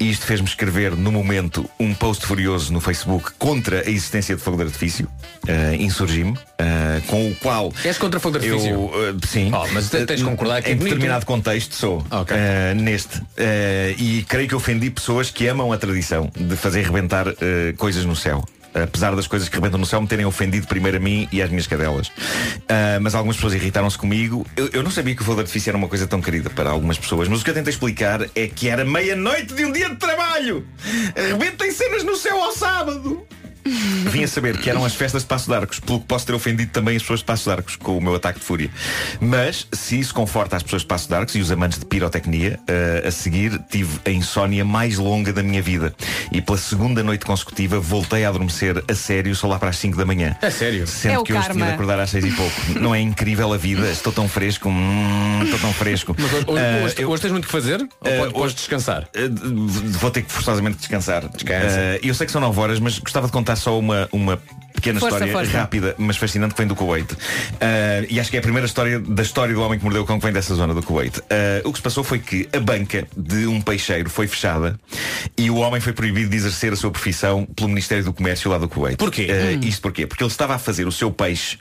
E 0.00 0.10
isto 0.10 0.26
fez-me 0.26 0.46
escrever 0.48 0.96
no 0.96 1.12
momento 1.12 1.68
um 1.78 1.94
post 1.94 2.26
furioso 2.26 2.72
no 2.72 2.80
Facebook 2.80 3.30
contra 3.38 3.80
a 3.86 3.88
existência 3.88 4.34
de 4.34 4.42
fogo 4.42 4.56
de 4.56 4.64
artifício. 4.64 5.08
Ah, 5.48 5.74
Insurgi-me, 5.76 6.36
ah, 6.58 7.00
com 7.06 7.28
o 7.30 7.34
qual 7.36 7.72
És 7.84 7.96
contra 7.96 8.18
fogo 8.18 8.38
de 8.40 8.46
artifício? 8.48 8.72
eu, 8.74 8.90
ah, 8.92 9.26
sim. 9.26 9.52
Oh, 9.54 9.66
mas 9.72 9.88
te- 9.88 10.04
tens 10.04 10.18
de 10.18 10.24
concordar 10.24 10.62
que 10.62 10.70
é 10.70 10.72
Em 10.72 10.76
determinado 10.76 11.24
contexto 11.24 11.74
sou. 11.76 12.04
Ok. 12.10 12.36
ah, 12.36 12.74
neste. 12.74 13.22
E 13.96 14.24
creio 14.28 14.48
que 14.48 14.54
ofendi 14.54 14.90
pessoas 14.90 15.30
que 15.30 15.46
amam 15.46 15.72
a 15.72 15.78
tradição 15.78 16.28
de 16.36 16.56
fazer 16.56 16.82
rebentar 16.84 17.26
coisas 17.78 18.04
no 18.04 18.16
céu. 18.16 18.44
Apesar 18.74 19.14
das 19.14 19.26
coisas 19.26 19.48
que 19.48 19.54
rebentam 19.54 19.78
no 19.78 19.86
céu 19.86 20.00
me 20.00 20.08
terem 20.08 20.26
ofendido 20.26 20.66
primeiro 20.66 20.96
a 20.96 21.00
mim 21.00 21.28
e 21.30 21.40
às 21.40 21.48
minhas 21.50 21.66
cadelas. 21.66 22.10
Ah, 22.68 22.98
mas 23.00 23.14
algumas 23.14 23.36
pessoas 23.36 23.54
irritaram-se 23.54 23.96
comigo. 23.96 24.46
Eu, 24.56 24.68
eu 24.72 24.82
não 24.82 24.90
sabia 24.90 25.14
que 25.14 25.22
o 25.22 25.24
fogo 25.24 25.36
de 25.36 25.42
artifício 25.42 25.70
era 25.70 25.76
uma 25.76 25.88
coisa 25.88 26.06
tão 26.06 26.20
querida 26.20 26.50
para 26.50 26.70
algumas 26.70 26.98
pessoas, 26.98 27.28
mas 27.28 27.40
o 27.40 27.44
que 27.44 27.50
eu 27.50 27.54
tentei 27.54 27.72
explicar 27.72 28.26
é 28.34 28.46
que 28.48 28.68
era 28.68 28.84
meia-noite 28.84 29.54
de 29.54 29.64
um 29.64 29.72
dia 29.72 29.88
de 29.88 29.96
trabalho. 29.96 30.66
Rebentem 31.14 31.70
cenas 31.70 32.04
no 32.04 32.16
céu 32.16 32.42
ao 32.42 32.52
sábado. 32.52 33.26
Vim 33.64 34.22
a 34.24 34.28
saber 34.28 34.58
que 34.58 34.68
eram 34.68 34.84
as 34.84 34.94
festas 34.94 35.22
de 35.22 35.28
Passo 35.28 35.48
de 35.48 35.54
Arcos, 35.56 35.80
pelo 35.80 36.00
que 36.00 36.06
posso 36.06 36.26
ter 36.26 36.32
ofendido 36.34 36.70
também 36.70 36.96
as 36.96 37.02
pessoas 37.02 37.20
de 37.20 37.24
Passo 37.26 37.44
de 37.44 37.50
Arcos 37.50 37.76
com 37.76 37.96
o 37.96 38.00
meu 38.00 38.14
ataque 38.14 38.38
de 38.38 38.44
fúria. 38.44 38.70
Mas, 39.20 39.66
se 39.72 39.98
isso 39.98 40.14
conforta 40.14 40.56
as 40.56 40.62
pessoas 40.62 40.82
de 40.82 40.88
Passo 40.88 41.08
de 41.08 41.14
Arcos 41.14 41.34
e 41.34 41.40
os 41.40 41.50
amantes 41.50 41.78
de 41.78 41.86
pirotecnia, 41.86 42.58
eh, 42.68 43.04
a 43.06 43.10
seguir 43.10 43.58
tive 43.70 43.98
a 44.04 44.10
insónia 44.10 44.64
mais 44.64 44.98
longa 44.98 45.32
da 45.32 45.42
minha 45.42 45.62
vida. 45.62 45.94
E 46.30 46.40
pela 46.40 46.58
segunda 46.58 47.02
noite 47.02 47.24
consecutiva 47.24 47.78
voltei 47.80 48.24
a 48.24 48.28
adormecer 48.28 48.82
a 48.88 48.94
sério 48.94 49.34
só 49.34 49.46
lá 49.46 49.58
para 49.58 49.70
as 49.70 49.76
5 49.78 49.96
da 49.96 50.04
manhã. 50.04 50.36
A 50.42 50.50
sério? 50.50 50.86
Sendo 50.86 51.14
É 51.14 51.18
o 51.18 51.22
que 51.24 51.32
hoje 51.32 51.42
karma. 51.42 51.54
tive 51.54 51.66
de 51.68 51.74
acordar 51.74 52.00
às 52.00 52.10
6 52.10 52.24
e 52.24 52.30
pouco. 52.32 52.54
Não 52.80 52.94
é 52.94 53.00
incrível 53.00 53.52
a 53.52 53.56
vida? 53.56 53.88
Estou 53.90 54.12
tão 54.12 54.28
fresco. 54.28 54.68
hum, 54.68 55.40
estou 55.44 55.58
tão 55.58 55.72
fresco. 55.72 56.14
Mas 56.18 56.32
hoje, 56.32 56.44
Ah, 56.48 56.84
hoje- 56.84 56.94
eu- 56.98 57.10
hoje 57.10 57.22
tens 57.22 57.30
muito 57.32 57.46
que 57.46 57.52
fazer? 57.52 57.80
Ou 57.80 57.88
Eh, 58.04 58.16
podes- 58.18 58.32
podes 58.32 58.36
hoje- 58.46 58.54
descansar? 58.54 59.02
Uh, 59.16 59.68
Vou 59.98 60.10
ter 60.10 60.22
que 60.22 60.30
forçosamente 60.32 60.76
descansar. 60.78 61.28
Descansa. 61.28 61.76
Uh, 61.78 62.06
eu 62.06 62.14
sei 62.14 62.26
que 62.26 62.32
são 62.32 62.40
9 62.40 62.60
horas, 62.60 62.78
mas 62.80 62.98
gostava 62.98 63.26
de 63.26 63.32
contar 63.32 63.53
só 63.56 63.78
uma, 63.78 64.08
uma 64.12 64.40
pequena 64.74 65.00
Força, 65.00 65.16
história 65.16 65.32
força. 65.32 65.58
rápida, 65.58 65.94
mas 65.96 66.16
fascinante 66.16 66.54
que 66.54 66.60
vem 66.60 66.66
do 66.66 66.74
Kuwait. 66.74 67.10
Uh, 67.12 67.16
e 68.08 68.20
acho 68.20 68.30
que 68.30 68.36
é 68.36 68.40
a 68.40 68.42
primeira 68.42 68.66
história 68.66 68.98
da 69.00 69.22
história 69.22 69.54
do 69.54 69.62
homem 69.62 69.78
que 69.78 69.84
mordeu 69.84 70.02
o 70.02 70.04
cão 70.06 70.18
que 70.18 70.24
vem 70.24 70.32
dessa 70.32 70.54
zona 70.54 70.74
do 70.74 70.82
Kuwait. 70.82 71.18
Uh, 71.18 71.22
o 71.64 71.72
que 71.72 71.78
se 71.78 71.82
passou 71.82 72.04
foi 72.04 72.18
que 72.18 72.48
a 72.52 72.60
banca 72.60 73.06
de 73.16 73.46
um 73.46 73.60
peixeiro 73.60 74.10
foi 74.10 74.26
fechada 74.26 74.78
e 75.38 75.48
o 75.50 75.56
homem 75.56 75.80
foi 75.80 75.92
proibido 75.92 76.28
de 76.28 76.36
exercer 76.36 76.72
a 76.72 76.76
sua 76.76 76.90
profissão 76.90 77.46
pelo 77.56 77.68
Ministério 77.68 78.04
do 78.04 78.12
Comércio 78.12 78.50
lá 78.50 78.58
do 78.58 78.68
Kuwait. 78.68 78.96
Porquê? 78.98 79.28
Uh, 79.30 79.64
Isto 79.64 79.80
porquê? 79.80 80.06
Porque 80.06 80.22
ele 80.22 80.30
estava 80.30 80.54
a 80.54 80.58
fazer 80.58 80.86
o 80.86 80.92
seu 80.92 81.10
peixe 81.10 81.58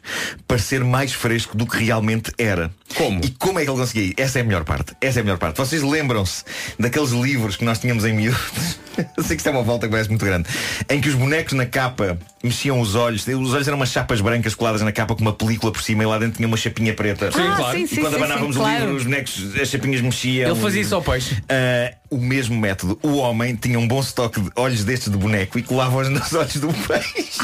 parecer 0.48 0.84
mais 0.84 1.14
fresco 1.14 1.56
do 1.56 1.66
que 1.66 1.84
realmente 1.84 2.32
era. 2.38 2.72
Como? 2.96 3.22
E 3.24 3.30
como 3.30 3.60
é 3.60 3.64
que 3.64 3.70
ele 3.70 3.80
conseguia? 3.80 4.04
ir? 4.04 4.14
Essa 4.18 4.40
é 4.40 4.42
a 4.42 4.46
melhor 4.46 4.64
parte. 4.64 4.94
Essa 5.00 5.20
é 5.20 5.22
a 5.22 5.24
melhor 5.24 5.38
parte. 5.38 5.58
Vocês 5.58 5.82
lembram-se 5.82 6.44
daqueles 6.78 7.12
livros 7.12 7.56
que 7.56 7.64
nós 7.64 7.80
tínhamos 7.80 8.06
em 8.06 8.14
miúdos? 8.14 8.80
Eu 9.18 9.24
sei 9.24 9.36
que 9.36 9.42
isto 9.42 9.48
é 9.48 9.52
uma 9.52 9.64
volta 9.64 9.88
que 9.88 9.92
parece 9.92 10.10
muito 10.10 10.24
grande. 10.24 10.48
Em 10.90 11.02
que 11.02 11.10
os 11.10 11.16
bonecos 11.16 11.54
na 11.54 11.66
capa 11.66 11.83
mexiam 12.44 12.80
os 12.80 12.96
olhos. 12.96 13.26
Os 13.28 13.54
olhos 13.54 13.68
eram 13.68 13.78
umas 13.78 13.90
chapas 13.90 14.22
brancas 14.22 14.54
coladas 14.54 14.82
na 14.82 14.92
capa 14.92 15.16
com 15.16 15.22
uma 15.22 15.34
película 15.34 15.72
por 15.72 15.82
cima 15.82 16.04
e 16.04 16.06
lá 16.06 16.18
dentro 16.18 16.38
tinha 16.38 16.48
uma 16.48 16.58
chapinha 16.58 16.94
preta. 16.94 17.32
Sim, 17.32 17.42
ah, 17.42 17.56
claro. 17.56 17.78
sim, 17.78 17.84
E 17.84 17.88
sim, 17.88 18.02
quando 18.02 18.10
sim, 18.12 18.18
abanávamos 18.18 18.56
sim, 18.56 18.62
o 18.62 18.64
claro. 18.64 18.80
livro, 18.82 18.96
os 18.96 19.04
bonecos, 19.04 19.56
as 19.60 19.68
chapinhas 19.70 20.02
mexiam. 20.02 20.52
Ele 20.52 20.62
fazia 20.62 20.82
isso 20.82 20.96
ao 20.96 21.02
peixe. 21.02 21.38
Ah, 21.50 21.94
o 22.10 22.18
mesmo 22.18 22.60
método. 22.60 23.00
O 23.02 23.16
homem 23.18 23.56
tinha 23.56 23.80
um 23.80 23.88
bom 23.88 24.00
estoque 24.00 24.40
de 24.42 24.50
olhos 24.56 24.84
destes 24.84 25.12
de 25.12 25.18
boneco 25.18 25.58
e 25.58 25.64
colava-os 25.64 26.10
nos 26.10 26.34
olhos 26.34 26.56
do 26.58 26.68
peixe. 26.88 27.40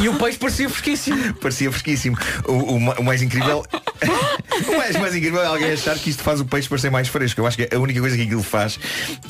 E 0.00 0.08
o 0.08 0.14
peixe 0.14 0.38
parecia 0.38 0.68
fresquíssimo. 0.68 1.34
Parecia 1.34 1.70
fresquíssimo. 1.70 2.16
O, 2.46 2.52
o 2.52 2.76
o 2.76 3.04
mais 3.04 3.22
incrível 3.22 3.64
o 4.68 4.76
mais, 4.76 4.96
mais 4.96 5.14
incrível 5.14 5.42
é 5.42 5.46
alguém 5.46 5.72
achar 5.72 5.96
que 5.98 6.10
isto 6.10 6.22
faz 6.22 6.40
o 6.40 6.44
peixe 6.44 6.68
parecer 6.68 6.90
mais 6.90 7.08
fresco. 7.08 7.40
Eu 7.40 7.46
acho 7.46 7.56
que 7.56 7.68
a 7.74 7.78
única 7.78 8.00
coisa 8.00 8.16
que 8.16 8.22
aquilo 8.22 8.42
faz 8.42 8.78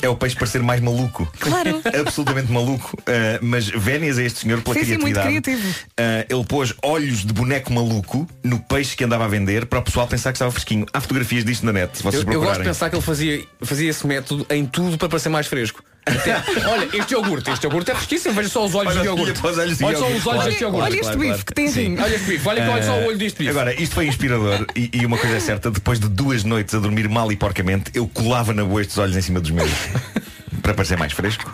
é 0.01 0.09
o 0.09 0.15
peixe 0.15 0.35
parecer 0.35 0.61
mais 0.61 0.81
maluco. 0.81 1.31
Claro. 1.39 1.81
Absolutamente 1.99 2.51
maluco. 2.51 2.95
Uh, 3.01 3.39
mas 3.41 3.67
vénias 3.67 4.17
a 4.17 4.23
este 4.23 4.39
senhor 4.39 4.61
pela 4.61 4.75
Sim, 4.75 4.85
sim, 4.85 4.97
muito 4.97 5.19
criatividade. 5.19 5.41
criativo. 5.43 5.69
Uh, 5.99 6.35
ele 6.37 6.45
pôs 6.45 6.73
olhos 6.83 7.25
de 7.25 7.33
boneco 7.33 7.71
maluco 7.73 8.27
no 8.43 8.59
peixe 8.59 8.95
que 8.95 9.03
andava 9.03 9.25
a 9.25 9.27
vender 9.27 9.65
para 9.65 9.79
o 9.79 9.81
pessoal 9.81 10.07
pensar 10.07 10.31
que 10.31 10.37
estava 10.37 10.51
fresquinho. 10.51 10.85
Há 10.93 10.99
fotografias 11.01 11.43
disto 11.45 11.65
na 11.65 11.71
net, 11.73 11.97
se 11.97 12.03
vocês 12.03 12.23
Eu, 12.23 12.31
eu 12.31 12.39
gosto 12.39 12.53
procurarem. 12.53 12.61
de 12.63 12.69
pensar 12.69 12.89
que 12.89 12.95
ele 12.95 13.03
fazia, 13.03 13.43
fazia 13.61 13.89
esse 13.89 14.05
método 14.07 14.45
em 14.49 14.65
tudo 14.65 14.97
para 14.97 15.09
parecer 15.09 15.29
mais 15.29 15.47
fresco. 15.47 15.83
Olha, 16.67 16.89
este 16.93 17.13
iogurte, 17.13 17.49
este 17.51 17.65
iogurte 17.65 17.91
é 17.91 17.95
fresquíssimo, 17.95 18.35
veja 18.35 18.49
só 18.49 18.65
os 18.65 18.75
olhos 18.75 18.91
Olha, 18.91 19.01
do 19.01 19.05
iogurte. 19.05 19.39
olha 19.43 19.61
olha 19.61 19.75
só 19.75 19.91
iogurte, 19.91 19.95
os 19.95 20.03
olhos 20.03 20.23
claro, 20.23 20.43
deste 20.43 20.63
iogurte. 20.63 20.83
Olha 20.85 20.93
este 20.93 21.01
claro, 21.03 21.19
bife 21.19 21.29
claro. 21.29 21.45
que 21.45 21.53
tem 21.53 21.67
Sim. 21.67 21.93
assim. 21.93 22.03
Olha 22.03 22.15
este 22.15 22.27
bife, 22.27 22.47
olha, 22.47 22.71
olha 22.71 22.83
só 22.83 22.93
o 22.93 23.05
olho 23.05 23.17
deste 23.17 23.37
bife. 23.39 23.49
Agora, 23.49 23.81
isto 23.81 23.95
foi 23.95 24.07
inspirador 24.07 24.65
e, 24.75 24.89
e 24.93 25.05
uma 25.05 25.17
coisa 25.17 25.35
é 25.35 25.39
certa, 25.39 25.71
depois 25.71 25.99
de 25.99 26.09
duas 26.09 26.43
noites 26.43 26.75
a 26.75 26.79
dormir 26.79 27.07
mal 27.07 27.31
e 27.31 27.35
porcamente, 27.35 27.91
eu 27.93 28.07
colava 28.07 28.53
na 28.53 28.65
boa 28.65 28.81
estes 28.81 28.97
olhos 28.97 29.15
em 29.15 29.21
cima 29.21 29.39
dos 29.39 29.51
meus. 29.51 29.71
para 30.61 30.73
parecer 30.73 30.97
mais 30.97 31.11
fresco. 31.11 31.53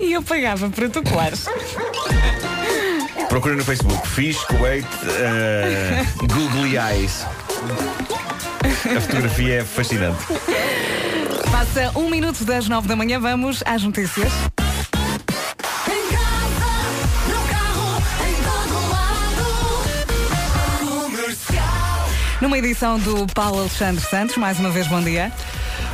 E 0.00 0.12
eu 0.12 0.22
pagava 0.22 0.70
para 0.70 0.88
tu 0.88 1.02
colares. 1.02 1.46
Procurem 3.28 3.56
no 3.56 3.64
Facebook 3.64 4.06
Fish 4.08 4.38
Kuwait 4.44 4.86
uh, 4.86 6.26
Googly 6.32 6.76
Eyes. 6.78 7.26
A 8.96 9.00
fotografia 9.00 9.60
é 9.60 9.64
fascinante. 9.64 10.24
Passa 11.54 11.96
um 11.96 12.10
minuto 12.10 12.44
das 12.44 12.68
nove 12.68 12.88
da 12.88 12.96
manhã, 12.96 13.20
vamos 13.20 13.62
às 13.64 13.80
notícias. 13.80 14.32
Numa 22.40 22.58
edição 22.58 22.98
do 22.98 23.24
Paulo 23.32 23.60
Alexandre 23.60 24.02
Santos, 24.04 24.36
mais 24.36 24.58
uma 24.58 24.70
vez 24.70 24.88
bom 24.88 25.00
dia. 25.00 25.30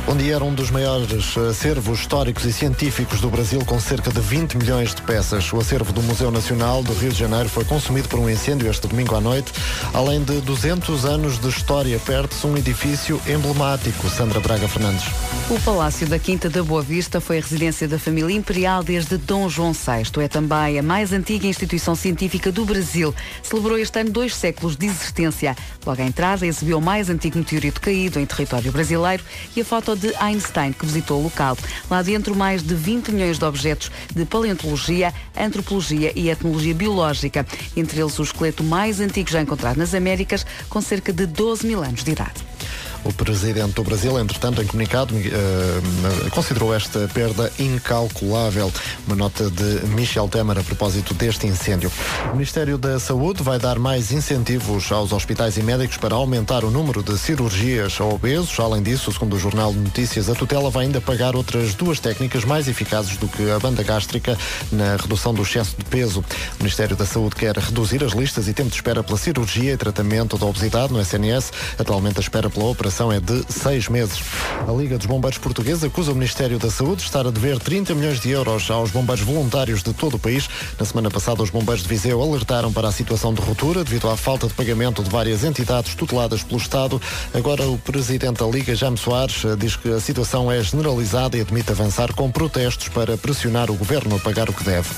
Onde 0.07 0.31
era 0.31 0.43
um 0.43 0.53
dos 0.53 0.71
maiores 0.71 1.37
acervos 1.37 1.99
históricos 1.99 2.43
e 2.45 2.51
científicos 2.51 3.21
do 3.21 3.29
Brasil, 3.29 3.63
com 3.65 3.79
cerca 3.79 4.11
de 4.11 4.19
20 4.19 4.57
milhões 4.57 4.93
de 4.95 5.01
peças. 5.03 5.53
O 5.53 5.59
acervo 5.59 5.93
do 5.93 6.01
Museu 6.01 6.31
Nacional 6.31 6.83
do 6.83 6.91
Rio 6.93 7.11
de 7.11 7.19
Janeiro 7.19 7.47
foi 7.47 7.63
consumido 7.63 8.09
por 8.09 8.19
um 8.19 8.29
incêndio 8.29 8.69
este 8.69 8.87
domingo 8.87 9.15
à 9.15 9.21
noite. 9.21 9.53
Além 9.93 10.23
de 10.23 10.41
200 10.41 11.05
anos 11.05 11.39
de 11.39 11.47
história, 11.47 11.99
perde-se 11.99 12.45
um 12.45 12.57
edifício 12.57 13.21
emblemático. 13.27 14.09
Sandra 14.09 14.39
Braga 14.39 14.67
Fernandes. 14.67 15.05
O 15.49 15.59
Palácio 15.61 16.07
da 16.07 16.17
Quinta 16.17 16.49
da 16.49 16.63
Boa 16.63 16.81
Vista 16.81 17.21
foi 17.21 17.37
a 17.37 17.41
residência 17.41 17.87
da 17.87 17.99
família 17.99 18.35
imperial 18.35 18.83
desde 18.83 19.17
Dom 19.17 19.47
João 19.49 19.71
VI. 19.71 20.23
É 20.23 20.27
também 20.27 20.79
a 20.79 20.83
mais 20.83 21.13
antiga 21.13 21.45
instituição 21.45 21.95
científica 21.95 22.51
do 22.51 22.65
Brasil. 22.65 23.13
Celebrou 23.43 23.77
este 23.77 23.99
ano 23.99 24.09
dois 24.09 24.35
séculos 24.35 24.75
de 24.75 24.87
existência. 24.87 25.55
Logo 25.85 26.01
à 26.01 26.05
entrada, 26.05 26.45
exibiu 26.45 26.79
o 26.79 26.81
mais 26.81 27.09
antigo 27.09 27.37
meteorito 27.37 27.79
caído 27.79 28.19
em 28.19 28.25
território 28.25 28.71
brasileiro 28.71 29.23
e 29.55 29.61
a 29.61 29.65
foto 29.65 29.90
de 29.95 30.13
Einstein, 30.15 30.73
que 30.73 30.85
visitou 30.85 31.19
o 31.19 31.23
local. 31.23 31.57
Lá 31.89 32.01
dentro, 32.01 32.35
mais 32.35 32.61
de 32.63 32.75
20 32.75 33.11
milhões 33.11 33.37
de 33.37 33.45
objetos 33.45 33.91
de 34.13 34.25
paleontologia, 34.25 35.13
antropologia 35.37 36.11
e 36.15 36.29
etnologia 36.29 36.73
biológica. 36.73 37.45
Entre 37.75 38.01
eles, 38.01 38.17
o 38.19 38.23
esqueleto 38.23 38.63
mais 38.63 38.99
antigo 38.99 39.29
já 39.29 39.41
encontrado 39.41 39.77
nas 39.77 39.93
Américas, 39.93 40.45
com 40.69 40.81
cerca 40.81 41.11
de 41.11 41.25
12 41.25 41.65
mil 41.67 41.83
anos 41.83 42.03
de 42.03 42.11
idade. 42.11 42.41
O 43.03 43.11
presidente 43.11 43.73
do 43.73 43.83
Brasil, 43.83 44.19
entretanto, 44.19 44.61
em 44.61 44.65
comunicado, 44.67 45.15
eh, 45.17 46.29
considerou 46.29 46.73
esta 46.73 47.09
perda 47.11 47.51
incalculável. 47.57 48.71
Uma 49.07 49.15
nota 49.15 49.49
de 49.49 49.87
Michel 49.87 50.27
Temer 50.27 50.59
a 50.59 50.63
propósito 50.63 51.15
deste 51.15 51.47
incêndio. 51.47 51.91
O 52.31 52.33
Ministério 52.33 52.77
da 52.77 52.99
Saúde 52.99 53.41
vai 53.41 53.57
dar 53.57 53.79
mais 53.79 54.11
incentivos 54.11 54.91
aos 54.91 55.11
hospitais 55.13 55.57
e 55.57 55.63
médicos 55.63 55.97
para 55.97 56.13
aumentar 56.13 56.63
o 56.63 56.69
número 56.69 57.01
de 57.01 57.17
cirurgias 57.17 57.99
a 57.99 58.05
obesos. 58.05 58.59
Além 58.59 58.83
disso, 58.83 59.11
segundo 59.11 59.35
o 59.35 59.39
Jornal 59.39 59.73
de 59.73 59.79
Notícias, 59.79 60.29
a 60.29 60.35
tutela 60.35 60.69
vai 60.69 60.85
ainda 60.85 61.01
pagar 61.01 61.35
outras 61.35 61.73
duas 61.73 61.99
técnicas 61.99 62.45
mais 62.45 62.67
eficazes 62.67 63.17
do 63.17 63.27
que 63.27 63.49
a 63.49 63.57
banda 63.57 63.81
gástrica 63.81 64.37
na 64.71 64.95
redução 64.95 65.33
do 65.33 65.41
excesso 65.41 65.75
de 65.75 65.85
peso. 65.85 66.19
O 66.19 66.63
Ministério 66.63 66.95
da 66.95 67.05
Saúde 67.05 67.35
quer 67.35 67.57
reduzir 67.57 68.03
as 68.03 68.11
listas 68.11 68.47
e 68.47 68.53
tempo 68.53 68.69
de 68.69 68.75
espera 68.75 69.03
pela 69.03 69.17
cirurgia 69.17 69.73
e 69.73 69.77
tratamento 69.77 70.37
da 70.37 70.45
obesidade 70.45 70.93
no 70.93 71.01
SNS. 71.01 71.51
Atualmente 71.79 72.17
a 72.17 72.21
espera 72.21 72.47
pela 72.47 72.65
operação 72.65 72.90
é 72.99 73.19
de 73.19 73.45
seis 73.49 73.87
meses. 73.87 74.19
A 74.67 74.71
Liga 74.73 74.97
dos 74.97 75.05
Bombeiros 75.07 75.37
Portugueses 75.39 75.83
acusa 75.83 76.11
o 76.11 76.15
Ministério 76.15 76.59
da 76.59 76.69
Saúde 76.69 76.97
de 76.97 77.03
estar 77.03 77.25
a 77.25 77.31
dever 77.31 77.57
30 77.57 77.95
milhões 77.95 78.19
de 78.19 78.29
euros 78.29 78.69
aos 78.69 78.91
bombeiros 78.91 79.23
voluntários 79.23 79.81
de 79.81 79.93
todo 79.93 80.15
o 80.15 80.19
país. 80.19 80.49
Na 80.77 80.85
semana 80.85 81.09
passada, 81.09 81.41
os 81.41 81.49
bombeiros 81.49 81.83
de 81.83 81.89
Viseu 81.89 82.21
alertaram 82.21 82.71
para 82.71 82.89
a 82.89 82.91
situação 82.91 83.33
de 83.33 83.41
ruptura 83.41 83.83
devido 83.83 84.09
à 84.09 84.17
falta 84.17 84.45
de 84.47 84.53
pagamento 84.53 85.01
de 85.01 85.09
várias 85.09 85.43
entidades 85.43 85.95
tuteladas 85.95 86.43
pelo 86.43 86.59
Estado. 86.59 87.01
Agora, 87.33 87.63
o 87.67 87.77
presidente 87.77 88.39
da 88.39 88.45
Liga, 88.45 88.75
Jaime 88.75 88.97
Soares, 88.97 89.41
diz 89.57 89.75
que 89.75 89.89
a 89.89 89.99
situação 89.99 90.51
é 90.51 90.61
generalizada 90.61 91.37
e 91.37 91.41
admite 91.41 91.71
avançar 91.71 92.13
com 92.13 92.29
protestos 92.29 92.89
para 92.89 93.17
pressionar 93.17 93.71
o 93.71 93.75
governo 93.75 94.15
a 94.17 94.19
pagar 94.19 94.49
o 94.49 94.53
que 94.53 94.63
deve. 94.63 94.89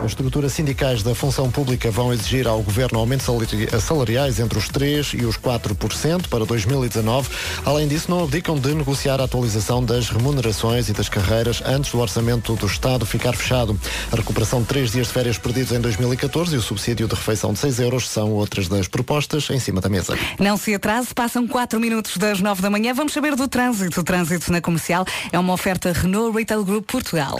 As 0.00 0.06
estruturas 0.12 0.52
sindicais 0.52 1.02
da 1.02 1.14
função 1.14 1.50
pública 1.50 1.90
vão 1.90 2.12
exigir 2.12 2.46
ao 2.46 2.62
governo 2.62 2.98
aumentos 2.98 3.26
salari- 3.26 3.68
salariais 3.80 4.38
entre 4.38 4.56
os 4.58 4.68
3% 4.68 5.14
e 5.20 5.24
os 5.26 5.36
4% 5.36 6.28
para 6.28 6.44
2019. 6.46 7.28
Além 7.64 7.86
disso, 7.88 8.10
não 8.10 8.22
abdicam 8.24 8.58
de 8.58 8.74
negociar 8.74 9.20
a 9.20 9.24
atualização 9.24 9.84
das 9.84 10.08
remunerações 10.08 10.88
e 10.88 10.92
das 10.92 11.08
carreiras 11.08 11.62
antes 11.64 11.92
do 11.92 11.98
orçamento 11.98 12.54
do 12.56 12.66
Estado 12.66 13.06
ficar 13.06 13.34
fechado. 13.34 13.78
A 14.12 14.16
recuperação 14.16 14.60
de 14.60 14.66
três 14.66 14.90
dias 14.90 15.06
de 15.08 15.12
férias 15.12 15.38
perdidos 15.38 15.72
em 15.72 15.80
2014 15.80 16.54
e 16.54 16.58
o 16.58 16.62
subsídio 16.62 17.06
de 17.06 17.14
refeição 17.14 17.52
de 17.52 17.58
6 17.58 17.80
euros 17.80 18.08
são 18.08 18.32
outras 18.32 18.68
das 18.68 18.88
propostas 18.88 19.48
em 19.50 19.58
cima 19.58 19.80
da 19.80 19.88
mesa. 19.88 20.16
Não 20.38 20.56
se 20.56 20.74
atrase, 20.74 21.14
passam 21.14 21.46
4 21.46 21.78
minutos 21.80 22.16
das 22.16 22.40
9 22.40 22.62
da 22.62 22.70
manhã. 22.70 22.94
Vamos 22.94 23.12
saber 23.12 23.36
do 23.36 23.48
trânsito. 23.48 24.00
O 24.00 24.04
trânsito 24.04 24.52
na 24.52 24.60
comercial 24.60 25.04
é 25.32 25.38
uma 25.38 25.52
oferta 25.52 25.92
Renault 25.92 26.36
Retail 26.36 26.64
Group 26.64 26.90
Portugal. 26.90 27.38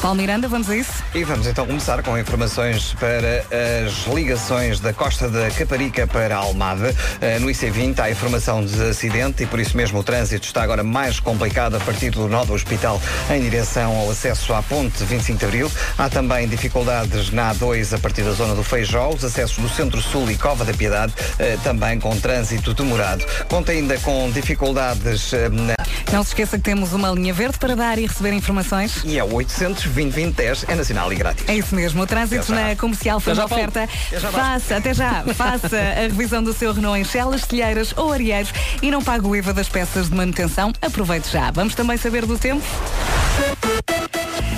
Paulo 0.00 0.16
Miranda, 0.16 0.48
vamos 0.48 0.68
a 0.68 0.76
isso? 0.76 1.04
E 1.14 1.22
vamos 1.22 1.46
então 1.46 1.64
começar 1.64 2.02
com 2.02 2.18
informações 2.18 2.92
para 2.98 3.44
as 3.84 4.12
ligações 4.12 4.80
da 4.80 4.92
Costa 4.92 5.28
da 5.28 5.48
Caparica 5.50 6.06
para 6.08 6.34
Almada. 6.36 6.92
Eh, 7.20 7.38
No 7.38 7.46
IC20 7.46 8.00
há 8.00 8.10
informação 8.10 8.64
de 8.64 8.82
acidente 8.82 9.44
e 9.44 9.46
por 9.46 9.60
isso 9.60 9.76
mesmo 9.76 10.00
o 10.00 10.02
trânsito 10.02 10.44
está 10.46 10.62
agora 10.62 10.82
mais 10.82 11.20
complicado 11.20 11.76
a 11.76 11.80
partir 11.80 12.10
do 12.10 12.26
nó 12.26 12.44
do 12.44 12.52
hospital 12.52 13.00
em 13.30 13.40
direção 13.42 13.96
ao 13.96 14.10
acesso 14.10 14.52
à 14.54 14.62
ponte 14.62 15.04
25 15.04 15.38
de 15.38 15.44
Abril. 15.44 15.70
Há 15.96 16.08
também 16.08 16.48
dificuldades 16.48 17.30
na 17.30 17.54
A2 17.54 17.94
a 17.94 17.98
partir 17.98 18.22
da 18.22 18.32
zona 18.32 18.54
do 18.56 18.64
Feijó, 18.64 19.10
os 19.10 19.22
acessos 19.24 19.58
do 19.58 19.68
Centro-Sul 19.68 20.30
e 20.32 20.36
Cova 20.36 20.64
da 20.64 20.72
Piedade 20.72 21.12
eh, 21.38 21.56
também 21.62 22.00
com 22.00 22.18
trânsito 22.18 22.74
demorado. 22.74 23.24
Conta 23.48 23.70
ainda 23.70 23.96
com 23.98 24.30
dificuldades 24.32 25.32
eh, 25.32 25.48
na 25.48 25.74
Não 26.12 26.22
se 26.24 26.30
esqueça 26.30 26.56
que 26.56 26.64
temos 26.64 26.92
uma 26.92 27.10
linha 27.10 27.32
verde 27.32 27.56
para 27.58 27.76
dar 27.76 27.98
e 27.98 28.06
receber 28.06 28.21
informações. 28.32 29.02
e 29.04 29.18
é 29.18 29.24
o 29.24 29.32
800 29.34 29.84
2010 29.84 30.64
é 30.68 30.74
nacional 30.74 31.12
e 31.12 31.16
grátis. 31.16 31.44
É 31.48 31.54
isso 31.56 31.74
mesmo, 31.74 32.02
o 32.02 32.06
trânsito 32.06 32.52
na 32.52 32.76
comercial 32.76 33.18
foi 33.20 33.32
uma 33.32 33.44
oferta. 33.44 33.82
Até 33.84 34.18
já, 34.18 34.30
Vasco. 34.30 34.40
Faça, 34.40 34.76
até 34.76 34.94
já, 34.94 35.24
faça 35.34 35.76
a 35.76 36.00
revisão 36.02 36.42
do 36.42 36.52
seu 36.52 36.72
Renault 36.72 37.00
em 37.00 37.04
Chelas, 37.04 37.46
Telheiras 37.46 37.92
ou 37.96 38.12
Arieiros 38.12 38.52
e 38.80 38.90
não 38.90 39.02
pague 39.02 39.26
o 39.26 39.34
IVA 39.34 39.52
das 39.52 39.68
peças 39.68 40.08
de 40.08 40.14
manutenção. 40.14 40.72
Aproveite 40.80 41.30
já. 41.30 41.50
Vamos 41.50 41.74
também 41.74 41.96
saber 41.96 42.26
do 42.26 42.38
tempo? 42.38 42.62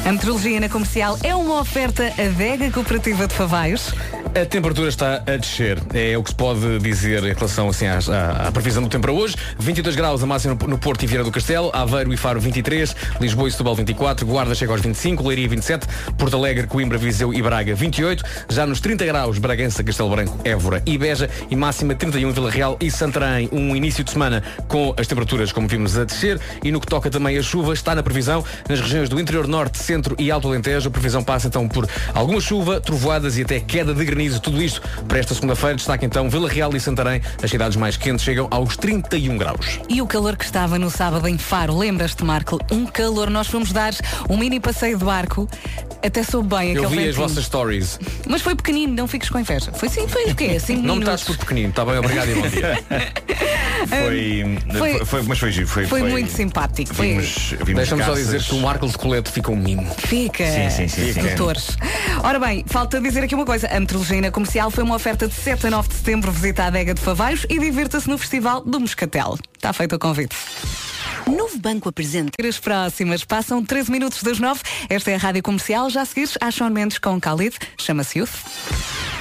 A 0.07 0.13
meteorologia 0.13 0.61
na 0.61 0.69
comercial 0.69 1.19
é 1.23 1.35
uma 1.35 1.61
oferta 1.61 2.13
adega 2.19 2.71
cooperativa 2.71 3.27
de 3.27 3.35
Favaios. 3.35 3.95
A 4.37 4.45
temperatura 4.45 4.89
está 4.89 5.23
a 5.27 5.37
descer. 5.37 5.79
É 5.95 6.19
o 6.19 6.23
que 6.23 6.31
se 6.31 6.35
pode 6.35 6.81
dizer 6.81 7.23
em 7.23 7.33
relação 7.33 7.69
assim, 7.69 7.87
às- 7.87 8.09
à, 8.09 8.49
à 8.49 8.53
previsão 8.53 8.83
do 8.83 8.89
tempo 8.89 9.03
para 9.03 9.13
hoje. 9.13 9.37
22 9.61 9.95
graus 9.95 10.25
a 10.25 10.27
máxima 10.27 10.57
no, 10.67 10.77
Porto 10.77 11.05
e 11.05 11.07
Vieira 11.07 11.23
do 11.23 11.31
Castelo, 11.31 11.71
Aveiro 11.73 12.13
e 12.13 12.17
Faro 12.17 12.41
23, 12.41 12.97
Lisboa 13.21 13.47
e 13.49 13.53
Setúbal 13.53 13.77
24, 13.77 14.27
Guarda 14.27 14.53
chega 14.57 14.73
aos 14.73 14.81
25, 14.81 15.27
Leiria 15.29 15.49
27, 15.49 15.87
Porto 16.19 16.37
Alegre, 16.37 16.67
Coimbra, 16.67 16.99
Viseu 16.99 17.33
e 17.33 17.41
Braga 17.41 17.77
28. 17.77 18.25
Já 18.49 18.67
nos 18.67 18.81
30 18.81 19.05
graus, 19.07 19.39
Bragança, 19.39 19.85
Castelo 19.85 20.11
Branco, 20.11 20.37
Évora 20.45 20.83
e 20.85 20.99
Beja 20.99 21.31
e 21.49 21.55
máxima 21.55 21.95
31 21.95 22.29
em 22.29 22.33
Vila 22.33 22.51
Real 22.51 22.77
e 22.81 22.91
Santarém. 22.91 23.49
Um 23.53 23.77
início 23.77 24.03
de 24.03 24.11
semana 24.11 24.43
com 24.67 24.93
as 24.99 25.07
temperaturas, 25.07 25.53
como 25.53 25.69
vimos, 25.69 25.97
a 25.97 26.03
descer. 26.05 26.41
E 26.65 26.73
no 26.73 26.81
que 26.81 26.89
toca 26.89 27.09
também 27.09 27.39
a 27.39 27.43
chuva, 27.43 27.73
está 27.73 27.95
na 27.95 28.03
previsão 28.03 28.45
nas 28.69 28.81
regiões 28.81 29.09
do 29.09 29.21
interior 29.21 29.47
norte, 29.47 29.79
centro 29.79 30.17
e 30.19 30.29
alto 30.33 30.49
Alentejo. 30.49 30.89
A 30.89 30.91
previsão 30.91 31.23
passa 31.23 31.47
então 31.47 31.69
por 31.69 31.89
alguma 32.13 32.41
chuva, 32.41 32.81
trovoadas 32.81 33.39
e 33.39 33.43
até 33.43 33.61
queda 33.61 33.95
de 33.95 34.05
granizo. 34.05 34.24
Tudo 34.41 34.63
isto 34.63 34.81
para 35.09 35.19
esta 35.19 35.35
segunda-feira. 35.35 35.77
Destaca 35.77 36.05
então 36.05 36.29
Vila 36.29 36.49
Real 36.49 36.75
e 36.75 36.81
Santarém. 36.81 37.21
As 37.43 37.51
cidades 37.51 37.77
mais 37.77 37.97
quentes 37.97 38.25
chegam 38.25 38.49
aos 38.51 38.77
31 38.77 39.37
graus. 39.37 39.79
E 39.89 40.01
o 40.03 40.07
calor 40.07 40.37
que 40.37 40.45
estava 40.45 40.79
no 40.79 40.91
sábado 40.91 41.29
em 41.29 41.39
Faro, 41.39 41.77
lembras-te, 41.77 42.25
Marco? 42.25 42.59
Um 42.71 42.87
calor, 42.87 43.31
nós 43.31 43.47
fomos 43.47 43.73
dar 43.73 43.93
um 44.29 44.37
mini 44.37 44.61
passeio 44.61 44.99
de 44.99 45.05
barco. 45.05 45.49
Até 46.05 46.23
soube 46.23 46.55
bem 46.55 46.73
Eu 46.75 46.83
aquele 46.85 46.89
vi 47.03 47.09
as 47.09 47.15
ventinho. 47.17 47.29
vossas 47.29 47.45
stories. 47.47 47.99
Mas 48.29 48.43
foi 48.43 48.55
pequenino, 48.55 48.93
não 48.95 49.09
fiques 49.09 49.31
com 49.31 49.39
inveja. 49.39 49.73
Foi 49.73 49.89
sim, 49.89 50.07
foi 50.07 50.31
o 50.31 50.35
quê? 50.35 50.53
Assim, 50.57 50.77
Não 50.77 50.97
me 50.97 51.01
estás 51.01 51.23
por 51.23 51.37
pequenino. 51.39 51.71
Está 51.71 51.83
bem, 51.85 51.97
obrigado 51.99 52.29
e 52.31 52.35
bom 52.35 52.49
dia. 52.49 52.85
Foi, 53.87 54.59
Foi- 54.79 55.05
foi, 55.05 55.23
mas 55.23 55.39
foi 55.39 55.53
giro. 55.53 55.67
Foi, 55.69 55.87
Foi 55.87 56.03
muito 56.03 56.31
simpático. 56.31 56.95
Foi- 56.95 57.09
Vimos, 57.09 57.51
vimos 57.65 57.75
Deixa-me 57.75 58.05
só 58.05 58.15
dizer 58.15 58.43
que 58.43 58.55
o 58.55 58.61
Marco 58.61 58.87
de 58.87 58.97
Colete 58.99 59.31
fica 59.31 59.51
um 59.51 59.57
mimo. 59.57 59.87
Fica. 59.99 60.45
Sim, 60.47 60.89
sim, 60.89 61.13
sim. 61.13 61.21
Doutores. 61.21 61.77
Ora 62.23 62.39
bem, 62.39 62.65
falta 62.67 63.01
dizer 63.01 63.25
aqui 63.25 63.35
uma 63.35 63.45
coisa. 63.47 63.67
A 63.69 63.79
metrologia 63.81 64.31
comercial 64.31 64.71
foi 64.71 64.85
uma 64.85 64.95
oferta 64.97 65.27
de 65.29 65.35
7 65.35 65.67
a 65.67 65.71
9 65.71 65.89
de 65.89 65.95
setembro. 65.95 66.33
Visita 66.33 66.65
a 66.65 66.67
adega 66.67 66.95
de 66.95 67.01
Favaios 67.01 67.47
e 67.49 67.59
divirta-se 67.59 68.09
no 68.09 68.17
Festival 68.19 68.63
do 68.63 68.81
Moscatel. 68.81 69.37
Está 69.57 69.73
feito 69.73 69.97
o 69.97 69.99
convite. 69.99 70.35
Novo 71.27 71.59
Banco 71.59 71.89
apresenta. 71.89 72.31
As 72.47 72.59
próximas 72.59 73.25
passam 73.25 73.65
13 73.65 73.91
minutos 73.91 74.23
das 74.23 74.39
9. 74.39 74.61
Esta 74.89 75.11
é 75.11 75.15
a 75.15 75.19
Rádio 75.19 75.43
Comercial. 75.43 75.89
Já 75.91 76.03
a 76.03 76.05
seguir, 76.05 76.29
a 76.41 76.51
Sean 76.51 76.71
Mendes 76.71 76.99
com 76.99 77.19
Khalid. 77.19 77.57
Chama-se 77.79 78.19
Youth. 78.19 79.14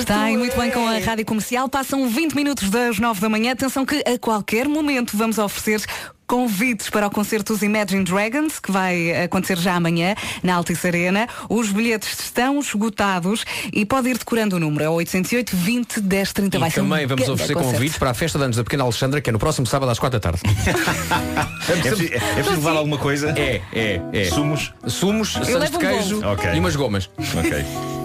Está 0.00 0.22
aí 0.22 0.36
muito 0.36 0.56
bem 0.56 0.70
com 0.70 0.86
a 0.86 0.98
Rádio 0.98 1.24
Comercial. 1.24 1.68
Passam 1.68 2.08
20 2.08 2.34
minutos 2.34 2.68
das 2.70 2.98
9 2.98 3.20
da 3.20 3.28
manhã. 3.28 3.52
Atenção 3.52 3.86
que 3.86 4.02
a 4.06 4.18
qualquer 4.18 4.68
momento 4.68 5.16
vamos 5.16 5.38
oferecer 5.38 5.84
convites 6.30 6.88
para 6.88 7.08
o 7.08 7.10
concerto 7.10 7.52
dos 7.52 7.60
Imagine 7.60 8.04
Dragons, 8.04 8.60
que 8.60 8.70
vai 8.70 9.24
acontecer 9.24 9.58
já 9.58 9.74
amanhã 9.74 10.14
na 10.44 10.54
Altice 10.54 10.86
Arena. 10.86 11.28
Os 11.48 11.72
bilhetes 11.72 12.20
estão 12.20 12.60
esgotados 12.60 13.44
e 13.72 13.84
pode 13.84 14.10
ir 14.10 14.16
decorando 14.16 14.54
o 14.54 14.60
número. 14.60 14.84
É 14.84 14.88
808 14.88 15.56
20 15.56 16.00
10 16.00 16.32
30. 16.32 16.58
vai 16.60 16.68
E 16.68 16.72
ser 16.72 16.82
um 16.82 16.88
também 16.88 17.04
vamos 17.04 17.24
grande 17.24 17.32
oferecer 17.32 17.54
concerto. 17.54 17.74
convites 17.74 17.98
para 17.98 18.10
a 18.10 18.14
festa 18.14 18.38
de 18.38 18.44
anos 18.44 18.56
da 18.56 18.62
pequena 18.62 18.84
Alexandra, 18.84 19.20
que 19.20 19.28
é 19.28 19.32
no 19.32 19.40
próximo 19.40 19.66
sábado 19.66 19.90
às 19.90 19.98
4 19.98 20.20
da 20.20 20.30
tarde. 20.30 20.40
É 21.68 21.76
preciso, 21.76 22.14
é 22.14 22.18
preciso 22.18 22.50
levar 22.56 22.76
alguma 22.76 22.98
coisa? 22.98 23.30
É, 23.38 23.60
é, 23.72 24.00
é. 24.12 24.24
Sumos? 24.26 24.72
Sumos, 24.86 25.32
sandes 25.32 25.70
de 25.70 25.76
um 25.76 25.78
queijo 25.80 26.20
bolo. 26.20 26.32
Ok. 26.32 26.50
e 26.52 26.58
umas 26.58 26.74
gomas. 26.74 27.10
Ok. 27.38 27.64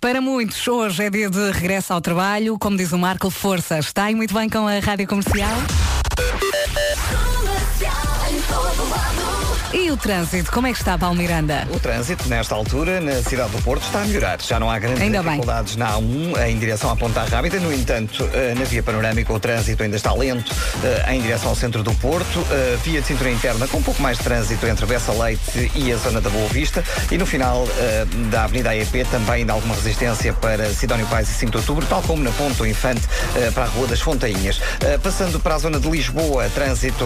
Para 0.00 0.20
muitos, 0.20 0.66
hoje 0.68 1.04
é 1.04 1.10
dia 1.10 1.28
de 1.28 1.50
regresso 1.50 1.92
ao 1.92 2.00
trabalho. 2.00 2.56
Como 2.58 2.76
diz 2.76 2.92
o 2.92 2.98
Marco, 2.98 3.30
força. 3.30 3.78
Está 3.78 4.04
aí 4.04 4.14
muito 4.14 4.32
bem 4.32 4.48
com 4.48 4.66
a 4.66 4.78
Rádio 4.78 5.08
Comercial. 5.08 5.58
E 9.70 9.90
o 9.90 9.98
trânsito, 9.98 10.50
como 10.50 10.66
é 10.66 10.72
que 10.72 10.78
está, 10.78 10.96
Paulo 10.96 11.14
Miranda? 11.14 11.68
O 11.70 11.78
trânsito, 11.78 12.26
nesta 12.26 12.54
altura, 12.54 13.02
na 13.02 13.22
cidade 13.22 13.50
do 13.50 13.60
Porto, 13.62 13.82
está 13.84 14.00
a 14.00 14.04
melhorar. 14.06 14.40
Já 14.40 14.58
não 14.58 14.70
há 14.70 14.78
grandes 14.78 15.02
Ainda 15.02 15.18
bem. 15.22 15.32
dificuldades 15.32 15.76
na 15.76 15.92
A1 15.92 16.48
em 16.48 16.58
direção 16.58 16.90
à 16.90 16.96
Ponta 16.96 17.22
Rábida. 17.24 17.60
No 17.60 17.70
entanto, 17.70 18.26
eh, 18.32 18.54
na 18.56 18.64
via 18.64 18.82
panorâmica, 18.82 19.30
o 19.30 19.38
trânsito 19.38 19.82
ainda 19.82 19.96
está 19.96 20.14
lento 20.14 20.54
eh, 20.82 21.12
em 21.14 21.20
direção 21.20 21.50
ao 21.50 21.54
centro 21.54 21.82
do 21.82 21.92
Porto. 21.96 22.42
Eh, 22.50 22.78
Via 22.82 23.02
de 23.02 23.06
cintura 23.08 23.30
interna, 23.30 23.68
com 23.68 23.78
um 23.78 23.82
pouco 23.82 24.00
mais 24.00 24.16
de 24.16 24.24
trânsito 24.24 24.66
entre 24.66 24.86
Bessa 24.86 25.12
Leite 25.12 25.70
e 25.74 25.92
a 25.92 25.96
zona 25.96 26.20
da 26.20 26.30
Boa 26.30 26.48
Vista. 26.48 26.82
E 27.10 27.18
no 27.18 27.26
final 27.26 27.66
da 28.30 28.44
Avenida 28.44 28.70
AEP, 28.70 29.04
também 29.10 29.36
ainda 29.36 29.52
alguma 29.52 29.74
resistência 29.74 30.32
para 30.32 30.72
Sidónio 30.72 31.06
Pais 31.08 31.28
e 31.28 31.34
5 31.34 31.50
de 31.50 31.56
Outubro, 31.58 31.84
tal 31.86 32.00
como 32.02 32.22
na 32.22 32.30
Ponta 32.30 32.54
do 32.54 32.66
Infante, 32.66 33.02
para 33.52 33.64
a 33.64 33.66
Rua 33.66 33.86
das 33.88 34.00
Fontainhas. 34.00 34.60
Passando 35.02 35.38
para 35.40 35.56
a 35.56 35.58
zona 35.58 35.78
de 35.80 35.90
Lisboa, 35.90 36.48
trânsito 36.54 37.04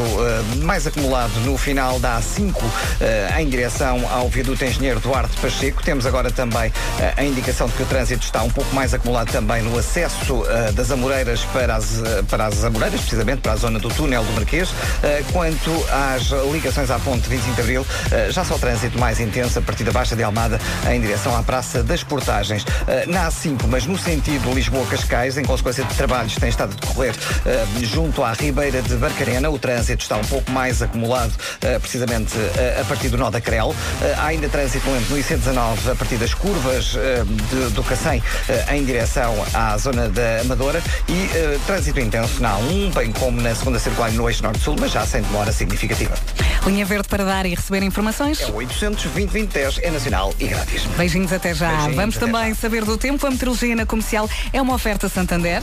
mais 0.63 0.87
acumulado 0.87 1.33
no 1.45 1.57
final 1.57 1.99
da 1.99 2.21
A5 2.21 2.52
eh, 3.01 3.41
em 3.41 3.49
direção 3.49 4.09
ao 4.11 4.29
viaduto 4.29 4.65
Engenheiro 4.65 5.01
Duarte 5.01 5.37
Pacheco. 5.41 5.83
Temos 5.83 6.07
agora 6.07 6.31
também 6.31 6.73
eh, 7.01 7.15
a 7.17 7.25
indicação 7.25 7.67
de 7.67 7.73
que 7.75 7.83
o 7.83 7.87
trânsito 7.87 8.25
está 8.25 8.43
um 8.43 8.51
pouco 8.51 8.75
mais 8.75 8.95
acumulado 8.95 9.31
também 9.31 9.63
no 9.63 9.77
acesso 9.79 10.45
eh, 10.49 10.73
das 10.73 10.91
Amoreiras 10.91 11.45
para 11.53 11.77
as, 11.77 12.03
para 12.29 12.47
as 12.47 12.65
Amoreiras, 12.65 13.01
precisamente 13.01 13.41
para 13.41 13.53
a 13.53 13.57
zona 13.57 13.79
do 13.79 13.89
túnel 13.89 14.25
do 14.25 14.33
Marquês. 14.33 14.69
Quanto 15.33 15.71
às 15.91 16.31
ligações 16.53 16.91
à 16.91 16.99
ponte 16.99 17.29
25 17.29 17.55
de 17.55 17.61
Abril, 17.61 17.87
já 18.31 18.45
só 18.45 18.55
o 18.55 18.59
trânsito 18.59 18.99
mais 18.99 19.21
intenso 19.21 19.59
a 19.59 19.63
partir 19.63 19.85
da 19.85 19.93
Baixa 19.93 20.15
de 20.15 20.23
Almada 20.23 20.61
em 20.91 21.01
direção 21.01 21.37
à 21.37 21.43
Praça 21.43 21.83
das 21.83 22.03
Portagens. 22.03 22.65
Na 23.07 23.29
A5, 23.29 23.67
mas 23.69 23.87
no 23.87 23.99
sentido 23.99 24.53
Lisboa-Cascais, 24.53 25.39
em 25.39 25.45
consequência 25.45 25.85
de 25.85 25.95
trabalhos 25.95 26.35
que 26.35 26.41
têm 26.41 26.49
estado 26.49 26.73
a 26.73 26.81
decorrer 26.81 27.15
junto 27.83 28.23
à 28.23 28.33
Ribeira 28.33 28.83
de 28.83 28.95
Barcarena, 28.97 29.51
o 29.51 29.59
trânsito 29.59 30.03
está 30.03 30.17
um 30.17 30.25
pouco 30.25 30.51
mais 30.51 30.83
acumulado, 30.83 31.33
precisamente 31.81 32.37
a 32.81 32.85
partir 32.85 33.09
do 33.09 33.17
nó 33.17 33.31
da 33.31 33.41
Crel. 33.41 33.75
Eh, 34.03 34.15
Há 34.19 34.27
ainda 34.27 34.49
trânsito 34.49 34.89
lento 34.91 35.11
no 35.11 35.17
IC19 35.19 35.91
a 35.93 35.95
partir 35.95 36.17
das 36.17 36.35
curvas 36.35 36.95
eh, 36.97 37.23
de- 37.25 37.71
do 37.71 37.83
Cacém 37.83 38.23
eh, 38.49 38.77
em 38.77 38.85
direção 38.85 39.35
à 39.55 39.77
zona 39.79 40.09
da 40.09 40.41
Amadora 40.43 40.83
e 41.09 41.31
eh, 41.35 41.59
trânsito 41.67 42.01
intenso 42.01 42.41
na 42.43 42.57
A1, 42.59 42.93
bem 42.95 43.13
como 43.13 43.41
na 43.41 43.55
segunda 43.55 43.79
circular 43.79 44.11
no 44.13 44.29
eixo 44.29 44.43
norte-sul, 44.43 44.77
mas 44.79 44.93
já 44.93 45.05
sem 45.07 45.23
demora 45.23 45.53
significativa. 45.53 46.15
Linha 46.67 46.85
Verde 46.87 47.09
para 47.09 47.25
dar 47.25 47.45
e 47.47 47.55
receber 47.55 47.83
informações? 47.83 48.41
É 48.41 48.47
o 48.47 48.55
800 48.57 49.03
2010 49.05 49.81
é 49.83 49.91
nacional 49.91 50.35
e 50.39 50.47
grátis. 50.47 50.85
Beijinhos 50.97 51.33
até 51.33 51.55
já. 51.55 51.69
Beijinhos, 51.71 51.97
Vamos 51.97 52.17
até 52.17 52.27
também 52.27 52.55
saber 52.55 52.85
do 52.85 52.97
tempo. 52.97 53.27
A 53.27 53.31
meteorologia 53.31 53.75
na 53.75 53.85
comercial 53.87 54.29
é 54.53 54.63
uma 54.63 54.75
oferta 54.75 55.09
Santander. 55.09 55.61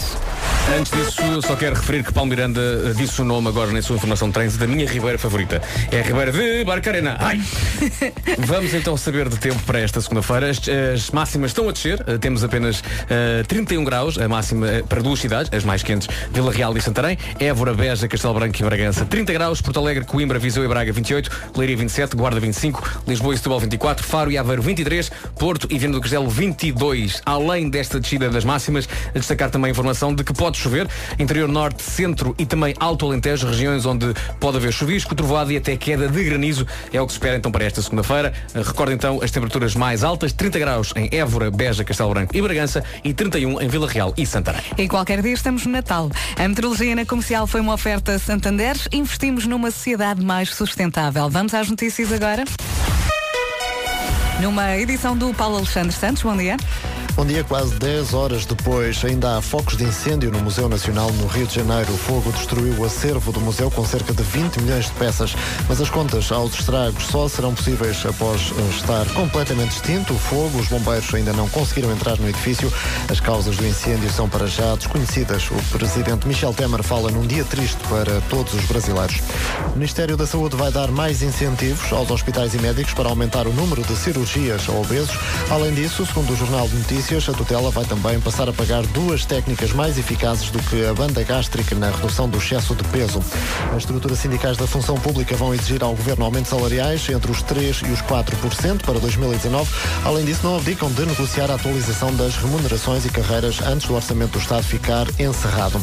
Antes 0.77 0.91
disso, 0.91 1.21
eu 1.21 1.41
só 1.41 1.55
quero 1.55 1.75
referir 1.75 2.03
que 2.03 2.13
Paulo 2.13 2.29
Miranda 2.29 2.59
eh, 2.61 2.93
disse 2.95 3.21
o 3.21 3.25
nome 3.25 3.47
agora 3.47 3.71
na 3.71 3.81
sua 3.81 3.95
informação 3.95 4.27
de 4.27 4.33
trânsito 4.33 4.59
da 4.59 4.67
minha 4.67 4.85
Ribeira 4.87 5.17
favorita. 5.17 5.61
É 5.91 5.99
a 5.99 6.03
Ribeira 6.03 6.31
de 6.31 6.63
Barcarena. 6.69 7.17
Ai! 7.19 7.41
Vamos 8.37 8.75
então 8.75 8.95
saber 8.95 9.27
de 9.27 9.37
tempo 9.37 9.59
para 9.63 9.79
esta 9.79 9.99
segunda-feira. 9.99 10.51
As, 10.51 10.59
as 10.93 11.09
máximas 11.09 11.49
estão 11.49 11.67
a 11.67 11.71
descer. 11.71 12.03
Eh, 12.05 12.19
temos 12.19 12.43
apenas 12.43 12.83
eh, 13.09 13.43
31 13.47 13.83
graus, 13.83 14.19
a 14.19 14.27
máxima 14.27 14.67
eh, 14.67 14.83
para 14.87 15.01
duas 15.01 15.19
cidades, 15.19 15.51
as 15.51 15.63
mais 15.63 15.81
quentes, 15.81 16.07
Vila 16.31 16.51
Real 16.51 16.77
e 16.77 16.81
Santarém. 16.81 17.17
Évora, 17.39 17.73
Beja, 17.73 18.07
Castelo 18.07 18.35
Branco 18.35 18.55
e 18.55 18.63
Bragança, 18.63 19.03
30 19.03 19.33
graus. 19.33 19.61
Porto 19.61 19.79
Alegre, 19.79 20.05
Coimbra, 20.05 20.37
Viseu 20.37 20.63
e 20.63 20.67
Braga, 20.67 20.93
28. 20.93 21.31
Leiria, 21.57 21.75
27. 21.75 22.15
Guarda, 22.15 22.39
25. 22.39 23.01
Lisboa 23.07 23.33
e 23.33 23.37
Setúbal, 23.37 23.59
24. 23.61 24.05
Faro 24.05 24.31
e 24.31 24.37
Aveiro, 24.37 24.61
23. 24.61 25.11
Porto 25.39 25.67
e 25.71 25.79
Viana 25.79 25.95
do 25.95 26.01
Castelo, 26.01 26.29
22. 26.29 27.23
Além 27.25 27.67
desta 27.67 27.99
descida 27.99 28.29
das 28.29 28.45
máximas, 28.45 28.87
a 29.07 29.17
destacar 29.17 29.49
também 29.49 29.69
a 29.69 29.71
informação 29.71 30.13
de 30.13 30.23
que 30.23 30.33
pode 30.33 30.59
chover. 30.59 30.87
Interior 31.17 31.49
Norte, 31.49 31.81
Centro 31.81 32.35
e 32.37 32.45
também 32.45 32.75
Alto 32.79 33.07
Alentejo, 33.07 33.47
regiões 33.47 33.87
onde 33.87 34.13
pode 34.39 34.57
haver 34.57 34.71
chuvisco, 34.71 35.15
trovoada 35.15 35.51
e 35.51 35.57
até 35.57 35.75
queda 35.75 36.07
de 36.07 36.23
granizo. 36.23 36.58
É 36.91 37.01
o 37.01 37.05
que 37.05 37.13
se 37.13 37.17
espera 37.17 37.37
então 37.37 37.51
para 37.51 37.65
esta 37.65 37.81
segunda-feira. 37.81 38.33
Recorda 38.53 38.93
então 38.93 39.19
as 39.21 39.31
temperaturas 39.31 39.75
mais 39.75 40.03
altas, 40.03 40.33
30 40.33 40.59
graus 40.59 40.93
em 40.95 41.09
Évora, 41.11 41.51
Beja, 41.51 41.83
Castelo 41.83 42.11
Branco 42.11 42.35
e 42.35 42.41
Bragança 42.41 42.83
e 43.03 43.13
31 43.13 43.61
em 43.61 43.67
Vila 43.67 43.87
Real 43.87 44.13
e 44.17 44.25
Santarém. 44.25 44.61
E 44.77 44.87
qualquer 44.87 45.21
dia 45.21 45.33
estamos 45.33 45.65
no 45.65 45.71
Natal. 45.71 46.09
A 46.37 46.47
meteorologia 46.47 46.95
na 46.95 47.05
comercial 47.05 47.47
foi 47.47 47.61
uma 47.61 47.73
oferta 47.73 48.17
Santander. 48.19 48.75
Investimos 48.91 49.45
numa 49.45 49.71
sociedade 49.71 50.23
mais 50.23 50.49
sustentável. 50.49 51.29
Vamos 51.29 51.53
às 51.53 51.69
notícias 51.69 52.11
agora. 52.11 52.43
Numa 54.41 54.77
edição 54.77 55.17
do 55.17 55.33
Paulo 55.33 55.57
Alexandre 55.57 55.91
Santos. 55.91 56.23
Bom 56.23 56.35
dia. 56.35 56.55
Bom 57.19 57.25
dia, 57.25 57.43
quase 57.43 57.75
10 57.75 58.13
horas 58.13 58.45
depois, 58.45 59.03
ainda 59.03 59.35
há 59.35 59.41
focos 59.41 59.75
de 59.75 59.83
incêndio 59.83 60.31
no 60.31 60.39
Museu 60.39 60.69
Nacional 60.69 61.11
no 61.11 61.27
Rio 61.27 61.45
de 61.45 61.55
Janeiro. 61.55 61.91
O 61.91 61.97
fogo 61.97 62.31
destruiu 62.31 62.73
o 62.75 62.85
acervo 62.85 63.33
do 63.33 63.41
museu 63.41 63.69
com 63.69 63.83
cerca 63.83 64.13
de 64.13 64.23
20 64.23 64.61
milhões 64.61 64.85
de 64.85 64.91
peças, 64.93 65.35
mas 65.67 65.81
as 65.81 65.89
contas 65.89 66.31
aos 66.31 66.57
estragos 66.57 67.03
só 67.07 67.27
serão 67.27 67.53
possíveis 67.53 68.05
após 68.05 68.53
estar 68.73 69.05
completamente 69.07 69.71
extinto 69.71 70.13
o 70.13 70.17
fogo. 70.17 70.59
Os 70.59 70.69
bombeiros 70.69 71.13
ainda 71.13 71.33
não 71.33 71.49
conseguiram 71.49 71.91
entrar 71.91 72.17
no 72.17 72.29
edifício. 72.29 72.71
As 73.09 73.19
causas 73.19 73.57
do 73.57 73.67
incêndio 73.67 74.09
são 74.11 74.29
para 74.29 74.47
já 74.47 74.73
desconhecidas. 74.75 75.51
O 75.51 75.77
presidente 75.77 76.25
Michel 76.25 76.53
Temer 76.53 76.83
fala 76.83 77.11
num 77.11 77.27
dia 77.27 77.43
triste 77.43 77.79
para 77.89 78.21
todos 78.29 78.53
os 78.53 78.63
brasileiros. 78.63 79.21
O 79.73 79.75
Ministério 79.75 80.15
da 80.15 80.25
Saúde 80.25 80.55
vai 80.55 80.71
dar 80.71 80.89
mais 80.89 81.21
incentivos 81.21 81.91
aos 81.91 82.09
hospitais 82.11 82.53
e 82.53 82.59
médicos 82.59 82.93
para 82.93 83.09
aumentar 83.09 83.45
o 83.45 83.51
número 83.51 83.83
de 83.83 83.93
cirurgias 83.97 84.69
a 84.69 84.71
obesos. 84.71 85.19
Além 85.49 85.73
disso, 85.73 86.05
segundo 86.05 86.31
o 86.31 86.37
Jornal 86.37 86.65
de 86.69 86.77
Notícias, 86.77 87.08
a 87.09 87.33
tutela 87.33 87.71
vai 87.71 87.83
também 87.85 88.19
passar 88.19 88.47
a 88.47 88.53
pagar 88.53 88.85
duas 88.87 89.25
técnicas 89.25 89.73
mais 89.73 89.97
eficazes 89.97 90.51
do 90.51 90.59
que 90.59 90.85
a 90.85 90.93
banda 90.93 91.23
gástrica 91.23 91.73
na 91.73 91.89
redução 91.89 92.29
do 92.29 92.37
excesso 92.37 92.75
de 92.75 92.83
peso. 92.83 93.19
As 93.71 93.77
estruturas 93.77 94.19
sindicais 94.19 94.57
da 94.57 94.67
função 94.67 94.93
pública 94.95 95.35
vão 95.35 95.51
exigir 95.51 95.83
ao 95.83 95.95
governo 95.95 96.23
aumentos 96.23 96.51
salariais 96.51 97.09
entre 97.09 97.31
os 97.31 97.41
3% 97.41 97.87
e 97.87 97.91
os 97.91 98.01
4% 98.03 98.83
para 98.85 98.99
2019. 98.99 99.67
Além 100.05 100.23
disso, 100.23 100.41
não 100.43 100.55
abdicam 100.55 100.91
de 100.91 101.03
negociar 101.03 101.49
a 101.49 101.55
atualização 101.55 102.15
das 102.15 102.35
remunerações 102.35 103.03
e 103.05 103.09
carreiras 103.09 103.59
antes 103.61 103.87
do 103.87 103.95
orçamento 103.95 104.33
do 104.33 104.39
Estado 104.39 104.63
ficar 104.63 105.07
encerrado. 105.19 105.81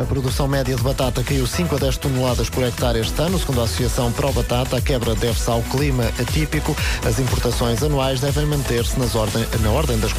A 0.00 0.04
produção 0.04 0.46
média 0.46 0.76
de 0.76 0.82
batata 0.82 1.24
caiu 1.24 1.44
5 1.44 1.74
a 1.74 1.78
10 1.78 1.96
toneladas 1.96 2.48
por 2.48 2.62
hectare 2.62 3.00
este 3.00 3.20
ano, 3.20 3.36
segundo 3.36 3.62
a 3.62 3.64
Associação 3.64 4.12
Pro 4.12 4.32
Batata. 4.32 4.76
A 4.76 4.80
quebra 4.80 5.16
deve-se 5.16 5.50
ao 5.50 5.60
clima 5.62 6.04
atípico. 6.20 6.76
As 7.04 7.18
importações 7.18 7.82
anuais 7.82 8.20
devem 8.20 8.46
manter-se 8.46 8.94
na 8.98 9.70
ordem 9.70 9.98
das 9.98 10.12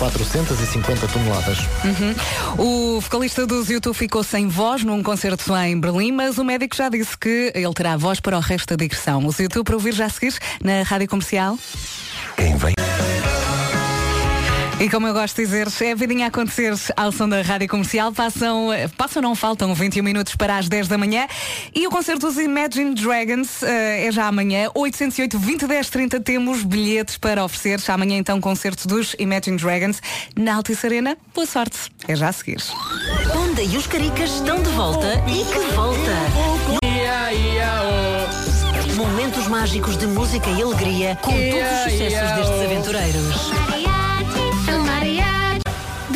450 0.50 1.08
toneladas. 1.08 1.60
Uhum. 1.86 2.96
O 2.98 3.02
vocalista 3.02 3.46
dos 3.46 3.70
YouTube 3.70 3.96
ficou 3.96 4.24
sem 4.24 4.48
voz 4.48 4.84
num 4.84 5.04
concerto 5.04 5.56
em 5.58 5.80
Berlim, 5.80 6.12
mas 6.12 6.40
o 6.40 6.44
médico 6.44 6.76
já 6.76 6.90
disse 6.90 7.16
que 7.18 7.52
ele 7.54 7.74
terá 7.74 7.96
voz 7.98 8.20
para 8.20 8.36
o 8.36 8.40
resto 8.40 8.70
da 8.70 8.76
digressão. 8.76 9.26
Os 9.26 9.40
YouTube 9.40 9.66
para 9.66 9.76
ouvir 9.76 9.94
já 9.94 10.06
a 10.06 10.10
seguir 10.10 10.34
na 10.64 10.82
Rádio 10.82 11.08
Comercial. 11.08 11.58
Quem 12.36 12.58
vem? 12.58 12.74
E 14.80 14.90
como 14.90 15.06
eu 15.08 15.14
gosto 15.14 15.36
de 15.36 15.42
dizer, 15.42 15.68
é 15.82 15.92
a 15.92 15.96
vidinha 15.96 16.26
a 16.26 16.28
acontecer 16.30 16.74
ao 16.96 17.12
som 17.12 17.28
da 17.28 17.42
Rádio 17.42 17.68
Comercial. 17.68 18.14
Passam, 18.14 18.70
passam 18.96 19.22
não 19.22 19.36
faltam 19.36 19.76
21 19.76 20.02
minutos 20.02 20.38
para 20.38 20.58
as 20.58 20.70
10 20.70 20.88
da 20.88 20.98
manhã. 20.98 21.28
E 21.76 21.86
o 21.86 21.90
concerto 21.90 22.28
dos 22.28 22.38
Imagine 22.38 22.96
Dragons 22.96 23.62
eh, 23.62 24.08
é 24.08 24.12
já 24.12 24.26
amanhã. 24.28 24.70
808 24.74 25.38
20 25.38 25.68
10 25.68 25.90
30 25.90 26.20
temos 26.22 26.64
bilhetes 26.64 27.18
para 27.18 27.44
oferecer. 27.44 27.92
Amanhã 27.92 28.18
então 28.18 28.40
concerto 28.40 28.88
dos 28.88 29.18
Imagine 29.20 29.58
Dragons 29.58 30.02
na 30.38 30.56
Altice 30.56 30.86
Arena. 30.86 31.18
Boa 31.36 31.46
sorte. 31.46 31.78
É 32.08 32.16
já 32.16 32.30
a 32.30 32.32
seguir. 32.32 32.64
Onda 33.36 33.62
e 33.62 33.76
os 33.76 33.86
caricas 33.86 34.30
estão 34.32 34.64
de 34.64 34.70
volta 34.70 35.22
e 35.28 35.44
que 35.44 35.76
volta! 35.76 36.00
Momentos 38.96 39.46
mágicos 39.48 39.98
de 39.98 40.08
música 40.08 40.50
e 40.50 40.62
alegria 40.62 41.18
com 41.22 41.32
todos 41.32 41.70
os 41.70 41.92
sucessos 41.92 42.36
destes 42.38 42.64
aventureiros. 42.64 43.69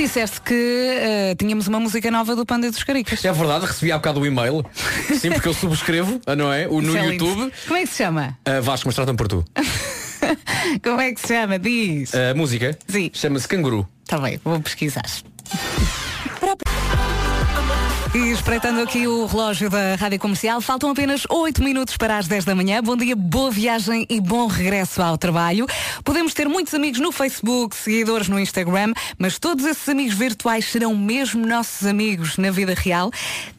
Disseste 0.04 0.42
que 0.42 0.54
eh, 0.54 1.36
tínhamos 1.40 1.66
uma 1.68 1.80
música 1.80 2.12
nova 2.12 2.36
do 2.36 2.46
Panda 2.46 2.70
dos 2.70 2.84
Caricas. 2.84 3.24
É 3.24 3.32
verdade, 3.32 3.66
recebi 3.66 3.90
há 3.90 3.96
bocado 3.96 4.20
o 4.20 4.26
e-mail. 4.26 4.62
Sim, 5.18 5.32
porque 5.32 5.48
eu 5.48 5.54
subscrevo, 5.54 6.20
não 6.38 6.52
é? 6.52 6.68
O 6.68 6.82
no 6.82 6.98
é 6.98 7.08
lindo. 7.08 7.26
YouTube. 7.26 7.54
Como 7.66 7.78
é 7.78 7.82
que 7.84 7.88
se 7.88 8.04
chama? 8.04 8.38
Ah, 8.44 8.60
Vasco, 8.60 8.86
mas 8.90 8.96
tratam 8.96 9.16
por 9.16 9.30
tu. 9.30 9.46
Como 10.84 11.00
é 11.00 11.14
que 11.14 11.22
se 11.22 11.30
chama? 11.30 11.58
Diz. 11.58 12.14
A 12.14 12.34
música 12.36 12.78
Sim. 12.86 13.12
chama-se 13.14 13.48
Canguru. 13.48 13.88
Está 14.04 14.20
bem, 14.20 14.42
vou 14.44 14.60
pesquisar. 14.60 15.06
E 18.16 18.30
espreitando 18.30 18.80
aqui 18.80 19.08
o 19.08 19.26
relógio 19.26 19.72
da 19.72 19.96
Rádio 19.96 20.20
Comercial, 20.20 20.62
faltam 20.62 20.92
apenas 20.92 21.26
8 21.28 21.64
minutos 21.64 21.98
para 21.98 22.20
as 22.20 22.28
10 22.28 22.46
da 22.46 22.54
manhã. 22.54 22.80
Bom 22.80 22.96
dia, 22.96 23.16
boa 23.16 23.50
viagem 23.50 24.06
e 24.08 24.22
bom 24.22 24.46
regresso 24.46 25.02
ao 25.02 25.18
trabalho. 25.18 25.66
Podemos 26.04 26.32
ter 26.32 26.48
muitos 26.48 26.76
amigos 26.76 27.00
no 27.00 27.12
Facebook, 27.12 27.76
seguidores 27.76 28.30
no 28.30 28.40
Instagram, 28.40 28.94
mas 29.18 29.40
todos 29.40 29.66
esses 29.66 29.90
amigos 29.90 30.14
virtuais 30.14 30.66
serão 30.66 30.96
mesmo 30.96 31.44
nossos 31.44 31.88
amigos 31.88 32.38
na 32.38 32.52
vida 32.52 32.76
real. 32.76 33.10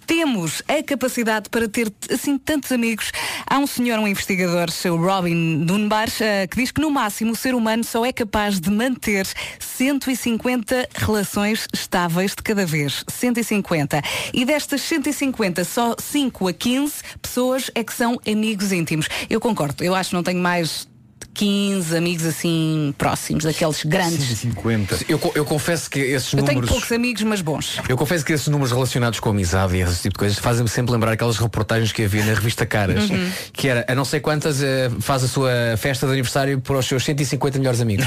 Temos 0.07 0.63
a 0.69 0.83
capacidade 0.83 1.49
para 1.49 1.69
ter 1.69 1.93
assim 2.13 2.37
tantos 2.39 2.73
amigos. 2.73 3.11
Há 3.47 3.59
um 3.59 3.67
senhor, 3.67 3.99
um 3.99 4.09
investigador, 4.09 4.69
o 4.91 4.97
Robin 4.97 5.65
Dunbar, 5.65 6.09
eh, 6.21 6.47
que 6.47 6.57
diz 6.57 6.71
que 6.71 6.81
no 6.81 6.91
máximo 6.91 7.33
o 7.33 7.37
ser 7.37 7.55
humano 7.55 7.85
só 7.85 8.05
é 8.05 8.13
capaz 8.13 8.61
de 8.61 8.71
manter 8.71 9.27
150 9.59 10.89
relações 10.95 11.67
estáveis 11.73 12.33
de 12.33 12.43
cada 12.43 12.67
vez. 12.67 13.05
150. 13.09 14.03
E 14.33 14.45
destas 14.45 14.83
150, 14.83 15.65
só 15.65 15.95
5 15.99 16.49
a 16.49 16.53
15 16.53 16.95
pessoas 17.21 17.71
é 17.75 17.83
que 17.83 17.93
são 17.93 18.21
amigos 18.27 18.73
íntimos. 18.73 19.09
Eu 19.29 19.41
concordo. 19.41 19.83
Eu 19.83 19.95
acho 19.95 20.11
que 20.11 20.17
não 20.17 20.23
tenho 20.23 20.41
mais 20.41 20.87
15 21.35 21.97
amigos 21.97 22.25
assim 22.25 22.95
próximos, 22.97 23.45
daqueles 23.45 23.83
grandes. 23.85 24.25
150. 24.27 24.99
Eu, 25.09 25.21
eu 25.35 25.45
confesso 25.45 25.91
que 25.91 25.99
esses 25.99 26.33
Eu 26.33 26.39
tenho 26.43 26.55
números. 26.61 26.71
poucos 26.71 26.93
amigos, 26.93 27.23
mas 27.25 27.41
bons. 27.41 27.79
Eu 27.89 27.97
confesso 27.97 28.25
que 28.25 28.33
esses 28.33 28.47
números 28.49 28.73
relacionados 28.73 29.19
com 29.21 29.29
a 29.31 29.33
amizade 29.33 29.77
e 29.77 29.81
esse 29.81 29.97
tipo 30.03 30.15
de 30.15 30.19
coisas 30.19 30.39
fazem-me 30.39 30.69
sempre 30.69 30.93
lembrar 30.93 31.13
aquelas 31.13 31.37
reportagens 31.39 31.93
que 31.93 32.05
havia 32.05 32.25
na 32.25 32.35
revista 32.35 32.65
Caras, 32.65 33.11
Uhum. 33.11 33.31
que 33.53 33.69
era 33.69 33.85
a 33.89 33.95
não 33.95 34.05
sei 34.05 34.21
quantas 34.21 34.63
eh, 34.63 34.91
faz 35.01 35.25
a 35.25 35.29
sua 35.29 35.51
festa 35.77 36.07
de 36.07 36.13
aniversário 36.13 36.61
para 36.61 36.79
os 36.79 36.87
seus 36.87 37.05
150 37.05 37.59
melhores 37.59 37.81
amigos. 37.81 38.07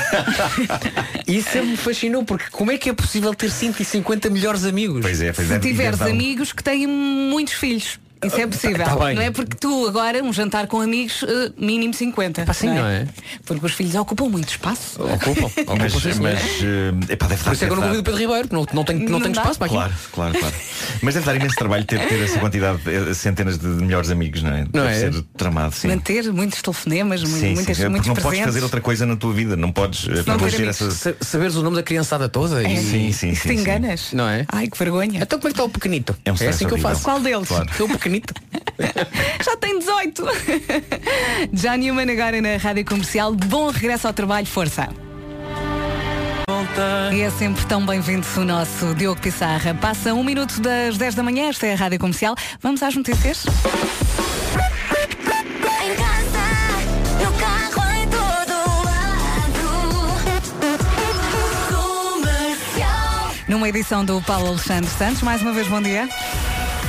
isso 1.28 1.50
sempre 1.52 1.72
me 1.72 1.78
fascinou, 1.78 2.24
porque 2.24 2.46
como 2.52 2.72
é 2.72 2.78
que 2.78 2.90
é 2.90 2.94
possível 2.94 3.34
ter 3.34 3.50
150 3.52 4.30
melhores 4.30 4.64
amigos? 4.64 5.02
Pois 5.02 5.22
é, 5.22 5.32
pois 5.34 5.50
é. 5.52 5.56
Se 5.56 5.60
tiveres 5.60 5.96
Então, 6.00 6.08
amigos 6.12 6.54
que 6.54 6.64
têm 6.64 6.88
muitos 6.88 7.54
filhos. 7.54 8.00
Isso 8.24 8.40
é 8.40 8.48
possível. 8.48 8.86
Tá 8.86 8.96
não 8.96 9.22
é 9.22 9.32
porque 9.32 9.56
tu 9.60 9.88
agora, 9.88 10.24
um 10.24 10.34
jantar 10.34 10.68
com 10.68 10.82
amigos, 10.82 11.24
eh, 11.24 11.52
mínimo 11.58 11.94
50. 11.94 12.52
sim, 12.54 12.68
não 12.68 12.86
é? 12.86 13.08
Porque 13.46 13.66
os 13.66 13.74
filhos 13.74 13.96
ocupam 13.96 14.30
muito 14.30 14.50
espaço. 14.50 15.02
Ocupam, 15.02 15.46
ocupam 15.62 15.76
Mas, 15.80 15.94
senhor. 15.94 16.16
mas 16.22 16.40
eh, 17.10 17.14
epá, 17.14 17.28
deve 17.28 17.44
Por 17.44 17.54
estar. 17.54 17.54
isso 17.54 17.64
é 17.64 17.68
que 17.68 17.74
eu 17.74 17.76
não 17.76 17.84
convido 17.84 18.02
o 18.02 18.04
Pedro 18.04 18.20
Ribeiro, 18.20 18.50
não, 18.52 18.66
não 18.74 18.84
tenho, 18.84 19.00
não 19.00 19.10
Não 19.12 19.22
tenho 19.22 19.34
dá? 19.36 19.42
espaço 19.42 19.60
para 19.60 19.66
aquilo. 19.68 19.82
Claro, 19.82 19.94
claro, 20.14 20.40
claro. 20.40 20.56
Mas 21.02 21.14
deve 21.14 21.26
dar 21.26 21.36
imenso 21.36 21.56
trabalho 21.56 21.86
ter, 21.86 22.08
ter 22.08 22.22
essa 22.24 22.40
quantidade, 22.40 22.80
eh, 22.88 23.14
centenas 23.14 23.58
de 23.58 23.68
melhores 23.68 24.10
amigos, 24.10 24.42
não 24.44 24.52
é? 24.52 24.62
Não 24.74 24.84
deve 24.84 24.88
é? 24.88 25.12
ser 25.12 25.22
tramado, 25.36 25.76
sim. 25.76 25.88
Manter 25.88 26.32
muitos 26.34 26.62
telefonemas, 26.62 27.22
Sim, 27.22 27.54
muitas, 27.56 27.78
sim, 27.78 27.84
é, 27.84 27.90
muitos 27.90 28.08
não 28.08 28.16
podes 28.16 28.30
presentes. 28.30 28.46
fazer 28.54 28.64
outra 28.64 28.82
coisa 28.82 29.06
na 29.06 29.16
tua 29.16 29.34
vida, 29.34 29.56
não 29.56 29.72
podes 29.72 30.06
não 30.26 30.38
proteger 30.38 30.68
essas. 30.68 30.94
Sa- 30.96 31.14
Saberes 31.22 31.56
o 31.56 31.62
nome 31.64 31.76
da 31.76 31.84
criançada 31.84 32.28
toda 32.30 32.64
e... 32.64 32.78
Sim, 32.78 33.12
sim, 33.12 33.12
sim. 33.12 33.32
te 33.34 33.40
sim. 33.50 33.54
enganas? 33.62 34.12
Não 34.14 34.28
é? 34.28 34.46
Ai, 34.52 34.68
que 34.68 34.78
vergonha. 34.78 35.20
Então 35.22 35.38
como 35.40 35.50
é 35.50 35.52
que 35.52 35.54
está 35.60 35.64
o 35.64 35.70
pequenito? 35.70 36.16
É 36.26 36.32
um 36.32 36.36
stress 36.36 36.56
assim 36.56 36.68
que 36.68 36.74
eu 36.74 36.78
faço. 36.78 37.04
Qual 37.04 37.20
deles? 37.20 37.48
Claro. 37.48 37.68
Pequenito. 38.08 38.34
Já 39.44 39.58
tem 39.58 39.80
18. 39.80 40.24
Já 41.52 41.76
Newman 41.76 42.10
agora 42.10 42.42
na 42.42 42.56
Rádio 42.56 42.86
Comercial. 42.86 43.34
Bom 43.34 43.70
regresso 43.70 44.08
ao 44.08 44.14
trabalho, 44.14 44.48
força. 44.48 44.88
E 47.12 47.22
é 47.22 47.30
sempre 47.32 47.66
tão 47.66 47.86
bem-vindo 47.86 48.26
o 48.38 48.46
nosso 48.46 48.96
Diogo 48.96 49.20
Pissarra. 49.20 49.74
Passa 49.74 50.14
um 50.14 50.24
minuto 50.24 50.62
das 50.62 50.98
10 50.98 51.16
da 51.16 51.24
manhã, 51.24 51.50
esta 51.50 51.68
é 51.68 51.74
a 51.74 51.76
Rádio 51.76 52.00
Comercial. 52.00 52.36
Vamos 52.62 52.82
às 52.82 52.96
notícias? 52.96 53.46
Numa 63.50 63.68
edição 63.70 64.06
do 64.06 64.22
Paulo 64.22 64.48
Alexandre 64.48 64.90
Santos. 64.92 65.22
Mais 65.22 65.42
uma 65.42 65.52
vez, 65.52 65.68
bom 65.68 65.82
dia. 65.82 66.08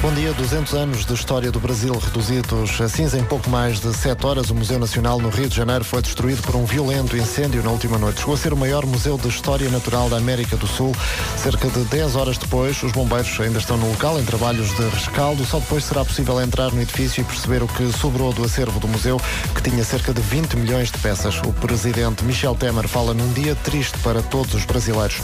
Bom 0.01 0.15
dia, 0.15 0.33
200 0.33 0.75
anos 0.75 1.05
de 1.05 1.13
história 1.13 1.51
do 1.51 1.59
Brasil 1.59 1.93
reduzidos 1.93 2.81
a 2.81 2.89
cinza 2.89 3.19
em 3.19 3.25
pouco 3.25 3.51
mais 3.51 3.81
de 3.81 3.93
7 3.93 4.25
horas. 4.25 4.49
O 4.49 4.55
Museu 4.55 4.79
Nacional 4.79 5.19
no 5.19 5.29
Rio 5.29 5.49
de 5.49 5.57
Janeiro 5.57 5.83
foi 5.83 6.01
destruído 6.01 6.41
por 6.43 6.55
um 6.55 6.65
violento 6.65 7.17
incêndio 7.17 7.65
na 7.65 7.71
última 7.73 7.99
noite. 7.99 8.21
Chegou 8.21 8.35
a 8.35 8.39
ser 8.39 8.53
o 8.53 8.57
maior 8.57 8.87
museu 8.87 9.19
de 9.19 9.27
história 9.27 9.69
natural 9.69 10.09
da 10.09 10.17
América 10.17 10.57
do 10.57 10.69
Sul. 10.69 10.95
Cerca 11.37 11.69
de 11.69 11.81
10 11.81 12.15
horas 12.15 12.39
depois, 12.39 12.81
os 12.85 12.93
bombeiros 12.93 13.41
ainda 13.41 13.59
estão 13.59 13.77
no 13.77 13.91
local 13.91 14.21
em 14.21 14.25
trabalhos 14.25 14.69
de 14.77 14.89
rescaldo. 14.89 15.45
Só 15.45 15.59
depois 15.59 15.83
será 15.83 16.05
possível 16.05 16.41
entrar 16.41 16.71
no 16.71 16.81
edifício 16.81 17.23
e 17.23 17.25
perceber 17.25 17.65
o 17.65 17.67
que 17.67 17.91
sobrou 17.91 18.33
do 18.33 18.45
acervo 18.45 18.79
do 18.79 18.87
museu, 18.87 19.21
que 19.53 19.69
tinha 19.69 19.83
cerca 19.83 20.15
de 20.15 20.21
20 20.21 20.55
milhões 20.59 20.93
de 20.93 20.99
peças. 20.99 21.41
O 21.45 21.53
presidente 21.53 22.25
Michel 22.25 22.55
Temer 22.55 22.87
fala 22.87 23.13
num 23.13 23.33
dia 23.33 23.57
triste 23.57 23.99
para 23.99 24.23
todos 24.23 24.55
os 24.55 24.65
brasileiros. 24.65 25.21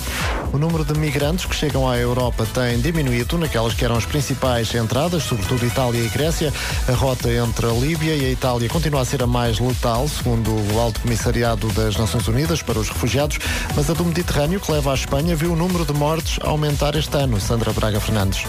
O 0.53 0.59
número 0.59 0.85
de 0.85 0.99
migrantes 0.99 1.45
que 1.45 1.55
chegam 1.55 1.89
à 1.89 1.97
Europa 1.97 2.45
tem 2.53 2.81
diminuído 2.81 3.39
naquelas 3.39 3.73
que 3.75 3.85
eram 3.85 3.97
as 3.97 4.05
principais 4.05 4.64
entradas, 4.73 5.25
sobretudo 5.25 5.67
Itália 5.67 6.01
e 6.01 6.09
Grécia. 6.09 6.53
A 6.89 6.93
rota 6.93 7.29
entre 7.31 7.67
a 7.67 7.73
Líbia 7.73 8.15
e 8.15 8.25
a 8.25 8.31
Itália 8.31 8.69
continua 8.69 9.01
a 9.01 9.05
ser 9.05 9.23
a 9.23 9.27
mais 9.27 9.59
letal, 9.59 10.09
segundo 10.09 10.51
o 10.73 10.81
Alto 10.81 11.01
Comissariado 11.01 11.67
das 11.73 11.97
Nações 11.97 12.29
Unidas 12.29 12.63
para 12.63 12.79
os 12.79 12.89
Refugiados, 12.89 13.39
mas 13.75 13.91
a 13.91 13.95
do 13.95 14.05
Mediterrâneo, 14.05 14.61
que 14.61 14.71
leva 14.71 14.93
à 14.93 14.95
Espanha, 14.95 15.35
viu 15.35 15.53
o 15.53 15.57
número 15.57 15.85
de 15.85 15.93
mortes 15.93 16.39
aumentar 16.43 16.95
este 16.95 17.17
ano. 17.17 17.41
Sandra 17.41 17.73
Braga 17.73 18.01
Fernandes. 18.01 18.45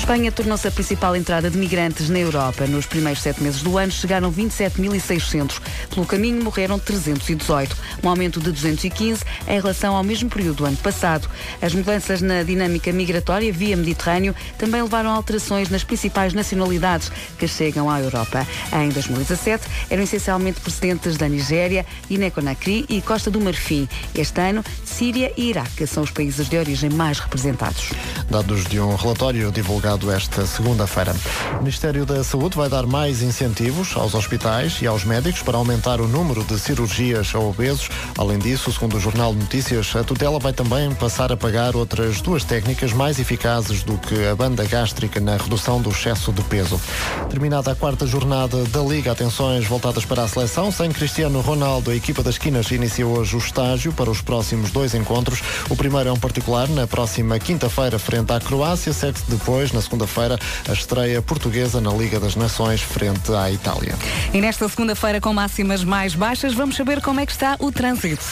Espanha 0.00 0.32
tornou-se 0.32 0.66
a 0.66 0.70
principal 0.70 1.14
entrada 1.14 1.50
de 1.50 1.58
migrantes 1.58 2.08
na 2.08 2.18
Europa. 2.18 2.66
Nos 2.66 2.86
primeiros 2.86 3.22
sete 3.22 3.42
meses 3.42 3.62
do 3.62 3.76
ano 3.76 3.92
chegaram 3.92 4.32
27.600. 4.32 5.60
Pelo 5.94 6.06
caminho 6.06 6.42
morreram 6.42 6.78
318, 6.78 7.76
um 8.02 8.08
aumento 8.08 8.40
de 8.40 8.50
215 8.50 9.22
em 9.46 9.60
relação 9.60 9.94
ao 9.94 10.02
mesmo 10.02 10.30
período 10.30 10.56
do 10.56 10.64
ano 10.64 10.76
passado. 10.78 11.28
As 11.60 11.74
mudanças 11.74 12.22
na 12.22 12.42
dinâmica 12.42 12.90
migratória 12.92 13.52
via 13.52 13.76
Mediterrâneo 13.76 14.34
também 14.58 14.82
levaram 14.82 15.10
a 15.10 15.12
alterações 15.12 15.68
nas 15.68 15.84
principais 15.84 16.32
nacionalidades 16.32 17.12
que 17.38 17.46
chegam 17.46 17.88
à 17.88 18.00
Europa. 18.00 18.44
Em 18.72 18.88
2017 18.88 19.64
eram 19.90 20.02
essencialmente 20.02 20.60
procedentes 20.60 21.18
da 21.18 21.28
Nigéria, 21.28 21.84
Guiné-Conakry 22.08 22.86
e 22.88 23.02
Costa 23.02 23.30
do 23.30 23.40
Marfim. 23.40 23.86
Este 24.14 24.40
ano, 24.40 24.64
Síria 24.84 25.30
e 25.36 25.50
Iraque 25.50 25.86
são 25.86 26.02
os 26.02 26.10
países 26.10 26.48
de 26.48 26.56
origem 26.56 26.88
mais 26.88 27.18
representados. 27.20 27.90
Dados 28.30 28.64
de 28.64 28.80
um 28.80 28.94
relatório 28.96 29.52
divulgado 29.52 29.89
esta 30.12 30.46
segunda-feira. 30.46 31.14
O 31.54 31.58
Ministério 31.58 32.06
da 32.06 32.22
Saúde 32.22 32.56
vai 32.56 32.68
dar 32.68 32.86
mais 32.86 33.22
incentivos 33.22 33.96
aos 33.96 34.14
hospitais 34.14 34.78
e 34.80 34.86
aos 34.86 35.04
médicos 35.04 35.42
para 35.42 35.56
aumentar 35.56 36.00
o 36.00 36.06
número 36.06 36.44
de 36.44 36.58
cirurgias 36.58 37.34
a 37.34 37.38
obesos. 37.40 37.88
Além 38.16 38.38
disso, 38.38 38.72
segundo 38.72 38.96
o 38.96 39.00
Jornal 39.00 39.32
Notícias, 39.32 39.94
a 39.96 40.04
tutela 40.04 40.38
vai 40.38 40.52
também 40.52 40.94
passar 40.94 41.32
a 41.32 41.36
pagar 41.36 41.74
outras 41.74 42.20
duas 42.20 42.44
técnicas 42.44 42.92
mais 42.92 43.18
eficazes 43.18 43.82
do 43.82 43.98
que 43.98 44.26
a 44.26 44.36
banda 44.36 44.64
gástrica 44.64 45.18
na 45.18 45.36
redução 45.36 45.80
do 45.80 45.90
excesso 45.90 46.32
de 46.32 46.42
peso. 46.42 46.80
Terminada 47.28 47.72
a 47.72 47.74
quarta 47.74 48.06
jornada 48.06 48.64
da 48.66 48.80
Liga, 48.80 49.10
atenções 49.10 49.66
voltadas 49.66 50.04
para 50.04 50.22
a 50.22 50.28
seleção. 50.28 50.70
Sem 50.70 50.90
Cristiano 50.90 51.40
Ronaldo, 51.40 51.90
a 51.90 51.94
equipa 51.94 52.22
das 52.22 52.38
Quinas 52.38 52.70
inicia 52.70 53.06
hoje 53.06 53.34
o 53.34 53.38
estágio 53.38 53.92
para 53.92 54.10
os 54.10 54.20
próximos 54.20 54.70
dois 54.70 54.94
encontros. 54.94 55.42
O 55.68 55.74
primeiro 55.74 56.08
é 56.08 56.12
um 56.12 56.18
particular 56.18 56.68
na 56.68 56.86
próxima 56.86 57.38
quinta-feira 57.38 57.98
frente 57.98 58.32
à 58.32 58.38
Croácia. 58.38 58.92
Segue-se 58.92 59.24
depois, 59.28 59.69
na 59.72 59.80
segunda-feira, 59.80 60.38
a 60.68 60.72
estreia 60.72 61.20
portuguesa 61.22 61.80
na 61.80 61.92
Liga 61.92 62.18
das 62.18 62.36
Nações 62.36 62.80
frente 62.80 63.32
à 63.32 63.50
Itália. 63.50 63.94
E 64.32 64.40
nesta 64.40 64.68
segunda-feira, 64.68 65.20
com 65.20 65.32
máximas 65.32 65.84
mais 65.84 66.14
baixas, 66.14 66.54
vamos 66.54 66.76
saber 66.76 67.00
como 67.00 67.20
é 67.20 67.26
que 67.26 67.32
está 67.32 67.56
o 67.58 67.70
trânsito. 67.70 68.24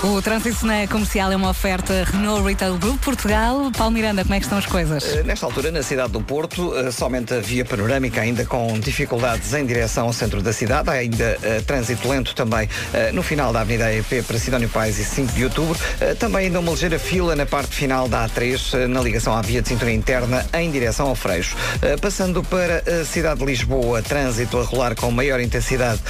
O 0.00 0.22
trânsito 0.22 0.64
na 0.64 0.86
comercial 0.86 1.32
é 1.32 1.36
uma 1.36 1.50
oferta 1.50 2.04
Renault 2.12 2.42
Retail 2.46 2.78
Group 2.78 3.02
Portugal. 3.04 3.70
Paulo 3.76 3.92
Miranda, 3.92 4.22
como 4.22 4.34
é 4.34 4.38
que 4.38 4.44
estão 4.46 4.56
as 4.56 4.64
coisas? 4.64 5.04
Eh, 5.04 5.22
Nesta 5.24 5.44
altura, 5.44 5.72
na 5.72 5.82
cidade 5.82 6.12
do 6.12 6.20
Porto, 6.20 6.72
eh, 6.76 6.90
somente 6.92 7.34
a 7.34 7.40
via 7.40 7.64
panorâmica 7.64 8.20
ainda 8.20 8.44
com 8.44 8.78
dificuldades 8.78 9.52
em 9.54 9.66
direção 9.66 10.06
ao 10.06 10.12
centro 10.12 10.40
da 10.40 10.52
cidade. 10.52 10.88
Há 10.88 10.92
ainda 10.92 11.36
eh, 11.42 11.60
trânsito 11.66 12.08
lento 12.08 12.32
também 12.34 12.68
eh, 12.94 13.10
no 13.12 13.24
final 13.24 13.52
da 13.52 13.60
Avenida 13.62 13.92
EP 13.92 14.24
para 14.24 14.38
Sidónio 14.38 14.68
Pais 14.68 14.98
e 15.00 15.04
5 15.04 15.32
de 15.32 15.44
outubro. 15.44 15.76
Eh, 16.00 16.14
também 16.14 16.46
ainda 16.46 16.60
uma 16.60 16.70
ligeira 16.70 16.98
fila 16.98 17.34
na 17.34 17.44
parte 17.44 17.74
final 17.74 18.08
da 18.08 18.24
A3, 18.28 18.74
eh, 18.74 18.86
na 18.86 19.00
ligação 19.00 19.36
à 19.36 19.42
via 19.42 19.60
de 19.60 19.68
cintura 19.68 19.90
interna 19.90 20.46
em 20.54 20.70
direção 20.70 21.08
ao 21.08 21.16
Freixo. 21.16 21.56
Passando 22.00 22.42
para 22.44 22.82
a 23.00 23.04
cidade 23.04 23.40
de 23.40 23.46
Lisboa, 23.46 24.00
trânsito 24.00 24.58
a 24.58 24.62
rolar 24.62 24.94
com 24.94 25.10
maior 25.10 25.40
intensidade 25.40 26.00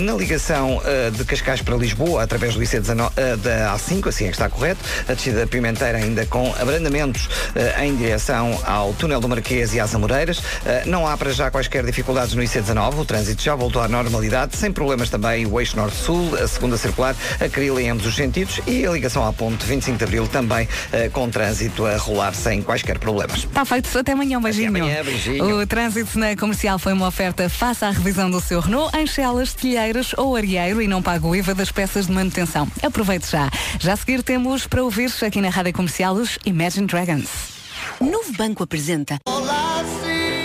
na 0.00 0.12
ligação 0.14 0.80
de 1.16 1.24
Cascais 1.24 1.62
para 1.62 1.76
Lisboa, 1.76 2.22
através 2.22 2.37
do 2.38 2.60
IC19 2.60 3.12
eh, 3.16 3.36
da 3.36 3.76
A5, 3.76 4.08
assim 4.08 4.24
é 4.24 4.28
que 4.28 4.34
está 4.34 4.48
correto. 4.48 4.80
A 5.08 5.14
descida 5.14 5.40
da 5.40 5.46
Pimenteira 5.46 5.98
ainda 5.98 6.24
com 6.26 6.54
abrandamentos 6.60 7.28
eh, 7.54 7.84
em 7.84 7.96
direção 7.96 8.58
ao 8.64 8.92
túnel 8.94 9.20
do 9.20 9.28
Marquês 9.28 9.74
e 9.74 9.80
às 9.80 9.94
Amoreiras. 9.94 10.40
Eh, 10.64 10.84
não 10.86 11.06
há 11.06 11.16
para 11.16 11.30
já 11.32 11.50
quaisquer 11.50 11.84
dificuldades 11.84 12.34
no 12.34 12.42
IC19, 12.42 12.98
o 12.98 13.04
trânsito 13.04 13.42
já 13.42 13.54
voltou 13.54 13.82
à 13.82 13.88
normalidade, 13.88 14.56
sem 14.56 14.72
problemas 14.72 15.10
também 15.10 15.46
o 15.46 15.60
eixo 15.60 15.76
norte-sul, 15.76 16.36
a 16.36 16.46
segunda 16.46 16.76
circular, 16.76 17.14
a 17.40 17.48
carril 17.48 17.78
em 17.80 17.90
ambos 17.90 18.06
os 18.06 18.14
sentidos 18.14 18.60
e 18.66 18.86
a 18.86 18.90
ligação 18.90 19.26
à 19.26 19.32
ponte 19.32 19.66
25 19.66 19.98
de 19.98 20.04
Abril 20.04 20.28
também 20.28 20.68
com 21.12 21.28
trânsito 21.28 21.86
a 21.86 21.96
rolar 21.96 22.34
sem 22.34 22.62
quaisquer 22.62 22.98
problemas. 22.98 23.44
Está 23.44 23.64
feito. 23.64 23.98
Até 23.98 24.12
amanhã, 24.12 24.38
um 24.38 24.42
beijinho. 24.42 24.68
amanhã, 24.68 25.02
beijinho. 25.02 25.60
O 25.60 25.66
trânsito 25.66 26.18
na 26.18 26.36
comercial 26.36 26.78
foi 26.78 26.92
uma 26.92 27.08
oferta. 27.08 27.48
Faça 27.48 27.86
a 27.86 27.90
revisão 27.90 28.30
do 28.30 28.40
seu 28.40 28.60
Renault 28.60 28.96
em 28.96 29.06
Chelas, 29.06 29.52
Telheiras 29.52 30.12
ou 30.16 30.36
Arieiro 30.36 30.80
e 30.80 30.88
não 30.88 31.02
pague 31.02 31.26
o 31.26 31.34
IVA 31.34 31.54
das 31.54 31.70
peças 31.70 32.06
de 32.06 32.12
manutenção. 32.12 32.27
Aproveite 32.82 33.30
já. 33.30 33.50
Já 33.78 33.92
a 33.92 33.96
seguir 33.96 34.22
temos 34.22 34.66
para 34.66 34.82
ouvir 34.82 35.10
aqui 35.24 35.40
na 35.40 35.50
Rádio 35.50 35.72
Comercial 35.72 36.14
os 36.14 36.38
Imagine 36.44 36.86
Dragons. 36.86 37.28
Novo 38.00 38.32
Banco 38.32 38.62
apresenta. 38.62 39.18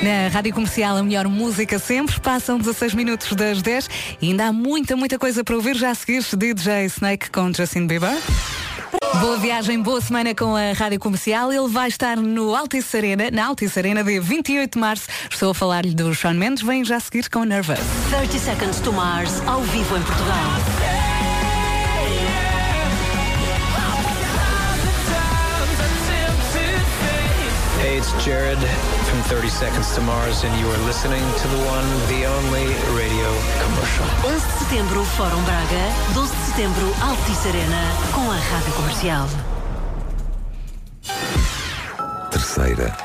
Na 0.04 0.28
Rádio 0.28 0.54
Comercial, 0.54 0.98
a 0.98 1.04
melhor 1.04 1.28
música 1.28 1.80
sempre. 1.80 2.20
Passam 2.20 2.58
16 2.58 2.94
minutos 2.94 3.32
das 3.34 3.62
10 3.62 3.90
e 4.22 4.28
ainda 4.30 4.48
há 4.48 4.54
muita, 4.54 4.96
muita 4.96 5.18
coisa 5.18 5.44
para 5.44 5.56
ouvir. 5.56 5.76
Já 5.76 5.92
a 5.92 5.96
seguir, 5.96 6.24
DJ 6.36 6.86
Snake 6.86 7.30
com 7.30 7.54
Justin 7.54 7.88
Bieber. 7.88 8.18
Boa 9.22 9.38
viagem, 9.38 9.82
boa 9.82 10.02
semana 10.02 10.36
com 10.36 10.56
a 10.56 10.74
Rádio 10.74 11.00
Comercial. 11.00 11.52
Ele 11.52 11.70
vai 11.70 11.88
estar 11.88 12.18
no 12.18 12.54
Altice 12.54 12.98
Arena, 12.98 13.32
na 13.32 13.46
Altice 13.46 13.80
Arena, 13.80 14.04
dia 14.04 14.22
28 14.22 14.74
de 14.74 14.80
março. 14.80 15.08
Estou 15.32 15.52
a 15.52 15.54
falar-lhe 15.54 15.94
do 15.94 16.14
Sean 16.14 16.34
Mendes. 16.34 16.64
Vem 16.64 16.84
já 16.84 16.98
a 16.98 17.00
seguir 17.00 17.30
com 17.30 17.44
Nervous. 17.44 17.80
30 18.10 18.40
Seconds 18.40 18.80
to 18.82 18.92
Mars, 18.92 19.42
ao 19.48 19.62
vivo 19.62 19.98
em 19.98 20.02
Portugal. 20.02 20.93
It's 28.04 28.26
Jared 28.26 28.58
from 29.08 29.20
30 29.32 29.48
Seconds 29.48 29.96
to 29.96 30.02
Mars, 30.02 30.44
and 30.44 30.54
you 30.60 30.68
are 30.68 30.78
listening 30.86 31.22
to 31.22 31.48
the 31.48 31.58
one, 31.64 31.88
the 32.12 32.26
only 32.26 32.66
radio 33.00 33.30
commercial. 33.64 34.06
11 34.24 34.40
de 34.40 34.58
setembro, 34.60 35.04
Fórum 35.16 35.42
Braga. 35.46 35.86
12 36.14 36.36
de 36.36 36.42
setembro, 36.46 36.86
Altice 37.02 37.48
Arena, 37.48 37.82
com 38.12 38.30
a 38.30 38.36
Rádio 38.36 38.74
Comercial. 38.74 39.28
Terceira, 42.30 42.98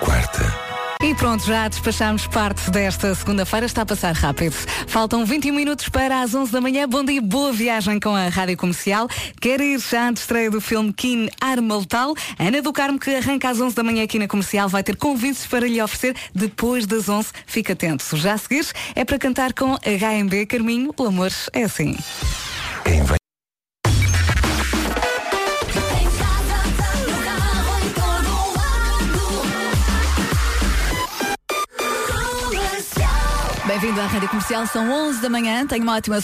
quarta. 0.00 0.63
E 1.02 1.14
pronto, 1.14 1.44
já 1.44 1.68
despachámos 1.68 2.26
parte 2.26 2.70
desta 2.70 3.14
segunda-feira. 3.14 3.66
Está 3.66 3.82
a 3.82 3.86
passar 3.86 4.14
rápido. 4.14 4.54
Faltam 4.86 5.24
21 5.24 5.54
minutos 5.54 5.88
para 5.88 6.20
as 6.20 6.34
11 6.34 6.52
da 6.52 6.60
manhã. 6.60 6.88
Bom 6.88 7.04
dia, 7.04 7.20
boa 7.20 7.52
viagem 7.52 8.00
com 8.00 8.14
a 8.14 8.28
Rádio 8.28 8.56
Comercial. 8.56 9.08
Quer 9.40 9.60
ir 9.60 9.78
já 9.78 10.08
à 10.08 10.12
estreia 10.12 10.50
do 10.50 10.60
filme 10.60 10.92
Kim 10.92 11.28
Armaltal? 11.40 12.14
Ana 12.38 12.62
do 12.62 12.72
Carmo, 12.72 12.98
que 12.98 13.14
arranca 13.14 13.50
às 13.50 13.60
11 13.60 13.74
da 13.74 13.82
manhã 13.82 14.04
aqui 14.04 14.18
na 14.18 14.28
Comercial, 14.28 14.68
vai 14.68 14.82
ter 14.82 14.96
convites 14.96 15.46
para 15.46 15.66
lhe 15.66 15.80
oferecer 15.80 16.16
depois 16.34 16.86
das 16.86 17.08
11. 17.08 17.28
Fica 17.46 17.72
atento. 17.72 18.16
Já 18.16 18.34
a 18.34 18.38
seguir 18.38 18.66
é 18.94 19.04
para 19.04 19.18
cantar 19.18 19.52
com 19.52 19.74
HMB 19.74 20.46
Carminho. 20.46 20.94
O 20.96 21.04
amor 21.04 21.30
é 21.52 21.64
assim. 21.64 21.96
À 34.00 34.06
Rádio 34.06 34.28
Comercial. 34.28 34.66
São 34.66 34.90
11 34.90 35.20
da 35.20 35.30
manhã. 35.30 35.64
Tenho 35.66 35.84
uma 35.84 35.94
ótima 35.94 36.20